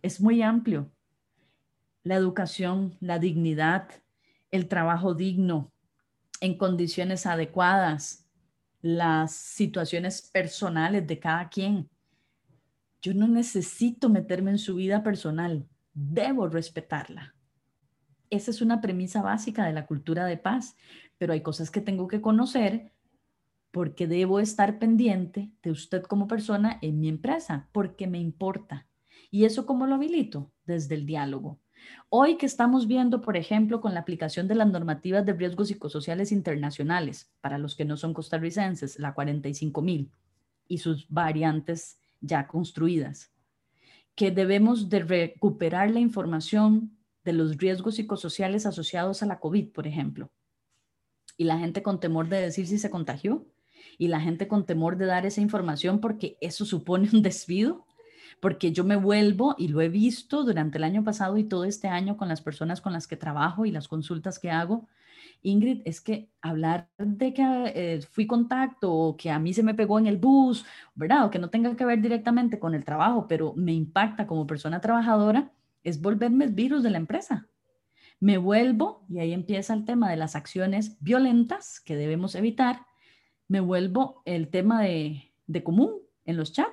Es 0.00 0.18
muy 0.18 0.40
amplio. 0.40 0.90
La 2.04 2.14
educación, 2.14 2.96
la 3.00 3.18
dignidad, 3.18 3.90
el 4.50 4.66
trabajo 4.66 5.12
digno, 5.12 5.70
en 6.40 6.56
condiciones 6.56 7.26
adecuadas, 7.26 8.29
las 8.82 9.32
situaciones 9.32 10.22
personales 10.22 11.06
de 11.06 11.18
cada 11.18 11.48
quien. 11.48 11.88
Yo 13.02 13.14
no 13.14 13.28
necesito 13.28 14.08
meterme 14.08 14.50
en 14.50 14.58
su 14.58 14.74
vida 14.74 15.02
personal, 15.02 15.66
debo 15.92 16.48
respetarla. 16.48 17.34
Esa 18.30 18.50
es 18.50 18.60
una 18.62 18.80
premisa 18.80 19.22
básica 19.22 19.64
de 19.66 19.72
la 19.72 19.86
cultura 19.86 20.24
de 20.24 20.36
paz, 20.36 20.76
pero 21.18 21.32
hay 21.32 21.42
cosas 21.42 21.70
que 21.70 21.80
tengo 21.80 22.08
que 22.08 22.20
conocer 22.20 22.92
porque 23.70 24.06
debo 24.06 24.40
estar 24.40 24.78
pendiente 24.78 25.52
de 25.62 25.70
usted 25.70 26.02
como 26.02 26.26
persona 26.26 26.78
en 26.82 26.98
mi 26.98 27.08
empresa, 27.08 27.68
porque 27.72 28.06
me 28.06 28.18
importa. 28.18 28.88
¿Y 29.30 29.44
eso 29.44 29.64
cómo 29.64 29.86
lo 29.86 29.94
habilito? 29.94 30.52
Desde 30.64 30.96
el 30.96 31.06
diálogo. 31.06 31.59
Hoy 32.08 32.36
que 32.36 32.46
estamos 32.46 32.86
viendo, 32.86 33.20
por 33.20 33.36
ejemplo, 33.36 33.80
con 33.80 33.94
la 33.94 34.00
aplicación 34.00 34.48
de 34.48 34.54
las 34.54 34.68
normativas 34.68 35.24
de 35.24 35.32
riesgos 35.32 35.68
psicosociales 35.68 36.32
internacionales, 36.32 37.30
para 37.40 37.58
los 37.58 37.74
que 37.74 37.84
no 37.84 37.96
son 37.96 38.14
costarricenses, 38.14 38.98
la 38.98 39.14
45.000 39.14 40.10
y 40.66 40.78
sus 40.78 41.08
variantes 41.08 41.98
ya 42.20 42.46
construidas, 42.46 43.32
que 44.14 44.30
debemos 44.30 44.88
de 44.88 45.00
recuperar 45.00 45.90
la 45.90 46.00
información 46.00 46.96
de 47.24 47.32
los 47.32 47.56
riesgos 47.56 47.96
psicosociales 47.96 48.66
asociados 48.66 49.22
a 49.22 49.26
la 49.26 49.40
COVID, 49.40 49.72
por 49.72 49.86
ejemplo. 49.86 50.30
Y 51.36 51.44
la 51.44 51.58
gente 51.58 51.82
con 51.82 52.00
temor 52.00 52.28
de 52.28 52.40
decir 52.40 52.66
si 52.66 52.78
se 52.78 52.90
contagió 52.90 53.46
y 53.98 54.08
la 54.08 54.20
gente 54.20 54.48
con 54.48 54.66
temor 54.66 54.96
de 54.96 55.06
dar 55.06 55.26
esa 55.26 55.40
información 55.40 56.00
porque 56.00 56.36
eso 56.40 56.64
supone 56.64 57.08
un 57.12 57.22
desvío, 57.22 57.86
porque 58.40 58.72
yo 58.72 58.84
me 58.84 58.96
vuelvo 58.96 59.54
y 59.58 59.68
lo 59.68 59.80
he 59.80 59.88
visto 59.88 60.44
durante 60.44 60.78
el 60.78 60.84
año 60.84 61.02
pasado 61.02 61.36
y 61.38 61.44
todo 61.44 61.64
este 61.64 61.88
año 61.88 62.16
con 62.16 62.28
las 62.28 62.40
personas 62.40 62.80
con 62.80 62.92
las 62.92 63.06
que 63.06 63.16
trabajo 63.16 63.66
y 63.66 63.70
las 63.70 63.88
consultas 63.88 64.38
que 64.38 64.50
hago. 64.50 64.88
Ingrid, 65.42 65.82
es 65.84 66.00
que 66.00 66.30
hablar 66.42 66.88
de 66.98 67.32
que 67.32 67.42
eh, 67.74 68.00
fui 68.02 68.26
contacto 68.26 68.92
o 68.92 69.16
que 69.16 69.30
a 69.30 69.38
mí 69.38 69.54
se 69.54 69.62
me 69.62 69.74
pegó 69.74 69.98
en 69.98 70.06
el 70.06 70.18
bus, 70.18 70.64
¿verdad? 70.94 71.24
O 71.24 71.30
que 71.30 71.38
no 71.38 71.50
tenga 71.50 71.74
que 71.76 71.84
ver 71.84 72.00
directamente 72.00 72.58
con 72.58 72.74
el 72.74 72.84
trabajo, 72.84 73.26
pero 73.26 73.54
me 73.56 73.72
impacta 73.72 74.26
como 74.26 74.46
persona 74.46 74.80
trabajadora, 74.80 75.50
es 75.82 76.00
volverme 76.00 76.44
el 76.44 76.52
virus 76.52 76.82
de 76.82 76.90
la 76.90 76.98
empresa. 76.98 77.48
Me 78.18 78.36
vuelvo, 78.36 79.06
y 79.08 79.18
ahí 79.18 79.32
empieza 79.32 79.72
el 79.72 79.86
tema 79.86 80.10
de 80.10 80.16
las 80.16 80.36
acciones 80.36 80.98
violentas 81.00 81.80
que 81.80 81.96
debemos 81.96 82.34
evitar, 82.34 82.86
me 83.50 83.58
vuelvo 83.58 84.22
el 84.26 84.48
tema 84.48 84.82
de, 84.82 85.32
común 85.64 85.94
en 86.24 86.36
los 86.36 86.52
chats 86.52 86.70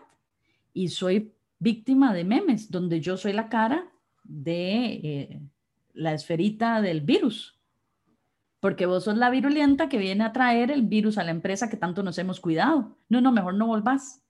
y 0.73 0.89
soy 0.89 1.33
víctima 1.59 2.13
de 2.13 2.23
memes, 2.23 2.69
donde 2.71 3.01
yo 3.01 3.17
soy 3.17 3.33
la 3.33 3.49
cara 3.49 3.91
de 4.23 4.85
eh, 4.85 5.41
la 5.93 6.13
esferita 6.13 6.81
del 6.81 7.01
virus. 7.01 7.59
Porque 8.59 8.85
vos 8.85 9.03
sos 9.03 9.17
la 9.17 9.29
virulenta 9.29 9.87
que 9.87 9.97
viene 9.97 10.23
a 10.23 10.33
traer 10.33 10.71
el 10.71 10.81
virus 10.81 11.17
a 11.17 11.23
la 11.23 11.31
empresa 11.31 11.69
que 11.69 11.77
tanto 11.77 12.03
nos 12.03 12.17
hemos 12.17 12.39
cuidado. 12.39 12.97
No, 13.07 13.21
no, 13.21 13.31
mejor 13.31 13.53
no 13.53 13.67
volvás 13.67 14.21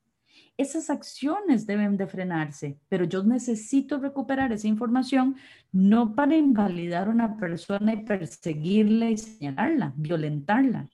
esas 0.58 0.90
acciones 0.90 1.68
deben 1.68 1.98
de 1.98 2.08
frenarse, 2.08 2.80
pero 2.90 3.06
yo 3.06 3.24
necesito 3.24 4.00
recuperar 4.00 4.52
esa 4.52 4.68
información 4.68 5.36
no 5.72 6.16
para 6.16 6.36
invalidar 6.36 7.08
a 7.08 7.12
una 7.12 7.38
persona 7.38 7.94
y 7.94 8.04
perseguirla 8.04 9.12
y 9.12 9.18
señalarla, 9.18 9.94
violentarla. 9.96 10.90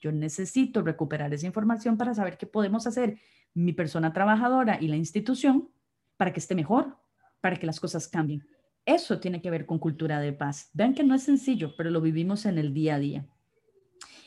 Yo 0.00 0.10
necesito 0.10 0.82
recuperar 0.82 1.32
esa 1.32 1.46
información 1.46 1.96
para 1.96 2.14
saber 2.14 2.36
qué 2.36 2.46
podemos 2.46 2.86
hacer 2.86 3.18
mi 3.54 3.72
persona 3.72 4.12
trabajadora 4.12 4.78
y 4.80 4.88
la 4.88 4.96
institución 4.96 5.70
para 6.16 6.32
que 6.32 6.40
esté 6.40 6.54
mejor, 6.54 6.96
para 7.40 7.56
que 7.56 7.66
las 7.66 7.80
cosas 7.80 8.08
cambien. 8.08 8.46
Eso 8.86 9.20
tiene 9.20 9.40
que 9.42 9.50
ver 9.50 9.66
con 9.66 9.78
cultura 9.78 10.20
de 10.20 10.32
paz. 10.32 10.70
Vean 10.72 10.94
que 10.94 11.04
no 11.04 11.14
es 11.14 11.22
sencillo, 11.22 11.74
pero 11.76 11.90
lo 11.90 12.00
vivimos 12.00 12.46
en 12.46 12.58
el 12.58 12.72
día 12.74 12.96
a 12.96 12.98
día. 12.98 13.26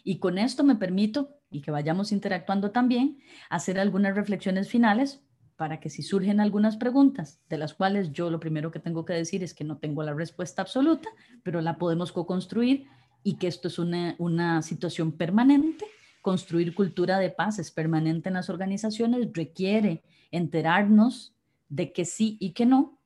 Y 0.03 0.19
con 0.19 0.37
esto 0.37 0.63
me 0.63 0.75
permito, 0.75 1.39
y 1.49 1.61
que 1.61 1.71
vayamos 1.71 2.11
interactuando 2.11 2.71
también, 2.71 3.19
hacer 3.49 3.79
algunas 3.79 4.15
reflexiones 4.15 4.69
finales 4.69 5.23
para 5.55 5.79
que 5.79 5.89
si 5.89 6.01
surgen 6.01 6.39
algunas 6.39 6.77
preguntas, 6.77 7.41
de 7.49 7.57
las 7.57 7.73
cuales 7.73 8.11
yo 8.11 8.29
lo 8.29 8.39
primero 8.39 8.71
que 8.71 8.79
tengo 8.79 9.05
que 9.05 9.13
decir 9.13 9.43
es 9.43 9.53
que 9.53 9.63
no 9.63 9.77
tengo 9.77 10.03
la 10.03 10.13
respuesta 10.13 10.61
absoluta, 10.61 11.09
pero 11.43 11.61
la 11.61 11.77
podemos 11.77 12.11
co-construir 12.11 12.87
y 13.23 13.37
que 13.37 13.47
esto 13.47 13.67
es 13.67 13.79
una, 13.79 14.15
una 14.17 14.61
situación 14.61 15.13
permanente. 15.13 15.85
Construir 16.23 16.73
cultura 16.73 17.19
de 17.19 17.29
paz 17.29 17.59
es 17.59 17.69
permanente 17.69 18.29
en 18.29 18.35
las 18.35 18.49
organizaciones, 18.49 19.27
requiere 19.33 20.03
enterarnos 20.31 21.35
de 21.67 21.91
que 21.91 22.05
sí 22.05 22.37
y 22.39 22.51
que 22.51 22.65
no, 22.65 22.97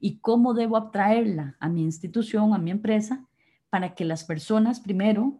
y 0.00 0.20
cómo 0.20 0.54
debo 0.54 0.78
atraerla 0.78 1.54
a 1.60 1.68
mi 1.68 1.82
institución, 1.82 2.54
a 2.54 2.58
mi 2.58 2.70
empresa, 2.70 3.26
para 3.68 3.94
que 3.94 4.06
las 4.06 4.24
personas 4.24 4.80
primero 4.80 5.36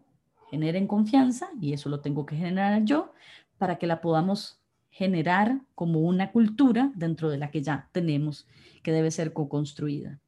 generen 0.50 0.86
confianza 0.86 1.48
y 1.58 1.72
eso 1.72 1.88
lo 1.88 2.00
tengo 2.00 2.26
que 2.26 2.36
generar 2.36 2.84
yo 2.84 3.14
para 3.56 3.78
que 3.78 3.86
la 3.86 4.02
podamos 4.02 4.60
generar 4.90 5.58
como 5.74 6.00
una 6.00 6.32
cultura 6.32 6.92
dentro 6.94 7.30
de 7.30 7.38
la 7.38 7.50
que 7.50 7.62
ya 7.62 7.88
tenemos 7.92 8.46
que 8.82 8.92
debe 8.92 9.10
ser 9.10 9.32
co-construida. 9.32 10.20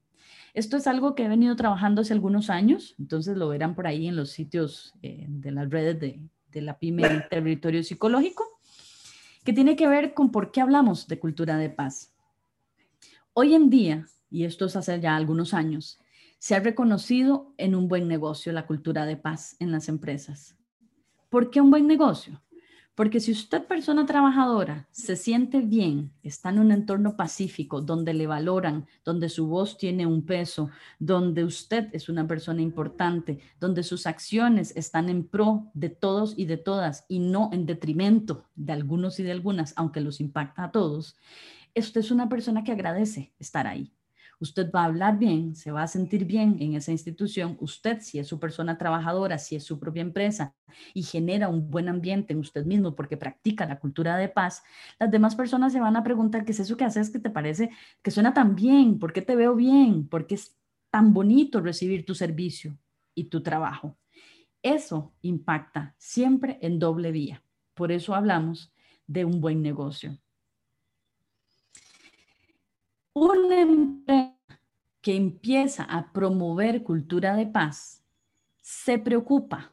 Esto 0.55 0.79
es 0.79 0.87
algo 0.87 1.15
que 1.15 1.27
he 1.27 1.29
venido 1.29 1.55
trabajando 1.55 2.01
hace 2.01 2.15
algunos 2.15 2.49
años, 2.49 2.95
entonces 2.99 3.37
lo 3.37 3.49
verán 3.49 3.75
por 3.75 3.87
ahí 3.87 4.07
en 4.07 4.17
los 4.17 4.31
sitios 4.31 4.95
eh, 5.03 5.27
de 5.29 5.51
las 5.51 5.69
redes 5.69 6.01
de, 6.01 6.21
de 6.55 6.63
la 6.63 6.79
PYME 6.79 7.27
Territorio 7.29 7.83
Psicológico, 7.83 8.45
que 9.45 9.53
tiene 9.53 9.77
que 9.77 9.89
ver 9.89 10.15
con 10.15 10.31
por 10.31 10.53
qué 10.53 10.61
hablamos 10.61 11.09
de 11.09 11.19
cultura 11.19 11.59
de 11.59 11.69
paz. 11.69 12.15
Hoy 13.35 13.55
en 13.55 13.69
día, 13.69 14.07
y 14.31 14.45
esto 14.45 14.67
es 14.67 14.77
hace 14.77 15.01
ya 15.01 15.17
algunos 15.17 15.53
años, 15.53 16.01
se 16.39 16.55
ha 16.55 16.61
reconocido 16.61 17.53
en 17.59 17.75
un 17.75 17.89
buen 17.89 18.07
negocio 18.07 18.53
la 18.53 18.67
cultura 18.67 19.05
de 19.05 19.17
paz 19.17 19.57
en 19.59 19.73
las 19.73 19.89
empresas. 19.89 20.57
¿Por 21.29 21.51
qué 21.51 21.61
un 21.61 21.71
buen 21.71 21.87
negocio? 21.89 22.41
Porque 22.95 23.19
si 23.19 23.33
usted, 23.33 23.65
persona 23.65 24.07
trabajadora, 24.07 24.87
se 24.93 25.17
siente 25.17 25.61
bien, 25.61 26.13
está 26.23 26.51
en 26.51 26.61
un 26.61 26.71
entorno 26.71 27.17
pacífico, 27.17 27.81
donde 27.81 28.15
le 28.15 28.29
valoran, 28.29 28.87
donde 29.05 29.29
su 29.29 29.49
voz 29.49 29.77
tiene 29.77 30.07
un 30.07 30.25
peso, 30.25 30.71
donde 31.01 31.43
usted 31.45 31.89
es 31.93 32.09
una 32.09 32.29
persona 32.29 32.63
importante, 32.63 33.41
donde 33.59 33.83
sus 33.83 34.07
acciones 34.07 34.77
están 34.77 35.09
en 35.09 35.25
pro 35.25 35.73
de 35.75 35.89
todos 35.89 36.35
y 36.39 36.45
de 36.45 36.57
todas 36.57 37.05
y 37.09 37.19
no 37.19 37.51
en 37.53 37.67
detrimento 37.67 38.45
de 38.55 38.73
algunos 38.73 39.19
y 39.19 39.25
de 39.25 39.33
algunas, 39.33 39.73
aunque 39.77 40.01
los 40.01 40.21
impacta 40.21 40.65
a 40.65 40.71
todos, 40.71 41.17
usted 41.75 42.01
es 42.01 42.13
una 42.13 42.29
persona 42.29 42.63
que 42.63 42.71
agradece 42.71 43.33
estar 43.41 43.67
ahí 43.67 43.93
usted 44.41 44.71
va 44.71 44.83
a 44.83 44.85
hablar 44.87 45.19
bien, 45.19 45.55
se 45.55 45.71
va 45.71 45.83
a 45.83 45.87
sentir 45.87 46.25
bien 46.25 46.57
en 46.61 46.75
esa 46.75 46.93
institución, 46.93 47.57
usted 47.61 48.01
si 48.01 48.19
es 48.19 48.29
su 48.29 48.39
persona 48.39 48.79
trabajadora, 48.79 49.39
si 49.39 49.57
es 49.57 49.65
su 49.65 49.79
propia 49.79 50.03
empresa 50.03 50.55
y 50.93 51.03
genera 51.03 51.49
un 51.49 51.71
buen 51.71 51.89
ambiente 51.89 52.33
en 52.33 52.41
usted 52.41 52.65
mismo 52.65 52.95
porque 52.95 53.17
practica 53.17 53.67
la 53.67 53.79
cultura 53.79 54.17
de 54.17 54.29
paz, 54.29 54.63
las 54.99 55.11
demás 55.11 55.35
personas 55.35 55.73
se 55.73 55.81
van 55.81 55.97
a 55.97 56.05
preguntar 56.05 56.45
qué 56.45 56.53
es 56.53 56.61
eso 56.61 56.77
que 56.77 56.85
haces 56.85 57.11
que 57.11 57.19
te 57.19 57.31
parece 57.31 57.71
que 58.03 58.11
suena 58.11 58.35
tan 58.35 58.55
bien, 58.55 58.99
por 58.99 59.13
qué 59.13 59.23
te 59.23 59.37
veo 59.37 59.55
bien, 59.55 60.09
por 60.09 60.27
qué 60.27 60.37
es 60.37 60.57
tan 60.91 61.13
bonito 61.13 61.61
recibir 61.61 62.07
tu 62.07 62.15
servicio 62.15 62.79
y 63.15 63.25
tu 63.25 63.43
trabajo. 63.43 63.97
Eso 64.63 65.13
impacta 65.21 65.95
siempre 65.99 66.59
en 66.63 66.79
doble 66.79 67.13
vía. 67.13 67.43
Por 67.75 67.93
eso 67.93 68.15
hablamos 68.15 68.73
de 69.07 69.25
un 69.25 69.41
buen 69.41 69.61
negocio. 69.61 70.19
Una 73.17 73.61
empresa 73.61 74.35
que 75.01 75.15
empieza 75.15 75.85
a 75.85 76.13
promover 76.13 76.83
cultura 76.83 77.37
de 77.37 77.47
paz 77.47 78.03
se 78.61 78.99
preocupa 78.99 79.73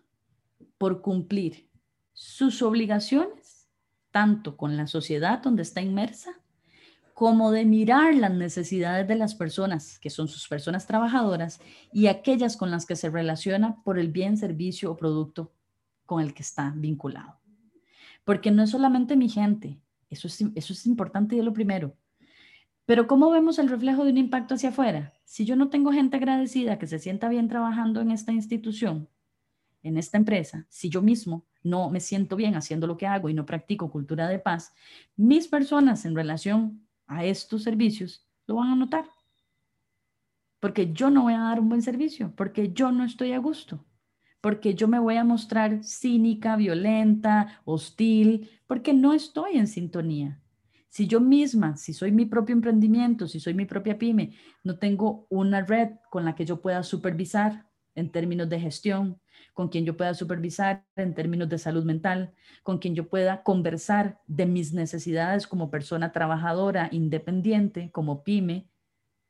por 0.78 1.02
cumplir 1.02 1.68
sus 2.14 2.62
obligaciones, 2.62 3.68
tanto 4.12 4.58
con 4.58 4.78
la 4.78 4.86
sociedad 4.86 5.42
donde 5.42 5.64
está 5.64 5.82
inmersa, 5.82 6.40
como 7.16 7.50
de 7.50 7.66
mirar 7.66 8.14
las 8.14 8.32
necesidades 8.32 9.08
de 9.08 9.16
las 9.16 9.34
personas, 9.34 9.98
que 9.98 10.12
son 10.12 10.28
sus 10.28 10.48
personas 10.48 10.86
trabajadoras, 10.86 11.60
y 11.92 12.08
aquellas 12.08 12.56
con 12.56 12.70
las 12.70 12.86
que 12.86 12.96
se 12.96 13.10
relaciona 13.10 13.82
por 13.84 13.98
el 13.98 14.10
bien, 14.12 14.38
servicio 14.38 14.92
o 14.92 14.98
producto 14.98 15.52
con 16.06 16.22
el 16.22 16.36
que 16.36 16.44
está 16.44 16.74
vinculado. 16.76 17.40
Porque 18.24 18.52
no 18.52 18.62
es 18.62 18.70
solamente 18.70 19.16
mi 19.16 19.30
gente, 19.30 19.82
eso 20.12 20.28
es, 20.28 20.42
eso 20.54 20.74
es 20.74 20.86
importante 20.86 21.36
y 21.36 21.42
lo 21.42 21.54
primero, 21.54 21.96
pero 22.86 23.08
¿cómo 23.08 23.30
vemos 23.30 23.60
el 23.60 23.70
reflejo 23.70 24.04
de 24.04 24.12
un 24.12 24.18
impacto 24.18 24.56
hacia 24.56 24.70
afuera? 24.70 25.14
Si 25.24 25.46
yo 25.46 25.56
no 25.56 25.70
tengo 25.70 25.92
gente 25.92 26.18
agradecida 26.18 26.80
que 26.80 26.88
se 26.88 27.00
sienta 27.00 27.30
bien 27.30 27.48
trabajando 27.48 28.02
en 28.02 28.12
esta 28.12 28.32
institución, 28.32 29.08
en 29.84 29.98
esta 29.98 30.18
empresa, 30.18 30.66
si 30.70 30.90
yo 30.90 31.02
mismo 31.02 31.46
no 31.64 31.90
me 31.90 32.00
siento 32.00 32.36
bien 32.36 32.56
haciendo 32.56 32.88
lo 32.88 32.98
que 32.98 33.08
hago 33.08 33.30
y 33.30 33.34
no 33.34 33.46
practico 33.46 33.92
cultura 33.92 34.28
de 34.28 34.40
paz, 34.40 34.74
mis 35.16 35.48
personas 35.48 36.06
en 36.06 36.16
relación 36.16 36.86
a 37.08 37.26
estos 37.26 37.64
servicios 37.64 38.26
lo 38.48 38.56
van 38.56 38.70
a 38.70 38.76
notar. 38.76 39.06
Porque 40.60 40.94
yo 40.94 41.10
no 41.10 41.24
voy 41.24 41.34
a 41.34 41.40
dar 41.40 41.60
un 41.60 41.70
buen 41.70 41.82
servicio, 41.82 42.34
porque 42.36 42.72
yo 42.72 42.92
no 42.92 43.04
estoy 43.04 43.34
a 43.34 43.40
gusto, 43.40 43.84
porque 44.42 44.76
yo 44.76 44.88
me 44.88 45.00
voy 45.00 45.18
a 45.18 45.24
mostrar 45.24 45.84
cínica, 45.84 46.56
violenta, 46.56 47.62
hostil, 47.66 48.50
porque 48.68 48.94
no 48.94 49.14
estoy 49.14 49.58
en 49.58 49.68
sintonía. 49.68 50.40
Si 50.92 51.08
yo 51.08 51.22
misma, 51.22 51.78
si 51.78 51.94
soy 51.94 52.12
mi 52.12 52.26
propio 52.26 52.54
emprendimiento, 52.54 53.26
si 53.26 53.40
soy 53.40 53.54
mi 53.54 53.64
propia 53.64 53.98
pyme, 53.98 54.36
no 54.62 54.78
tengo 54.78 55.26
una 55.30 55.62
red 55.62 55.92
con 56.10 56.26
la 56.26 56.36
que 56.36 56.44
yo 56.44 56.62
pueda 56.62 56.84
supervisar 56.84 57.66
en 57.96 58.12
términos 58.12 58.50
de 58.50 58.60
gestión, 58.60 59.22
con 59.54 59.70
quien 59.70 59.86
yo 59.86 59.96
pueda 59.96 60.14
supervisar 60.14 60.86
en 60.98 61.14
términos 61.14 61.48
de 61.48 61.60
salud 61.60 61.86
mental, 61.86 62.34
con 62.62 62.78
quien 62.78 62.94
yo 62.94 63.08
pueda 63.08 63.42
conversar 63.42 64.20
de 64.28 64.46
mis 64.46 64.74
necesidades 64.74 65.48
como 65.48 65.72
persona 65.72 66.12
trabajadora, 66.12 66.90
independiente, 66.92 67.90
como 67.92 68.26
pyme, 68.26 68.70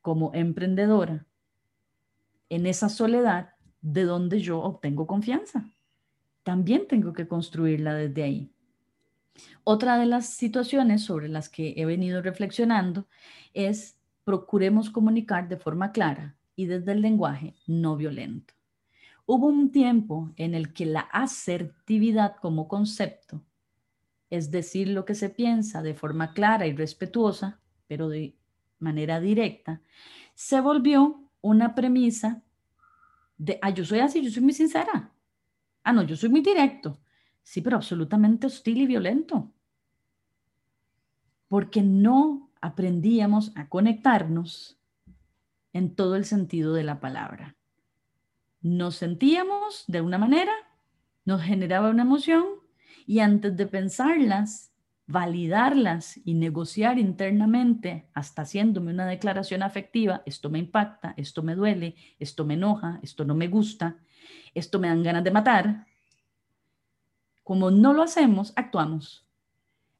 como 0.00 0.32
emprendedora, 0.34 1.26
en 2.48 2.66
esa 2.66 2.88
soledad 2.88 3.50
de 3.80 4.02
donde 4.02 4.40
yo 4.40 4.60
obtengo 4.60 5.06
confianza. 5.06 5.70
También 6.42 6.88
tengo 6.88 7.12
que 7.12 7.28
construirla 7.28 7.94
desde 7.94 8.24
ahí. 8.24 8.51
Otra 9.64 9.98
de 9.98 10.06
las 10.06 10.30
situaciones 10.30 11.04
sobre 11.04 11.28
las 11.28 11.48
que 11.48 11.74
he 11.76 11.84
venido 11.84 12.22
reflexionando 12.22 13.06
es 13.54 13.98
procuremos 14.24 14.90
comunicar 14.90 15.48
de 15.48 15.56
forma 15.56 15.92
clara 15.92 16.36
y 16.56 16.66
desde 16.66 16.92
el 16.92 17.02
lenguaje 17.02 17.54
no 17.66 17.96
violento. 17.96 18.54
Hubo 19.26 19.46
un 19.46 19.70
tiempo 19.70 20.32
en 20.36 20.54
el 20.54 20.72
que 20.72 20.86
la 20.86 21.00
asertividad 21.00 22.36
como 22.36 22.68
concepto, 22.68 23.42
es 24.30 24.50
decir, 24.50 24.88
lo 24.88 25.04
que 25.04 25.14
se 25.14 25.28
piensa 25.28 25.82
de 25.82 25.94
forma 25.94 26.32
clara 26.32 26.66
y 26.66 26.74
respetuosa, 26.74 27.60
pero 27.86 28.08
de 28.08 28.36
manera 28.78 29.20
directa, 29.20 29.80
se 30.34 30.60
volvió 30.60 31.22
una 31.40 31.74
premisa 31.74 32.42
de, 33.36 33.58
ah, 33.62 33.70
yo 33.70 33.84
soy 33.84 34.00
así, 34.00 34.22
yo 34.22 34.30
soy 34.30 34.42
muy 34.42 34.52
sincera. 34.52 35.12
Ah, 35.84 35.92
no, 35.92 36.02
yo 36.02 36.16
soy 36.16 36.28
muy 36.28 36.40
directo. 36.40 36.98
Sí, 37.42 37.60
pero 37.60 37.76
absolutamente 37.76 38.46
hostil 38.46 38.78
y 38.78 38.86
violento. 38.86 39.52
Porque 41.48 41.82
no 41.82 42.50
aprendíamos 42.60 43.52
a 43.56 43.68
conectarnos 43.68 44.78
en 45.72 45.94
todo 45.94 46.16
el 46.16 46.24
sentido 46.24 46.74
de 46.74 46.84
la 46.84 47.00
palabra. 47.00 47.56
Nos 48.60 48.96
sentíamos 48.96 49.84
de 49.88 50.00
una 50.00 50.18
manera, 50.18 50.52
nos 51.24 51.42
generaba 51.42 51.90
una 51.90 52.02
emoción 52.02 52.44
y 53.06 53.18
antes 53.18 53.56
de 53.56 53.66
pensarlas, 53.66 54.72
validarlas 55.06 56.20
y 56.24 56.34
negociar 56.34 56.98
internamente 56.98 58.08
hasta 58.14 58.42
haciéndome 58.42 58.92
una 58.92 59.06
declaración 59.06 59.62
afectiva, 59.62 60.22
esto 60.26 60.48
me 60.48 60.60
impacta, 60.60 61.14
esto 61.16 61.42
me 61.42 61.54
duele, 61.54 61.96
esto 62.18 62.44
me 62.44 62.54
enoja, 62.54 63.00
esto 63.02 63.24
no 63.24 63.34
me 63.34 63.48
gusta, 63.48 63.96
esto 64.54 64.78
me 64.78 64.88
dan 64.88 65.02
ganas 65.02 65.24
de 65.24 65.30
matar. 65.30 65.86
Como 67.42 67.70
no 67.70 67.92
lo 67.92 68.02
hacemos, 68.02 68.52
actuamos. 68.56 69.26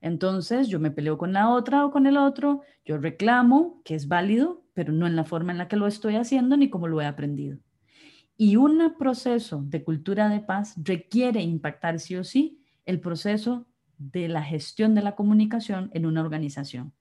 Entonces 0.01 0.68
yo 0.68 0.80
me 0.80 0.90
peleo 0.90 1.16
con 1.16 1.32
la 1.32 1.49
otra 1.51 1.86
o 1.86 1.90
con 1.93 2.07
el 2.07 2.16
otro, 2.16 2.62
yo 2.84 2.99
reclamo 2.99 3.80
que 3.84 3.95
es 3.95 4.09
válido, 4.09 4.64
pero 4.74 4.93
no 4.93 5.07
en 5.07 5.16
la 5.16 5.24
forma 5.24 5.53
en 5.53 5.59
la 5.59 5.68
que 5.68 5.76
lo 5.76 5.86
estoy 5.86 6.16
haciendo 6.16 6.57
ni 6.57 6.70
como 6.70 6.88
lo 6.88 7.01
he 7.01 7.07
aprendido. 7.07 7.59
Y 8.36 8.57
un 8.57 8.97
proceso 8.99 9.62
de 9.64 9.84
cultura 9.84 10.28
de 10.28 10.40
paz 10.40 10.74
requiere 10.76 11.43
impactar 11.43 12.01
sí 12.01 12.16
o 12.16 12.24
sí 12.24 12.59
el 12.84 13.01
proceso 13.01 13.68
de 13.99 14.26
la 14.26 14.43
gestión 14.43 14.95
de 14.97 15.03
la 15.03 15.14
comunicación 15.14 15.90
en 15.95 16.07
una 16.07 16.22
organización. 16.22 16.93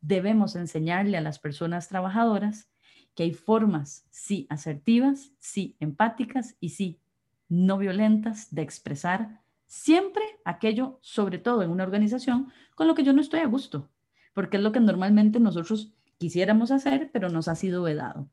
Debemos 0.00 0.56
enseñarle 0.56 1.16
a 1.16 1.20
las 1.20 1.38
personas 1.38 1.88
trabajadoras 1.88 2.68
que 3.14 3.24
hay 3.24 3.32
formas, 3.32 4.06
sí, 4.10 4.46
asertivas, 4.50 5.32
sí, 5.38 5.76
empáticas 5.78 6.56
y 6.58 6.70
sí, 6.70 7.00
no 7.48 7.78
violentas 7.78 8.52
de 8.52 8.62
expresar 8.62 9.40
siempre 9.68 10.24
aquello, 10.44 10.98
sobre 11.02 11.38
todo 11.38 11.62
en 11.62 11.70
una 11.70 11.84
organización, 11.84 12.50
con 12.74 12.88
lo 12.88 12.94
que 12.96 13.04
yo 13.04 13.12
no 13.12 13.20
estoy 13.20 13.40
a 13.40 13.46
gusto, 13.46 13.88
porque 14.34 14.56
es 14.56 14.62
lo 14.62 14.72
que 14.72 14.80
normalmente 14.80 15.38
nosotros 15.38 15.94
quisiéramos 16.16 16.72
hacer, 16.72 17.10
pero 17.12 17.28
nos 17.28 17.46
ha 17.46 17.54
sido 17.54 17.82
vedado. 17.82 18.28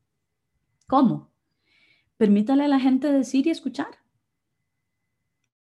¿Cómo? 0.88 1.30
Permítale 2.16 2.64
a 2.64 2.68
la 2.68 2.80
gente 2.80 3.12
decir 3.12 3.46
y 3.46 3.50
escuchar. 3.50 3.98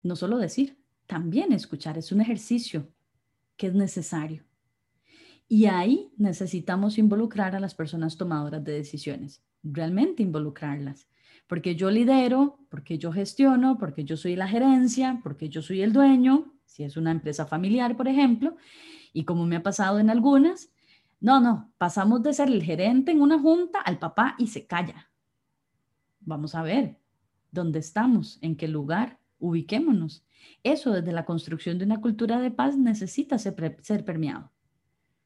No 0.01 0.15
solo 0.15 0.37
decir, 0.37 0.81
también 1.05 1.51
escuchar. 1.51 1.97
Es 1.97 2.11
un 2.11 2.21
ejercicio 2.21 2.89
que 3.57 3.67
es 3.67 3.73
necesario. 3.73 4.45
Y 5.49 5.65
ahí 5.65 6.11
necesitamos 6.17 6.97
involucrar 6.97 7.55
a 7.55 7.59
las 7.59 7.75
personas 7.75 8.17
tomadoras 8.17 8.63
de 8.63 8.73
decisiones, 8.73 9.43
realmente 9.63 10.23
involucrarlas. 10.23 11.07
Porque 11.47 11.75
yo 11.75 11.89
lidero, 11.89 12.59
porque 12.69 12.97
yo 12.97 13.11
gestiono, 13.11 13.77
porque 13.77 14.03
yo 14.03 14.17
soy 14.17 14.35
la 14.35 14.47
gerencia, 14.47 15.19
porque 15.23 15.49
yo 15.49 15.61
soy 15.61 15.81
el 15.81 15.93
dueño, 15.93 16.53
si 16.65 16.83
es 16.83 16.97
una 16.97 17.11
empresa 17.11 17.45
familiar, 17.45 17.97
por 17.97 18.07
ejemplo, 18.07 18.55
y 19.13 19.23
como 19.23 19.45
me 19.45 19.55
ha 19.55 19.63
pasado 19.63 19.99
en 19.99 20.09
algunas, 20.09 20.69
no, 21.19 21.39
no, 21.39 21.73
pasamos 21.77 22.21
de 22.21 22.33
ser 22.33 22.49
el 22.49 22.63
gerente 22.63 23.11
en 23.11 23.21
una 23.21 23.39
junta 23.39 23.79
al 23.79 23.97
papá 23.97 24.35
y 24.37 24.47
se 24.47 24.67
calla. 24.67 25.09
Vamos 26.19 26.53
a 26.53 26.61
ver 26.61 26.99
dónde 27.51 27.79
estamos, 27.79 28.37
en 28.41 28.55
qué 28.55 28.67
lugar, 28.67 29.19
ubiquémonos. 29.39 30.23
Eso 30.63 30.91
desde 30.91 31.11
la 31.11 31.25
construcción 31.25 31.79
de 31.79 31.85
una 31.85 32.01
cultura 32.01 32.39
de 32.39 32.51
paz 32.51 32.77
necesita 32.77 33.39
ser, 33.39 33.77
ser 33.81 34.05
permeado. 34.05 34.51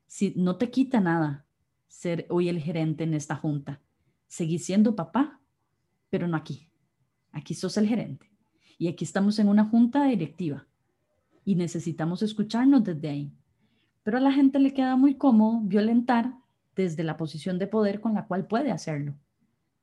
Si 0.08 0.34
no 0.38 0.56
te 0.58 0.70
quita 0.70 1.02
nada 1.02 1.46
ser 1.88 2.26
hoy 2.30 2.48
el 2.48 2.60
gerente 2.60 3.04
en 3.04 3.14
esta 3.14 3.36
junta, 3.36 3.82
seguís 4.28 4.66
siendo 4.66 4.96
papá, 4.96 5.41
pero 6.12 6.28
no 6.28 6.38
aquí. 6.38 6.70
Aquí 7.32 7.55
sos 7.55 7.78
el 7.78 7.88
gerente. 7.88 8.30
Y 8.78 8.88
aquí 8.88 9.03
estamos 9.03 9.39
en 9.39 9.47
una 9.47 9.66
junta 9.66 10.03
directiva 10.05 10.68
y 11.43 11.55
necesitamos 11.55 12.22
escucharnos 12.22 12.84
desde 12.84 13.09
ahí. 13.09 13.34
Pero 14.03 14.18
a 14.18 14.22
la 14.22 14.32
gente 14.32 14.59
le 14.59 14.76
queda 14.76 14.95
muy 14.95 15.16
cómodo 15.16 15.62
violentar 15.62 16.36
desde 16.76 17.03
la 17.03 17.18
posición 17.18 17.57
de 17.57 17.68
poder 17.68 17.99
con 17.99 18.14
la 18.14 18.28
cual 18.28 18.45
puede 18.45 18.72
hacerlo 18.72 19.16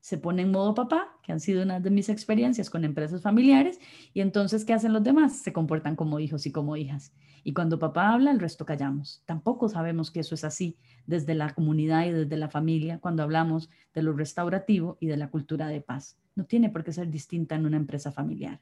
se 0.01 0.19
pone 0.19 0.43
en 0.43 0.51
modo 0.51 0.75
papá, 0.75 1.19
que 1.23 1.33
han 1.33 1.41
sido 1.41 1.63
una 1.63 1.81
de 1.81 1.91
mis 1.91 2.09
experiencias 2.09 2.71
con 2.71 2.85
empresas 2.85 3.23
familiares, 3.23 3.79
y 4.15 4.21
entonces, 4.21 4.65
¿qué 4.65 4.73
hacen 4.73 4.93
los 4.93 5.03
demás? 5.03 5.37
Se 5.37 5.53
comportan 5.53 5.97
como 5.97 6.21
hijos 6.21 6.47
y 6.47 6.53
como 6.53 6.77
hijas. 6.77 7.13
Y 7.45 7.53
cuando 7.53 7.79
papá 7.79 8.13
habla, 8.13 8.31
el 8.31 8.41
resto 8.41 8.65
callamos. 8.65 9.23
Tampoco 9.25 9.69
sabemos 9.69 10.11
que 10.11 10.21
eso 10.21 10.35
es 10.35 10.45
así 10.45 10.77
desde 11.07 11.35
la 11.35 11.55
comunidad 11.55 12.07
y 12.07 12.11
desde 12.11 12.37
la 12.37 12.49
familia 12.49 12.99
cuando 12.99 13.23
hablamos 13.23 13.71
de 13.95 14.03
lo 14.03 14.13
restaurativo 14.13 14.99
y 15.01 15.07
de 15.07 15.17
la 15.17 15.31
cultura 15.31 15.69
de 15.69 15.81
paz. 15.81 16.19
No 16.35 16.45
tiene 16.45 16.69
por 16.69 16.85
qué 16.85 16.93
ser 16.93 17.11
distinta 17.11 17.55
en 17.55 17.67
una 17.67 17.77
empresa 17.77 18.13
familiar. 18.13 18.61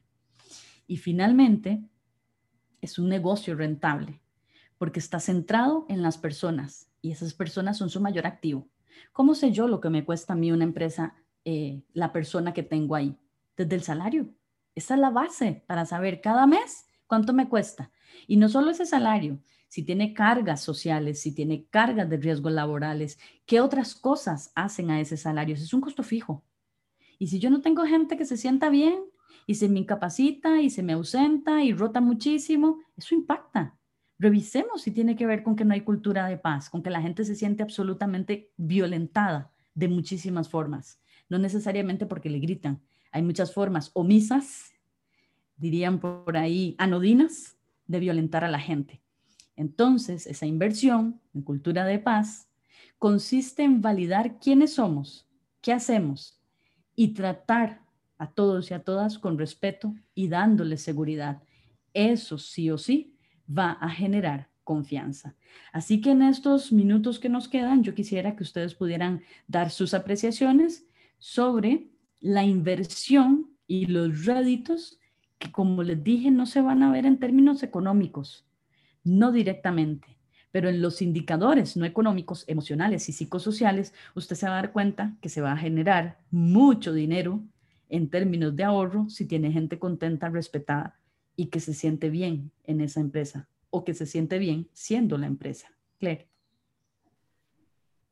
Y 0.87 0.99
finalmente, 0.99 1.83
es 2.81 2.99
un 2.99 3.09
negocio 3.09 3.55
rentable 3.57 4.21
porque 4.79 5.01
está 5.01 5.21
centrado 5.21 5.87
en 5.89 6.03
las 6.03 6.19
personas 6.19 6.89
y 7.03 7.11
esas 7.11 7.35
personas 7.35 7.79
son 7.79 7.91
su 7.91 8.01
mayor 8.01 8.27
activo. 8.27 8.69
¿Cómo 9.13 9.35
sé 9.35 9.53
yo 9.53 9.69
lo 9.69 9.81
que 9.81 9.91
me 9.91 10.05
cuesta 10.05 10.35
a 10.35 10.37
mí 10.37 10.53
una 10.53 10.65
empresa 10.65 11.15
eh, 11.49 11.85
la 11.93 12.13
persona 12.13 12.53
que 12.53 12.65
tengo 12.65 12.97
ahí, 12.97 13.17
desde 13.57 13.77
el 13.77 13.83
salario. 13.83 14.35
Esa 14.75 14.95
es 14.95 15.01
la 15.01 15.11
base 15.11 15.63
para 15.69 15.87
saber 15.87 16.21
cada 16.21 16.45
mes 16.45 16.87
cuánto 17.07 17.33
me 17.33 17.49
cuesta. 17.49 17.93
Y 18.27 18.37
no 18.37 18.49
solo 18.49 18.73
ese 18.73 18.85
salario, 18.85 19.39
si 19.69 19.85
tiene 19.85 20.13
cargas 20.13 20.61
sociales, 20.61 21.21
si 21.21 21.33
tiene 21.33 21.67
cargas 21.67 22.11
de 22.11 22.17
riesgos 22.17 22.51
laborales, 22.51 23.21
qué 23.47 23.61
otras 23.61 23.95
cosas 23.95 24.51
hacen 24.57 24.91
a 24.91 25.01
ese 25.01 25.17
salario. 25.17 25.55
es 25.55 25.73
un 25.73 25.81
costo 25.81 26.03
fijo. 26.03 26.45
Y 27.17 27.29
si 27.29 27.39
yo 27.39 27.49
no 27.49 27.61
tengo 27.61 27.85
gente 27.85 28.17
que 28.17 28.25
se 28.25 28.37
sienta 28.37 28.69
bien 28.69 28.99
y 29.47 29.55
se 29.55 29.69
me 29.69 29.79
incapacita 29.79 30.61
y 30.63 30.69
se 30.69 30.83
me 30.83 30.95
ausenta 30.95 31.63
y 31.63 31.73
rota 31.73 32.01
muchísimo, 32.01 32.81
eso 32.97 33.15
impacta. 33.15 33.79
Revisemos 34.19 34.83
si 34.83 34.91
tiene 34.91 35.15
que 35.15 35.27
ver 35.27 35.45
con 35.45 35.55
que 35.55 35.65
no 35.65 35.75
hay 35.75 35.83
cultura 35.83 36.27
de 36.27 36.39
paz, 36.39 36.71
con 36.71 36.83
que 36.83 36.91
la 36.91 37.03
gente 37.03 37.25
se 37.25 37.37
siente 37.37 37.63
absolutamente 37.63 38.51
violentada 38.57 39.53
de 39.75 39.87
muchísimas 39.87 40.49
formas 40.49 40.99
no 41.29 41.39
necesariamente 41.39 42.07
porque 42.07 42.31
le 42.31 42.39
gritan. 42.39 42.81
Hay 43.13 43.23
muchas 43.23 43.53
formas 43.53 43.91
omisas, 43.95 44.73
dirían 45.57 46.01
por 46.01 46.37
ahí, 46.37 46.75
anodinas, 46.79 47.57
de 47.87 48.01
violentar 48.01 48.45
a 48.45 48.51
la 48.51 48.59
gente. 48.59 49.01
Entonces, 49.55 50.27
esa 50.27 50.47
inversión 50.47 51.21
en 51.35 51.43
cultura 51.43 51.85
de 51.85 51.99
paz 51.99 52.49
consiste 52.99 53.63
en 53.63 53.81
validar 53.81 54.39
quiénes 54.39 54.75
somos, 54.75 55.27
qué 55.61 55.73
hacemos 55.73 56.41
y 56.95 57.15
tratar 57.15 57.83
a 58.19 58.31
todos 58.31 58.71
y 58.71 58.75
a 58.75 58.83
todas 58.83 59.19
con 59.19 59.39
respeto 59.39 59.95
y 60.15 60.29
dándoles 60.29 60.83
seguridad. 60.83 61.43
Eso 61.95 62.39
sí 62.39 62.71
o 62.71 62.79
sí 62.79 63.15
va 63.47 63.73
a 63.73 63.89
generar 63.89 64.51
confianza. 64.65 65.37
Así 65.73 66.01
que 66.01 66.11
en 66.11 66.23
estos 66.23 66.73
minutos 66.73 67.19
que 67.19 67.29
nos 67.29 67.49
quedan, 67.49 67.85
yo 67.85 67.95
quisiera 67.95 68.37
que 68.37 68.43
ustedes 68.43 68.75
pudieran 68.75 69.23
dar 69.47 69.71
sus 69.71 69.95
apreciaciones 69.95 70.87
sobre 71.19 71.89
la 72.21 72.45
inversión 72.45 73.51
y 73.67 73.87
los 73.87 74.25
réditos 74.25 74.99
que, 75.39 75.53
como 75.53 75.83
les 75.83 76.03
dije, 76.03 76.31
no 76.31 76.47
se 76.47 76.61
van 76.61 76.83
a 76.83 76.93
ver 76.93 77.07
en 77.07 77.19
términos 77.19 77.63
económicos, 77.63 78.47
no 79.05 79.33
directamente, 79.33 80.17
pero 80.51 80.69
en 80.69 80.81
los 80.81 81.03
indicadores 81.03 81.77
no 81.77 81.85
económicos, 81.85 82.45
emocionales 82.49 83.09
y 83.09 83.13
psicosociales, 83.13 83.93
usted 84.15 84.37
se 84.37 84.47
va 84.47 84.53
a 84.53 84.63
dar 84.63 84.73
cuenta 84.73 85.17
que 85.21 85.29
se 85.29 85.41
va 85.41 85.53
a 85.53 85.59
generar 85.59 86.19
mucho 86.31 86.93
dinero 86.93 87.43
en 87.89 88.09
términos 88.09 88.57
de 88.57 88.65
ahorro 88.65 89.09
si 89.09 89.27
tiene 89.27 89.53
gente 89.53 89.79
contenta, 89.79 90.29
respetada 90.29 90.99
y 91.37 91.47
que 91.47 91.61
se 91.61 91.75
siente 91.75 92.11
bien 92.11 92.51
en 92.65 92.81
esa 92.81 93.01
empresa 93.01 93.49
o 93.71 93.85
que 93.85 93.95
se 93.95 94.07
siente 94.07 94.39
bien 94.39 94.69
siendo 94.73 95.19
la 95.19 95.27
empresa. 95.27 95.69
Claire 95.99 96.29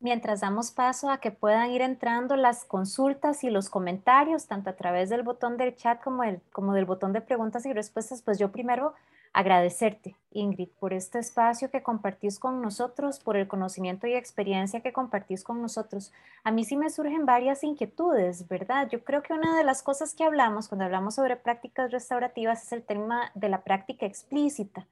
mientras 0.05 0.39
damos 0.39 0.69
paso 0.69 1.09
a 1.09 1.17
que 1.17 1.31
puedan 1.31 1.71
ir 1.71 1.81
entrando 1.81 2.35
las 2.35 2.63
consultas 2.63 3.43
y 3.43 3.49
los 3.49 3.71
comentarios, 3.71 4.45
tanto 4.45 4.69
a 4.69 4.75
través 4.75 5.09
del 5.09 5.23
botón 5.23 5.57
del 5.57 5.75
chat 5.75 5.99
como, 5.99 6.23
el, 6.23 6.41
como 6.51 6.75
del 6.75 6.85
botón 6.85 7.11
de 7.11 7.21
preguntas 7.21 7.65
y 7.65 7.73
respuestas, 7.73 8.21
pues 8.21 8.37
yo 8.37 8.51
primero 8.51 8.93
agradecerte, 9.33 10.15
Ingrid, 10.29 10.69
por 10.79 10.93
este 10.93 11.17
espacio 11.17 11.71
que 11.71 11.81
compartís 11.81 12.37
con 12.37 12.61
nosotros, 12.61 13.17
por 13.17 13.35
el 13.35 13.47
conocimiento 13.47 14.05
y 14.05 14.13
experiencia 14.13 14.81
que 14.81 14.93
compartís 14.93 15.43
con 15.43 15.59
nosotros. 15.59 16.13
A 16.43 16.51
mí 16.51 16.65
sí 16.65 16.77
me 16.77 16.91
surgen 16.91 17.25
varias 17.25 17.63
inquietudes, 17.63 18.47
¿verdad? 18.47 18.87
Yo 18.87 19.03
creo 19.03 19.23
que 19.23 19.33
una 19.33 19.57
de 19.57 19.63
las 19.63 19.81
cosas 19.81 20.13
que 20.13 20.23
hablamos 20.23 20.67
cuando 20.67 20.85
hablamos 20.85 21.15
sobre 21.15 21.35
prácticas 21.35 21.91
restaurativas 21.91 22.61
es 22.61 22.71
el 22.73 22.83
tema 22.83 23.31
de 23.33 23.49
la 23.49 23.63
práctica 23.63 24.05
explícita. 24.05 24.85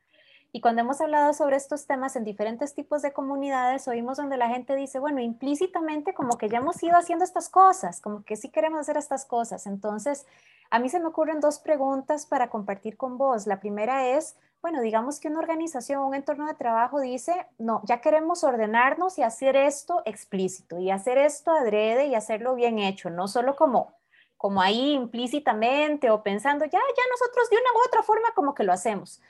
Y 0.55 0.61
cuando 0.61 0.81
hemos 0.81 1.01
hablado 1.01 1.33
sobre 1.33 1.55
estos 1.55 1.87
temas 1.87 2.15
en 2.15 2.23
diferentes 2.23 2.75
tipos 2.75 3.01
de 3.01 3.11
comunidades, 3.11 3.87
oímos 3.87 4.17
donde 4.17 4.37
la 4.37 4.49
gente 4.49 4.75
dice, 4.75 4.99
bueno, 4.99 5.19
implícitamente 5.19 6.13
como 6.13 6.37
que 6.37 6.47
ya 6.47 6.59
hemos 6.59 6.81
ido 6.83 6.95
haciendo 6.95 7.25
estas 7.25 7.49
cosas, 7.49 7.99
como 7.99 8.23
que 8.23 8.35
sí 8.35 8.49
queremos 8.49 8.79
hacer 8.79 8.95
estas 8.97 9.25
cosas. 9.25 9.65
Entonces, 9.65 10.27
A 10.69 10.79
mí 10.79 10.89
se 10.89 10.99
me 10.99 11.05
ocurren 11.07 11.39
dos 11.39 11.59
preguntas 11.59 12.25
para 12.25 12.49
compartir 12.49 12.97
con 12.97 13.17
vos. 13.19 13.45
La 13.45 13.59
primera 13.59 14.07
es, 14.07 14.35
bueno, 14.61 14.81
digamos 14.81 15.19
que 15.19 15.27
una 15.27 15.39
organización, 15.39 16.01
un 16.01 16.15
entorno 16.15 16.47
de 16.47 16.55
trabajo 16.55 16.99
dice, 16.99 17.45
no, 17.59 17.81
ya 17.85 18.01
queremos 18.01 18.43
ordenarnos 18.43 19.19
y 19.19 19.23
hacer 19.23 19.55
esto 19.55 20.01
explícito 20.05 20.79
y 20.79 20.89
hacer 20.89 21.19
esto 21.19 21.51
adrede 21.51 22.07
y 22.07 22.15
hacerlo 22.15 22.55
bien 22.55 22.79
hecho, 22.79 23.11
no 23.11 23.27
solo 23.27 23.55
como 23.55 23.93
como 24.37 24.61
ahí 24.61 24.91
implícitamente 24.91 26.09
o 26.09 26.21
pensando, 26.21 26.65
ya, 26.65 26.71
ya 26.71 27.03
nosotros 27.11 27.49
de 27.49 27.55
una 27.55 27.71
u 27.75 27.87
otra 27.87 28.03
forma 28.03 28.33
como 28.35 28.53
que 28.53 28.65
lo 28.65 28.73
hacemos. 28.73 29.21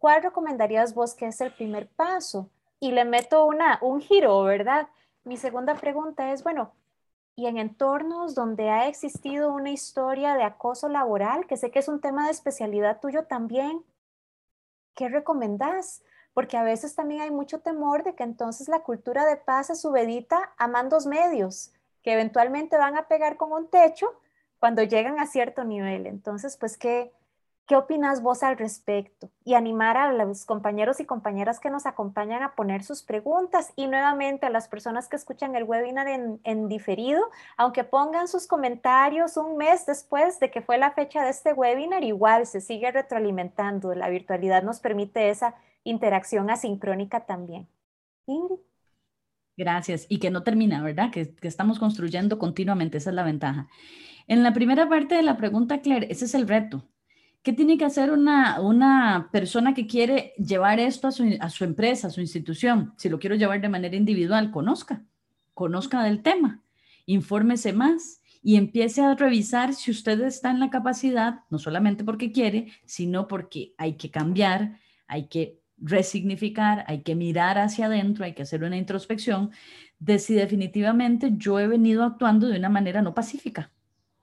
¿Cuál 0.00 0.22
recomendarías 0.22 0.94
vos 0.94 1.12
que 1.12 1.26
es 1.26 1.42
el 1.42 1.52
primer 1.52 1.86
paso? 1.86 2.48
Y 2.80 2.92
le 2.92 3.04
meto 3.04 3.44
una, 3.44 3.78
un 3.82 4.00
giro, 4.00 4.42
¿verdad? 4.44 4.88
Mi 5.24 5.36
segunda 5.36 5.74
pregunta 5.74 6.32
es, 6.32 6.42
bueno, 6.42 6.72
y 7.36 7.48
en 7.48 7.58
entornos 7.58 8.34
donde 8.34 8.70
ha 8.70 8.88
existido 8.88 9.52
una 9.52 9.68
historia 9.68 10.36
de 10.36 10.42
acoso 10.42 10.88
laboral, 10.88 11.46
que 11.46 11.58
sé 11.58 11.70
que 11.70 11.80
es 11.80 11.88
un 11.88 12.00
tema 12.00 12.24
de 12.24 12.30
especialidad 12.30 12.98
tuyo 12.98 13.24
también, 13.24 13.84
¿qué 14.94 15.10
recomendás? 15.10 16.02
Porque 16.32 16.56
a 16.56 16.62
veces 16.62 16.94
también 16.94 17.20
hay 17.20 17.30
mucho 17.30 17.60
temor 17.60 18.02
de 18.02 18.14
que 18.14 18.22
entonces 18.22 18.68
la 18.68 18.80
cultura 18.80 19.26
de 19.26 19.36
paz 19.36 19.66
se 19.66 19.74
subedita 19.74 20.54
a 20.56 20.66
mandos 20.66 21.04
medios, 21.04 21.74
que 22.02 22.14
eventualmente 22.14 22.78
van 22.78 22.96
a 22.96 23.06
pegar 23.06 23.36
con 23.36 23.52
un 23.52 23.68
techo 23.68 24.18
cuando 24.60 24.82
llegan 24.82 25.18
a 25.18 25.26
cierto 25.26 25.62
nivel. 25.64 26.06
Entonces, 26.06 26.56
pues, 26.56 26.78
¿qué, 26.78 27.12
¿qué 27.70 27.76
opinas 27.76 28.20
vos 28.20 28.42
al 28.42 28.58
respecto? 28.58 29.30
Y 29.44 29.54
animar 29.54 29.96
a 29.96 30.12
los 30.12 30.44
compañeros 30.44 30.98
y 30.98 31.04
compañeras 31.04 31.60
que 31.60 31.70
nos 31.70 31.86
acompañan 31.86 32.42
a 32.42 32.56
poner 32.56 32.82
sus 32.82 33.04
preguntas 33.04 33.72
y 33.76 33.86
nuevamente 33.86 34.46
a 34.46 34.50
las 34.50 34.66
personas 34.66 35.06
que 35.06 35.14
escuchan 35.14 35.54
el 35.54 35.62
webinar 35.62 36.08
en, 36.08 36.40
en 36.42 36.66
diferido, 36.66 37.22
aunque 37.56 37.84
pongan 37.84 38.26
sus 38.26 38.48
comentarios 38.48 39.36
un 39.36 39.56
mes 39.56 39.86
después 39.86 40.40
de 40.40 40.50
que 40.50 40.62
fue 40.62 40.78
la 40.78 40.90
fecha 40.90 41.22
de 41.22 41.30
este 41.30 41.52
webinar, 41.52 42.02
igual 42.02 42.44
se 42.48 42.60
sigue 42.60 42.90
retroalimentando. 42.90 43.94
La 43.94 44.08
virtualidad 44.08 44.64
nos 44.64 44.80
permite 44.80 45.30
esa 45.30 45.54
interacción 45.84 46.50
asincrónica 46.50 47.24
también. 47.24 47.68
Ingrid. 48.26 48.58
Gracias. 49.56 50.06
Y 50.08 50.18
que 50.18 50.32
no 50.32 50.42
termina, 50.42 50.82
¿verdad? 50.82 51.12
Que, 51.12 51.36
que, 51.36 51.46
estamos 51.46 51.78
construyendo 51.78 52.36
continuamente, 52.36 52.98
esa 52.98 53.10
es 53.10 53.14
la 53.14 53.22
ventaja. 53.22 53.68
En 54.26 54.42
la 54.42 54.52
primera 54.52 54.88
parte 54.88 55.14
de 55.14 55.22
la 55.22 55.36
pregunta, 55.36 55.82
Claire, 55.82 56.08
ese 56.10 56.24
es 56.24 56.34
el 56.34 56.48
reto. 56.48 56.90
¿Qué 57.42 57.54
tiene 57.54 57.78
que 57.78 57.86
hacer 57.86 58.10
una, 58.10 58.60
una 58.60 59.30
persona 59.32 59.72
que 59.72 59.86
quiere 59.86 60.34
llevar 60.36 60.78
esto 60.78 61.08
a 61.08 61.12
su, 61.12 61.24
a 61.40 61.48
su 61.48 61.64
empresa, 61.64 62.08
a 62.08 62.10
su 62.10 62.20
institución? 62.20 62.92
Si 62.98 63.08
lo 63.08 63.18
quiero 63.18 63.36
llevar 63.36 63.60
de 63.60 63.68
manera 63.68 63.96
individual, 63.96 64.50
conozca, 64.50 65.04
conozca 65.54 66.02
del 66.04 66.22
tema, 66.22 66.62
infórmese 67.06 67.72
más 67.72 68.20
y 68.42 68.56
empiece 68.56 69.00
a 69.02 69.14
revisar 69.14 69.74
si 69.74 69.90
usted 69.90 70.20
está 70.20 70.50
en 70.50 70.60
la 70.60 70.68
capacidad, 70.68 71.40
no 71.48 71.58
solamente 71.58 72.04
porque 72.04 72.30
quiere, 72.30 72.72
sino 72.84 73.26
porque 73.26 73.74
hay 73.78 73.94
que 73.94 74.10
cambiar, 74.10 74.78
hay 75.06 75.28
que 75.28 75.60
resignificar, 75.78 76.84
hay 76.88 77.02
que 77.02 77.14
mirar 77.14 77.58
hacia 77.58 77.86
adentro, 77.86 78.24
hay 78.24 78.34
que 78.34 78.42
hacer 78.42 78.64
una 78.64 78.76
introspección 78.76 79.50
de 79.98 80.18
si 80.18 80.34
definitivamente 80.34 81.32
yo 81.36 81.58
he 81.58 81.66
venido 81.66 82.04
actuando 82.04 82.48
de 82.48 82.58
una 82.58 82.68
manera 82.68 83.00
no 83.00 83.14
pacífica 83.14 83.72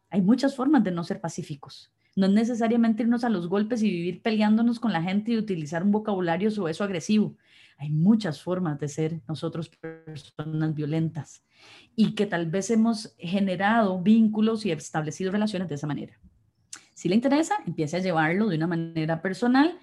hay 0.09 0.21
muchas 0.21 0.55
formas 0.55 0.83
de 0.83 0.91
no 0.91 1.03
ser 1.03 1.19
pacíficos. 1.19 1.91
No 2.17 2.25
es 2.25 2.31
necesariamente 2.31 3.03
irnos 3.03 3.23
a 3.23 3.29
los 3.29 3.47
golpes 3.47 3.83
y 3.83 3.91
vivir 3.91 4.23
peleándonos 4.23 4.79
con 4.79 4.91
la 4.91 5.03
gente 5.03 5.31
y 5.31 5.37
utilizar 5.37 5.83
un 5.83 5.91
vocabulario 5.91 6.49
o 6.59 6.67
eso 6.67 6.83
agresivo. 6.83 7.37
Hay 7.77 7.91
muchas 7.91 8.41
formas 8.41 8.79
de 8.79 8.87
ser 8.87 9.21
nosotros 9.27 9.69
personas 9.69 10.73
violentas 10.73 11.45
y 11.95 12.15
que 12.15 12.25
tal 12.25 12.47
vez 12.47 12.71
hemos 12.71 13.15
generado 13.19 14.01
vínculos 14.01 14.65
y 14.65 14.71
establecido 14.71 15.31
relaciones 15.31 15.69
de 15.69 15.75
esa 15.75 15.85
manera. 15.85 16.19
Si 16.95 17.07
le 17.07 17.13
interesa, 17.13 17.53
empiece 17.67 17.97
a 17.97 17.99
llevarlo 17.99 18.47
de 18.47 18.57
una 18.57 18.65
manera 18.65 19.21
personal 19.21 19.77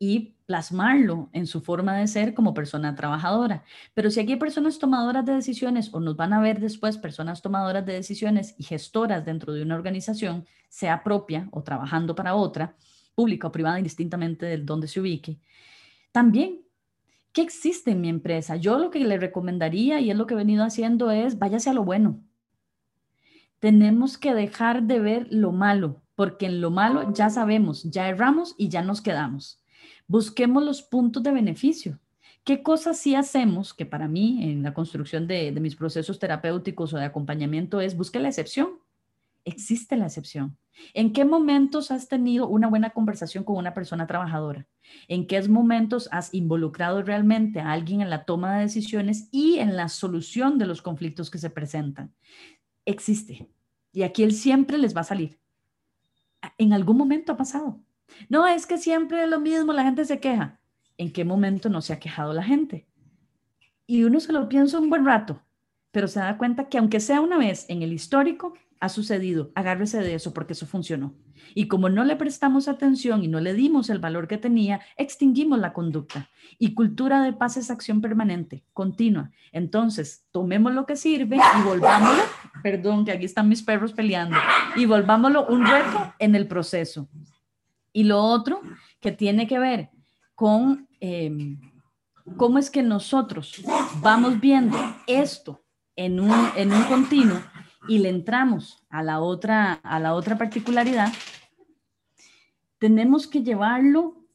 y 0.00 0.35
plasmarlo 0.46 1.28
en 1.32 1.46
su 1.46 1.60
forma 1.60 1.96
de 1.96 2.06
ser 2.06 2.32
como 2.32 2.54
persona 2.54 2.94
trabajadora. 2.94 3.64
Pero 3.94 4.10
si 4.10 4.20
aquí 4.20 4.32
hay 4.32 4.38
personas 4.38 4.78
tomadoras 4.78 5.26
de 5.26 5.34
decisiones 5.34 5.92
o 5.92 6.00
nos 6.00 6.16
van 6.16 6.32
a 6.32 6.40
ver 6.40 6.60
después 6.60 6.96
personas 6.96 7.42
tomadoras 7.42 7.84
de 7.84 7.92
decisiones 7.92 8.54
y 8.56 8.62
gestoras 8.62 9.24
dentro 9.24 9.52
de 9.52 9.62
una 9.62 9.74
organización, 9.74 10.46
sea 10.68 11.02
propia 11.02 11.48
o 11.50 11.62
trabajando 11.62 12.14
para 12.14 12.36
otra, 12.36 12.76
pública 13.14 13.48
o 13.48 13.52
privada, 13.52 13.78
indistintamente 13.78 14.46
de 14.46 14.58
dónde 14.58 14.88
se 14.88 15.00
ubique, 15.00 15.40
también, 16.12 16.62
¿qué 17.32 17.42
existe 17.42 17.90
en 17.90 18.00
mi 18.00 18.08
empresa? 18.08 18.56
Yo 18.56 18.78
lo 18.78 18.90
que 18.90 19.00
le 19.00 19.18
recomendaría 19.18 20.00
y 20.00 20.10
es 20.10 20.16
lo 20.16 20.26
que 20.26 20.34
he 20.34 20.36
venido 20.36 20.64
haciendo 20.64 21.10
es 21.10 21.38
váyase 21.38 21.70
a 21.70 21.74
lo 21.74 21.84
bueno. 21.84 22.20
Tenemos 23.58 24.16
que 24.16 24.32
dejar 24.32 24.84
de 24.84 25.00
ver 25.00 25.26
lo 25.30 25.50
malo, 25.50 26.02
porque 26.14 26.46
en 26.46 26.60
lo 26.60 26.70
malo 26.70 27.12
ya 27.12 27.30
sabemos, 27.30 27.82
ya 27.84 28.08
erramos 28.08 28.54
y 28.56 28.68
ya 28.68 28.82
nos 28.82 29.00
quedamos 29.00 29.60
Busquemos 30.08 30.62
los 30.62 30.82
puntos 30.82 31.22
de 31.22 31.32
beneficio. 31.32 31.98
¿Qué 32.44 32.62
cosas 32.62 32.96
sí 32.96 33.16
hacemos 33.16 33.74
que 33.74 33.86
para 33.86 34.06
mí 34.06 34.44
en 34.44 34.62
la 34.62 34.72
construcción 34.72 35.26
de, 35.26 35.50
mis 35.52 35.74
procesos 35.74 36.20
terapéuticos 36.20 36.94
o 36.94 36.96
de 36.96 37.04
acompañamiento 37.04 37.80
es 37.80 37.96
busque 37.96 38.20
la 38.20 38.28
excepción? 38.28 38.78
Existe 39.44 39.96
la 39.96 40.06
excepción. 40.06 40.56
¿En 40.94 41.12
qué 41.12 41.24
momentos 41.24 41.90
has 41.90 42.06
tenido 42.06 42.46
una 42.46 42.68
buena 42.68 42.90
conversación 42.90 43.42
con 43.42 43.56
una 43.56 43.74
persona 43.74 44.06
trabajadora? 44.06 44.68
¿En 45.08 45.26
qué 45.26 45.42
momentos 45.48 46.08
has 46.12 46.32
involucrado 46.34 47.02
realmente 47.02 47.58
a 47.58 47.72
alguien 47.72 48.00
en 48.00 48.10
la 48.10 48.24
toma 48.24 48.54
de 48.54 48.62
decisiones 48.62 49.28
y 49.32 49.58
en 49.58 49.76
la 49.76 49.88
solución 49.88 50.56
de 50.56 50.66
los 50.66 50.82
conflictos 50.82 51.30
que 51.30 51.38
se 51.38 51.50
presentan? 51.50 52.14
Existe. 52.84 53.48
Y 53.92 54.04
aquí 54.04 54.22
él 54.22 54.32
siempre 54.32 54.78
les 54.78 54.94
va 54.96 55.00
a 55.00 55.04
salir. 55.04 55.40
En 56.58 56.72
algún 56.72 56.96
momento 56.96 57.32
ha 57.32 57.36
pasado. 57.36 57.80
No, 58.28 58.46
es 58.46 58.66
que 58.66 58.78
siempre 58.78 59.24
es 59.24 59.28
lo 59.28 59.40
mismo, 59.40 59.72
la 59.72 59.84
gente 59.84 60.04
se 60.04 60.20
queja. 60.20 60.58
¿En 60.98 61.12
qué 61.12 61.24
momento 61.24 61.68
no 61.68 61.82
se 61.82 61.92
ha 61.92 61.98
quejado 61.98 62.32
la 62.32 62.42
gente? 62.42 62.86
Y 63.86 64.04
uno 64.04 64.20
se 64.20 64.32
lo 64.32 64.48
piensa 64.48 64.78
un 64.78 64.90
buen 64.90 65.04
rato, 65.04 65.42
pero 65.92 66.08
se 66.08 66.20
da 66.20 66.38
cuenta 66.38 66.68
que 66.68 66.78
aunque 66.78 67.00
sea 67.00 67.20
una 67.20 67.38
vez 67.38 67.66
en 67.68 67.82
el 67.82 67.92
histórico, 67.92 68.54
ha 68.80 68.88
sucedido. 68.88 69.52
Agárrese 69.54 70.00
de 70.00 70.14
eso 70.14 70.32
porque 70.34 70.52
eso 70.52 70.66
funcionó. 70.66 71.14
Y 71.54 71.68
como 71.68 71.88
no 71.88 72.04
le 72.04 72.16
prestamos 72.16 72.68
atención 72.68 73.22
y 73.24 73.28
no 73.28 73.40
le 73.40 73.54
dimos 73.54 73.88
el 73.90 73.98
valor 73.98 74.28
que 74.28 74.38
tenía, 74.38 74.80
extinguimos 74.96 75.58
la 75.58 75.72
conducta. 75.72 76.28
Y 76.58 76.74
cultura 76.74 77.22
de 77.22 77.32
paz 77.32 77.56
es 77.56 77.70
acción 77.70 78.00
permanente, 78.00 78.64
continua. 78.72 79.30
Entonces, 79.52 80.26
tomemos 80.32 80.74
lo 80.74 80.86
que 80.86 80.96
sirve 80.96 81.36
y 81.36 81.62
volvámoslo, 81.62 82.22
perdón, 82.62 83.04
que 83.04 83.12
aquí 83.12 83.24
están 83.24 83.48
mis 83.48 83.62
perros 83.62 83.92
peleando, 83.92 84.36
y 84.74 84.86
volvámoslo 84.86 85.46
un 85.46 85.64
reto 85.64 86.14
en 86.18 86.34
el 86.34 86.46
proceso. 86.46 87.08
Y 87.96 88.04
lo 88.04 88.22
otro 88.22 88.60
que 89.00 89.10
tiene 89.10 89.46
que 89.46 89.58
ver 89.58 89.88
con 90.34 90.86
em, 91.00 91.58
cómo 92.36 92.58
es 92.58 92.70
que 92.70 92.82
nosotros 92.82 93.62
vamos 94.02 94.38
viendo 94.38 94.76
esto 95.06 95.64
en 95.96 96.20
un, 96.20 96.30
en 96.56 96.74
un 96.74 96.82
continuo 96.82 97.40
y 97.88 98.00
le 98.00 98.10
entramos 98.10 98.84
a 98.90 99.02
la, 99.02 99.20
otra, 99.20 99.80
a 99.82 99.98
la 99.98 100.12
otra 100.12 100.36
particularidad, 100.36 101.10
tenemos 102.76 103.26
que 103.26 103.42
llevarlo 103.42 104.26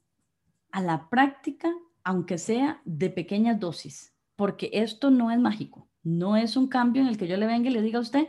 a 0.72 0.82
la 0.82 1.08
práctica, 1.08 1.72
aunque 2.04 2.40
sea 2.40 2.82
de 2.84 3.12
pequeñas 3.12 3.60
dosis, 3.60 4.16
porque 4.36 4.72
esto 4.74 5.12
no 5.12 5.30
es 5.30 5.38
mágico, 5.38 5.88
no 6.02 6.36
es 6.36 6.58
un 6.58 6.68
cambio 6.68 7.04
en 7.04 7.10
el 7.10 7.18
que 7.20 7.28
yo 7.28 7.38
le 7.38 7.46
venga 7.46 7.70
y 7.70 7.74
le 7.74 7.84
diga 7.84 8.00
a 8.00 8.02
usted, 8.02 8.28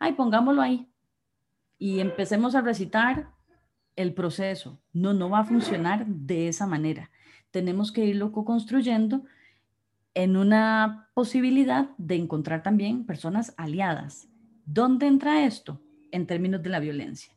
ay, 0.00 0.14
pongámoslo 0.14 0.60
ahí 0.60 0.92
y 1.78 2.00
empecemos 2.00 2.56
a 2.56 2.62
recitar 2.62 3.30
el 3.96 4.14
proceso. 4.14 4.80
No, 4.92 5.12
no 5.12 5.30
va 5.30 5.40
a 5.40 5.44
funcionar 5.44 6.06
de 6.06 6.48
esa 6.48 6.66
manera. 6.66 7.10
Tenemos 7.50 7.92
que 7.92 8.04
irlo 8.04 8.32
co-construyendo 8.32 9.24
en 10.14 10.36
una 10.36 11.08
posibilidad 11.14 11.90
de 11.98 12.16
encontrar 12.16 12.62
también 12.62 13.06
personas 13.06 13.54
aliadas. 13.56 14.28
¿Dónde 14.66 15.06
entra 15.06 15.44
esto? 15.44 15.80
En 16.10 16.26
términos 16.26 16.62
de 16.62 16.70
la 16.70 16.80
violencia. 16.80 17.34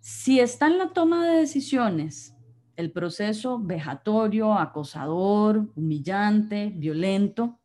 Si 0.00 0.40
está 0.40 0.66
en 0.66 0.78
la 0.78 0.92
toma 0.92 1.26
de 1.26 1.38
decisiones 1.38 2.34
el 2.76 2.92
proceso 2.92 3.58
vejatorio, 3.58 4.54
acosador, 4.54 5.68
humillante, 5.74 6.72
violento, 6.74 7.58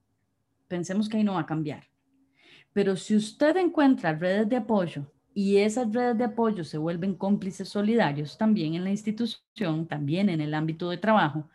pensemos 0.68 1.08
que 1.08 1.18
ahí 1.18 1.24
no 1.24 1.36
va 1.36 1.42
a 1.42 1.46
cambiar. 1.46 1.84
Pero 2.74 2.96
si 2.96 3.16
usted 3.16 3.56
encuentra 3.58 4.14
redes 4.14 4.50
de 4.50 4.56
apoyo 4.56 5.06
y 5.34 5.58
esas 5.58 5.94
redes 5.94 6.18
de 6.18 6.26
apoyo 6.26 6.64
se 6.64 6.78
vuelven 6.78 7.16
cómplices 7.16 7.70
solidarios 7.70 8.38
también 8.38 8.76
en 8.76 8.84
la 8.84 8.92
institución, 8.92 9.88
también 9.88 10.30
en 10.30 10.42
el 10.42 10.54
ámbito 10.54 10.90
de 10.90 10.98
trabajo, 10.98 11.50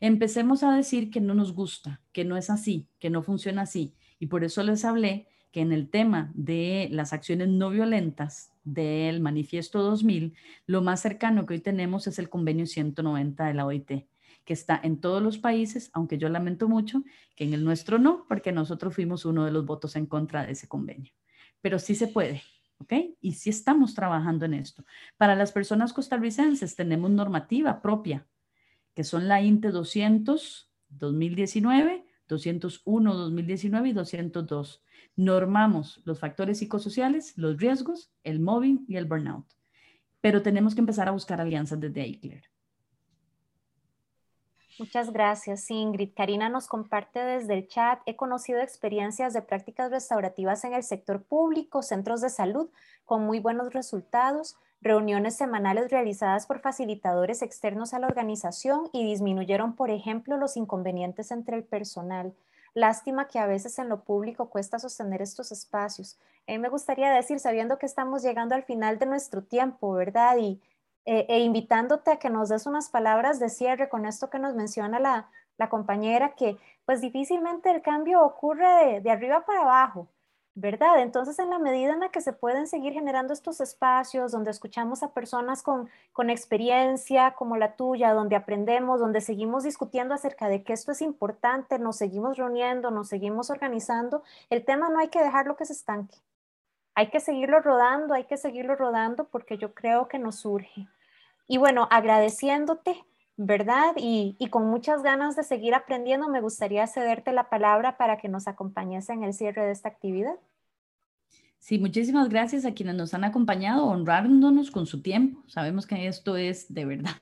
empecemos 0.00 0.62
a 0.62 0.74
decir 0.74 1.10
que 1.10 1.20
no 1.20 1.34
nos 1.34 1.52
gusta, 1.52 2.00
que 2.12 2.24
no 2.24 2.36
es 2.36 2.50
así, 2.50 2.86
que 2.98 3.10
no 3.10 3.22
funciona 3.22 3.62
así. 3.62 3.94
Y 4.18 4.26
por 4.26 4.44
eso 4.44 4.62
les 4.62 4.84
hablé 4.84 5.28
que 5.52 5.60
en 5.60 5.72
el 5.72 5.88
tema 5.88 6.30
de 6.34 6.88
las 6.90 7.12
acciones 7.12 7.48
no 7.48 7.70
violentas 7.70 8.52
del 8.64 9.20
Manifiesto 9.20 9.82
2000, 9.82 10.34
lo 10.66 10.82
más 10.82 11.00
cercano 11.00 11.46
que 11.46 11.54
hoy 11.54 11.60
tenemos 11.60 12.06
es 12.06 12.18
el 12.18 12.28
convenio 12.28 12.66
190 12.66 13.46
de 13.46 13.54
la 13.54 13.66
OIT, 13.66 14.06
que 14.44 14.52
está 14.52 14.80
en 14.82 15.00
todos 15.00 15.22
los 15.22 15.38
países, 15.38 15.90
aunque 15.92 16.18
yo 16.18 16.28
lamento 16.28 16.68
mucho 16.68 17.02
que 17.36 17.44
en 17.44 17.54
el 17.54 17.64
nuestro 17.64 17.98
no, 17.98 18.26
porque 18.28 18.52
nosotros 18.52 18.94
fuimos 18.94 19.24
uno 19.24 19.44
de 19.44 19.50
los 19.50 19.66
votos 19.66 19.96
en 19.96 20.06
contra 20.06 20.46
de 20.46 20.52
ese 20.52 20.68
convenio. 20.68 21.12
Pero 21.60 21.78
sí 21.78 21.94
se 21.94 22.06
puede, 22.06 22.42
¿ok? 22.80 22.92
Y 23.20 23.32
sí 23.32 23.50
estamos 23.50 23.94
trabajando 23.94 24.46
en 24.46 24.54
esto. 24.54 24.84
Para 25.16 25.36
las 25.36 25.52
personas 25.52 25.92
costarricenses 25.92 26.74
tenemos 26.74 27.10
normativa 27.10 27.80
propia, 27.80 28.26
que 28.94 29.04
son 29.04 29.28
la 29.28 29.40
INTE 29.40 29.70
200 29.70 30.70
2019, 30.90 32.04
201 32.28 33.14
2019 33.14 33.88
y 33.88 33.92
202. 33.92 34.82
Normamos 35.16 36.00
los 36.04 36.18
factores 36.18 36.58
psicosociales, 36.58 37.36
los 37.36 37.56
riesgos, 37.58 38.12
el 38.24 38.40
mobbing 38.40 38.84
y 38.88 38.96
el 38.96 39.06
burnout. 39.06 39.46
Pero 40.20 40.42
tenemos 40.42 40.74
que 40.74 40.80
empezar 40.80 41.08
a 41.08 41.12
buscar 41.12 41.40
alianzas 41.40 41.80
desde 41.80 42.02
ahí. 42.02 42.20
Muchas 44.78 45.12
gracias, 45.12 45.70
Ingrid. 45.70 46.10
Karina 46.16 46.48
nos 46.48 46.66
comparte 46.66 47.18
desde 47.18 47.54
el 47.54 47.68
chat, 47.68 48.00
he 48.06 48.16
conocido 48.16 48.60
experiencias 48.60 49.32
de 49.32 49.42
prácticas 49.42 49.90
restaurativas 49.90 50.64
en 50.64 50.72
el 50.72 50.82
sector 50.82 51.22
público, 51.22 51.82
centros 51.82 52.20
de 52.20 52.30
salud, 52.30 52.70
con 53.04 53.24
muy 53.24 53.40
buenos 53.40 53.72
resultados, 53.74 54.56
reuniones 54.80 55.36
semanales 55.36 55.90
realizadas 55.90 56.46
por 56.46 56.60
facilitadores 56.60 57.42
externos 57.42 57.92
a 57.92 57.98
la 57.98 58.06
organización 58.06 58.88
y 58.92 59.04
disminuyeron, 59.04 59.74
por 59.74 59.90
ejemplo, 59.90 60.36
los 60.38 60.56
inconvenientes 60.56 61.30
entre 61.30 61.56
el 61.56 61.64
personal. 61.64 62.32
Lástima 62.72 63.26
que 63.26 63.38
a 63.38 63.46
veces 63.46 63.78
en 63.78 63.88
lo 63.88 64.04
público 64.04 64.48
cuesta 64.48 64.78
sostener 64.78 65.20
estos 65.20 65.50
espacios. 65.50 66.18
Mí 66.46 66.58
me 66.58 66.68
gustaría 66.68 67.10
decir, 67.10 67.40
sabiendo 67.40 67.78
que 67.78 67.86
estamos 67.86 68.22
llegando 68.22 68.54
al 68.54 68.62
final 68.62 68.98
de 68.98 69.06
nuestro 69.06 69.42
tiempo, 69.42 69.92
¿verdad? 69.92 70.36
Y 70.38 70.60
eh, 71.06 71.26
e 71.28 71.40
invitándote 71.40 72.10
a 72.12 72.18
que 72.18 72.30
nos 72.30 72.48
des 72.50 72.66
unas 72.66 72.90
palabras 72.90 73.38
de 73.40 73.48
cierre 73.48 73.88
con 73.88 74.06
esto 74.06 74.30
que 74.30 74.38
nos 74.38 74.54
menciona 74.54 75.00
la, 75.00 75.28
compañera, 75.68 76.34
que 76.36 76.56
pues 76.86 77.02
difícilmente 77.02 77.70
el 77.70 77.82
cambio 77.82 78.22
ocurre 78.24 79.00
de, 79.02 79.10
arriba 79.10 79.44
para 79.44 79.60
abajo, 79.62 80.08
¿verdad? 80.54 81.00
Entonces, 81.02 81.38
en 81.38 81.50
la 81.50 81.58
medida 81.58 81.92
en 81.92 82.00
la 82.00 82.10
que 82.10 82.22
se 82.22 82.32
pueden 82.32 82.66
seguir 82.66 82.94
generando 82.94 83.34
estos 83.34 83.60
espacios 83.60 84.32
donde 84.32 84.50
escuchamos 84.50 85.02
a 85.02 85.12
personas 85.12 85.62
con, 85.62 85.90
con, 86.12 86.30
experiencia 86.30 87.32
como 87.32 87.56
la 87.58 87.76
tuya, 87.76 88.14
donde 88.14 88.36
aprendemos, 88.36 89.00
donde 89.00 89.20
seguimos 89.20 89.64
discutiendo 89.64 90.14
acerca 90.14 90.48
de 90.48 90.62
que 90.62 90.72
esto 90.72 90.92
es 90.92 91.02
importante, 91.02 91.78
nos 91.78 91.96
seguimos 91.96 92.38
reuniendo, 92.38 92.90
nos 92.90 93.08
seguimos 93.08 93.50
organizando, 93.50 94.22
el 94.48 94.64
tema 94.64 94.88
no 94.88 94.98
hay 94.98 95.08
que 95.08 95.22
dejarlo 95.22 95.56
que 95.56 95.66
se 95.66 95.74
estanque 95.74 96.16
hay 96.94 97.10
que 97.10 97.20
seguirlo 97.20 97.60
rodando, 97.60 98.14
hay 98.14 98.24
que 98.24 98.36
seguirlo 98.36 98.76
rodando 98.76 99.28
porque 99.28 99.58
yo 99.58 99.74
creo 99.74 100.08
que 100.08 100.18
nos 100.18 100.40
surge. 100.40 100.88
Y 101.46 101.58
bueno, 101.58 101.88
agradeciéndote, 101.90 103.04
¿verdad? 103.36 103.94
Y, 103.96 104.36
con 104.50 104.66
muchas 104.66 105.02
ganas 105.02 105.36
de 105.36 105.42
seguir 105.42 105.74
aprendiendo, 105.74 106.28
me 106.28 106.40
gustaría 106.40 106.86
cederte 106.86 107.32
la 107.32 107.48
palabra 107.48 107.96
para 107.96 108.18
que 108.18 108.28
nos 108.28 108.46
acompañes 108.46 109.08
en 109.08 109.24
el 109.24 109.34
cierre 109.34 109.64
de 109.64 109.72
esta 109.72 109.88
actividad. 109.88 110.34
Sí, 111.58 111.78
muchísimas 111.78 112.28
gracias 112.28 112.64
a 112.64 112.72
quienes 112.72 112.94
nos 112.94 113.14
han 113.14 113.24
acompañado, 113.24 113.86
honrándonos 113.86 114.70
con 114.70 114.86
su 114.86 115.02
tiempo. 115.02 115.42
Sabemos 115.46 115.86
que 115.86 116.06
esto 116.06 116.36
es 116.36 116.72
de 116.72 116.84
verdad 116.84 117.12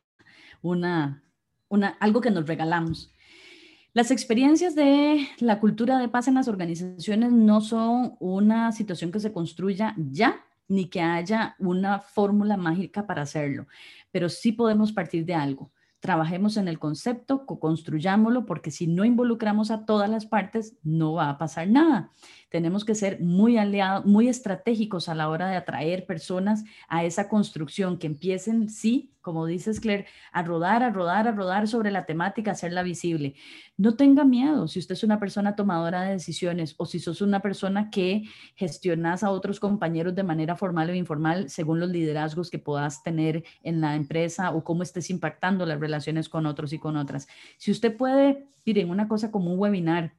una, 0.63 1.23
una, 1.69 1.89
algo 2.01 2.21
que 2.21 2.31
nos 2.31 2.47
regalamos. 2.47 3.13
Las 3.99 4.13
experiencias 4.13 4.77
de 4.77 5.27
la 5.41 5.59
cultura 5.59 5.99
de 5.99 6.07
paz 6.07 6.29
en 6.29 6.35
las 6.35 6.47
organizaciones 6.47 7.33
no 7.33 7.61
son 7.61 8.15
una 8.21 8.71
situación 8.71 9.11
que 9.11 9.19
se 9.19 9.33
construya 9.33 9.97
ya, 9.97 10.37
ni 10.69 10.89
que 10.89 11.01
haya 11.01 11.57
una 11.59 11.99
fórmula 11.99 12.57
mágica 12.57 13.09
para 13.09 13.23
hacerlo, 13.23 13.67
pero 14.13 14.29
sí 14.29 14.53
podemos 14.53 14.93
partir 14.93 15.25
de 15.25 15.35
algo. 15.35 15.73
Trabajemos 15.99 16.57
en 16.57 16.69
el 16.69 16.79
concepto, 16.79 17.45
construyámoslo, 17.45 18.47
porque 18.47 18.71
si 18.71 18.87
no 18.87 19.05
involucramos 19.05 19.73
a 19.73 19.85
todas 19.85 20.09
las 20.09 20.27
partes, 20.27 20.77
no 20.85 21.15
va 21.15 21.31
a 21.31 21.39
pasar 21.39 21.67
nada. 21.67 22.13
Tenemos 22.49 22.85
que 22.85 22.95
ser 22.95 23.21
muy 23.21 23.59
aliados, 23.59 24.07
muy 24.07 24.29
estratégicos 24.29 25.09
a 25.09 25.15
la 25.15 25.29
hora 25.29 25.49
de 25.49 25.57
atraer 25.57 26.07
personas 26.07 26.65
a 26.89 27.05
esa 27.05 27.29
construcción, 27.29 27.99
que 27.99 28.07
empiecen, 28.07 28.71
sí, 28.71 29.13
como 29.21 29.45
dices 29.45 29.81
Claire, 29.81 30.07
a 30.33 30.43
rodar, 30.43 30.83
a 30.83 30.89
rodar, 30.89 31.29
a 31.29 31.33
rodar 31.33 31.69
sobre 31.69 31.91
la 31.91 32.07
temática, 32.07 32.53
hacerla 32.53 32.83
visible. 32.83 33.35
No 33.77 33.95
tenga 33.95 34.25
miedo 34.25 34.69
si 34.69 34.79
usted 34.79 34.95
es 34.95 35.05
una 35.05 35.21
persona 35.21 35.55
tomadora 35.55 36.03
de 36.03 36.13
decisiones 36.13 36.75
o 36.79 36.87
si 36.87 36.99
sos 36.99 37.21
una 37.21 37.41
persona 37.41 37.91
que 37.91 38.23
gestionas 38.55 39.23
a 39.23 39.31
otros 39.31 39.61
compañeros 39.61 40.15
de 40.15 40.23
manera 40.23 40.57
formal 40.57 40.89
o 40.89 40.95
informal 40.95 41.51
según 41.51 41.79
los 41.79 41.91
liderazgos 41.91 42.49
que 42.51 42.59
puedas 42.59 43.03
tener 43.03 43.45
en 43.63 43.83
la 43.83 43.97
empresa 43.97 44.53
o 44.53 44.65
cómo 44.65 44.83
estés 44.83 45.11
impactando 45.11 45.67
las 45.67 45.79
relaciones 45.79 46.31
con 46.31 46.47
otros 46.47 46.73
y 46.73 46.79
con 46.79 46.97
otras. 46.97 47.29
Si 47.59 47.71
usted 47.71 47.95
puede, 47.95 48.49
miren, 48.65 48.89
una 48.89 49.09
cosa 49.09 49.31
como 49.31 49.53
un 49.53 49.59
webinar, 49.59 50.15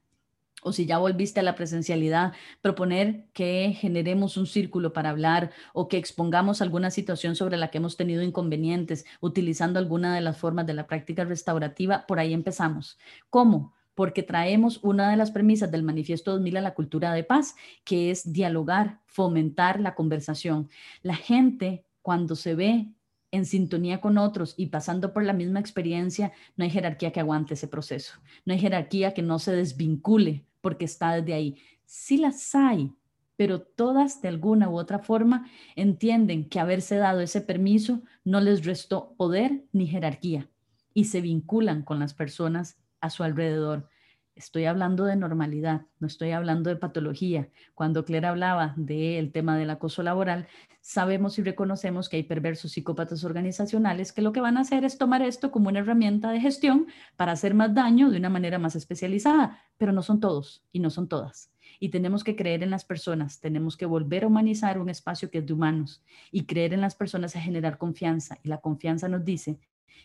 o 0.64 0.72
si 0.72 0.86
ya 0.86 0.98
volviste 0.98 1.40
a 1.40 1.44
la 1.44 1.56
presencialidad, 1.56 2.34
proponer 2.62 3.26
que 3.34 3.76
generemos 3.78 4.38
un 4.38 4.48
círculo 4.48 4.94
para 4.94 5.10
hablar 5.10 5.52
o 5.74 5.88
que 5.88 5.98
expongamos 5.98 6.62
alguna 6.62 6.92
situación 6.92 7.36
sobre 7.36 7.58
la 7.58 7.70
que 7.70 7.78
hemos 7.78 7.98
tenido 7.98 8.24
inconvenientes 8.24 9.06
utilizando 9.22 9.80
alguna 9.80 10.16
de 10.16 10.22
las 10.22 10.38
formas 10.38 10.66
de 10.66 10.74
la 10.74 10.88
práctica 10.88 11.24
restaurativa, 11.24 12.06
por 12.08 12.20
ahí 12.20 12.34
empezamos. 12.34 12.98
¿Cómo? 13.30 13.74
Porque 13.96 14.24
traemos 14.24 14.80
una 14.84 15.10
de 15.10 15.18
las 15.18 15.32
premisas 15.32 15.72
del 15.72 15.84
Manifiesto 15.84 16.32
2000 16.32 16.58
a 16.58 16.62
la 16.62 16.74
cultura 16.74 17.14
de 17.14 17.24
paz, 17.24 17.56
que 17.84 18.12
es 18.12 18.32
dialogar, 18.32 19.02
fomentar 19.06 19.80
la 19.80 19.96
conversación. 19.96 20.70
La 21.02 21.16
gente, 21.16 21.86
cuando 22.02 22.36
se 22.36 22.56
ve 22.56 22.94
en 23.32 23.46
sintonía 23.46 24.02
con 24.02 24.18
otros 24.18 24.54
y 24.58 24.68
pasando 24.68 25.14
por 25.14 25.24
la 25.24 25.34
misma 25.34 25.60
experiencia, 25.60 26.32
no 26.56 26.64
hay 26.64 26.70
jerarquía 26.70 27.12
que 27.12 27.20
aguante 27.20 27.54
ese 27.54 27.68
proceso. 27.68 28.14
No 28.46 28.54
hay 28.54 28.60
jerarquía 28.60 29.14
que 29.14 29.22
no 29.22 29.38
se 29.38 29.52
desvincule 29.52 30.46
porque 30.62 30.86
está 30.86 31.14
desde 31.16 31.34
ahí. 31.34 31.58
Sí 31.86 32.18
las 32.18 32.54
hay, 32.56 32.94
pero 33.36 33.62
todas 33.62 34.22
de 34.22 34.28
alguna 34.28 34.70
u 34.70 34.78
otra 34.78 35.00
forma 35.00 35.50
entienden 35.76 36.50
que 36.50 36.60
haberse 36.60 36.98
dado 36.98 37.22
ese 37.22 37.42
permiso 37.42 38.04
no 38.24 38.42
les 38.42 38.66
restó 38.66 39.14
poder 39.18 39.64
ni 39.72 39.88
jerarquía 39.88 40.50
y 40.94 41.06
se 41.06 41.22
vinculan 41.22 41.84
con 41.84 42.00
las 42.00 42.14
personas 42.14 42.78
a 43.00 43.10
su 43.10 43.24
alrededor. 43.24 43.90
Estoy 44.40 44.64
hablando 44.64 45.04
de 45.04 45.18
normalidad, 45.18 45.88
no 46.00 46.08
estoy 46.08 46.32
hablando 46.32 46.70
de 46.70 46.78
patología. 46.78 47.50
Cuando 47.76 48.06
Claire 48.06 48.28
hablaba 48.28 48.74
del 48.78 49.34
tema 49.34 49.58
del 49.58 49.70
acoso 49.70 50.02
laboral, 50.02 50.48
sabemos 50.80 51.38
y 51.38 51.44
reconocemos 51.44 52.08
que 52.08 52.16
hay 52.16 52.24
perversos 52.24 52.72
psicópatas 52.72 53.26
organizacionales 53.26 54.14
que 54.14 54.22
lo 54.22 54.32
que 54.32 54.40
van 54.40 54.56
a 54.56 54.62
hacer 54.62 54.86
es 54.86 54.98
tomar 54.98 55.24
esto 55.24 55.52
como 55.52 55.68
una 55.68 55.80
herramienta 55.80 56.32
de 56.32 56.40
gestión 56.40 56.88
para 57.18 57.34
hacer 57.34 57.54
más 57.54 57.74
daño 57.76 58.10
de 58.10 58.18
una 58.18 58.30
manera 58.30 58.60
más 58.60 58.78
especializada, 58.78 59.60
pero 59.78 59.92
no 59.92 60.02
son 60.02 60.22
todos 60.22 60.64
y 60.72 60.80
no 60.80 60.90
son 60.90 61.10
todas. 61.10 61.52
Y 61.82 61.90
tenemos 61.90 62.24
que 62.24 62.38
creer 62.38 62.64
en 62.64 62.70
las 62.70 62.86
personas, 62.86 63.42
tenemos 63.42 63.76
que 63.76 63.88
volver 63.88 64.24
a 64.24 64.28
humanizar 64.28 64.80
un 64.80 64.88
espacio 64.88 65.30
que 65.30 65.40
es 65.40 65.46
de 65.46 65.52
humanos 65.52 66.02
y 66.32 66.46
creer 66.46 66.74
en 66.74 66.80
las 66.80 66.96
personas 66.96 67.36
a 67.36 67.42
generar 67.42 67.78
confianza. 67.78 68.38
Y 68.42 68.48
la 68.48 68.62
confianza 68.62 69.10
nos 69.10 69.26
dice 69.26 69.60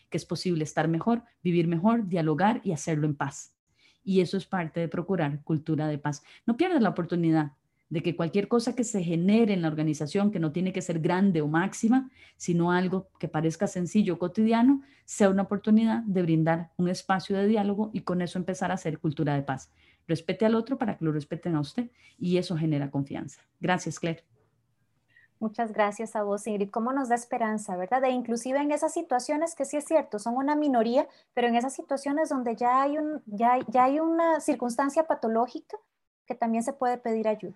que 0.09 0.17
es 0.17 0.25
posible 0.25 0.65
estar 0.65 0.89
mejor, 0.89 1.23
vivir 1.41 1.69
mejor, 1.69 2.09
dialogar 2.09 2.59
y 2.65 2.73
hacerlo 2.73 3.07
en 3.07 3.15
paz 3.15 3.54
y 4.05 4.21
eso 4.21 4.37
es 4.37 4.45
parte 4.45 4.79
de 4.79 4.87
procurar 4.87 5.41
cultura 5.43 5.87
de 5.87 5.97
paz. 5.97 6.23
No 6.45 6.55
pierdas 6.55 6.81
la 6.81 6.89
oportunidad 6.89 7.51
de 7.89 8.01
que 8.01 8.15
cualquier 8.15 8.47
cosa 8.47 8.75
que 8.75 8.83
se 8.83 9.03
genere 9.03 9.53
en 9.53 9.61
la 9.61 9.67
organización, 9.67 10.31
que 10.31 10.39
no 10.39 10.51
tiene 10.51 10.71
que 10.71 10.81
ser 10.81 10.99
grande 10.99 11.41
o 11.41 11.47
máxima, 11.47 12.09
sino 12.37 12.71
algo 12.71 13.09
que 13.19 13.27
parezca 13.27 13.67
sencillo, 13.67 14.17
cotidiano, 14.17 14.81
sea 15.05 15.29
una 15.29 15.43
oportunidad 15.43 16.03
de 16.03 16.21
brindar 16.23 16.71
un 16.77 16.87
espacio 16.87 17.37
de 17.37 17.47
diálogo 17.47 17.91
y 17.93 18.01
con 18.01 18.21
eso 18.21 18.39
empezar 18.39 18.71
a 18.71 18.75
hacer 18.75 18.99
cultura 18.99 19.35
de 19.35 19.43
paz. 19.43 19.71
Respete 20.07 20.45
al 20.45 20.55
otro 20.55 20.77
para 20.77 20.97
que 20.97 21.05
lo 21.05 21.11
respeten 21.11 21.55
a 21.55 21.59
usted 21.59 21.89
y 22.17 22.37
eso 22.37 22.55
genera 22.57 22.91
confianza. 22.91 23.41
Gracias, 23.59 23.99
Claire. 23.99 24.34
Muchas 25.45 25.73
gracias 25.73 26.15
a 26.15 26.23
vos, 26.23 26.47
Ingrid. 26.47 26.71
¿Cómo 26.71 26.91
nos 26.91 27.09
da 27.09 27.13
esperanza, 27.13 27.77
verdad? 27.77 28.03
E 28.03 28.09
inclusive 28.09 28.57
en 28.57 28.71
esas 28.71 28.91
situaciones 28.93 29.53
que 29.53 29.63
sí 29.63 29.77
es 29.77 29.85
cierto, 29.85 30.17
son 30.17 30.37
una 30.37 30.55
minoría, 30.55 31.07
pero 31.35 31.47
en 31.47 31.55
esas 31.55 31.71
situaciones 31.71 32.29
donde 32.29 32.55
ya 32.55 32.81
hay, 32.81 32.97
un, 32.97 33.21
ya, 33.27 33.59
ya 33.67 33.83
hay 33.83 33.99
una 33.99 34.39
circunstancia 34.39 35.03
patológica, 35.05 35.77
que 36.25 36.33
también 36.33 36.63
se 36.63 36.73
puede 36.73 36.97
pedir 36.97 37.27
ayuda, 37.27 37.53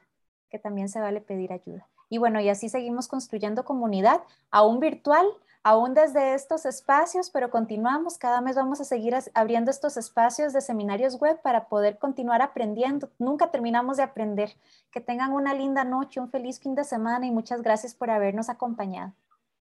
que 0.52 0.60
también 0.60 0.88
se 0.88 1.00
vale 1.00 1.20
pedir 1.20 1.52
ayuda. 1.52 1.88
Y 2.10 2.20
bueno, 2.20 2.40
y 2.40 2.50
así 2.50 2.70
seguimos 2.70 3.08
construyendo 3.08 3.66
comunidad, 3.66 4.22
aún 4.52 4.80
virtual, 4.80 5.26
aún 5.70 5.94
desde 5.94 6.34
estos 6.34 6.66
espacios, 6.66 7.30
pero 7.30 7.52
continuamos, 7.52 8.18
cada 8.18 8.42
mes 8.42 8.56
vamos 8.56 8.82
a 8.82 8.86
seguir 8.86 9.16
abriendo 9.36 9.70
estos 9.70 9.98
espacios 9.98 10.52
de 10.52 10.62
seminarios 10.62 11.20
web 11.20 11.40
para 11.44 11.68
poder 11.68 12.00
continuar 12.00 12.42
aprendiendo. 12.42 13.12
Nunca 13.20 13.52
terminamos 13.52 13.98
de 13.98 14.04
aprender. 14.04 14.56
Que 14.92 15.00
tengan 15.00 15.32
una 15.32 15.54
linda 15.54 15.84
noche, 15.84 16.20
un 16.20 16.32
feliz 16.32 16.60
fin 16.60 16.74
de 16.74 16.84
semana 16.84 17.28
y 17.28 17.32
muchas 17.32 17.62
gracias 17.62 17.94
por 17.94 18.10
habernos 18.10 18.50
acompañado. 18.50 19.14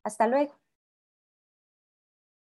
Hasta 0.02 0.26
luego. 0.26 0.54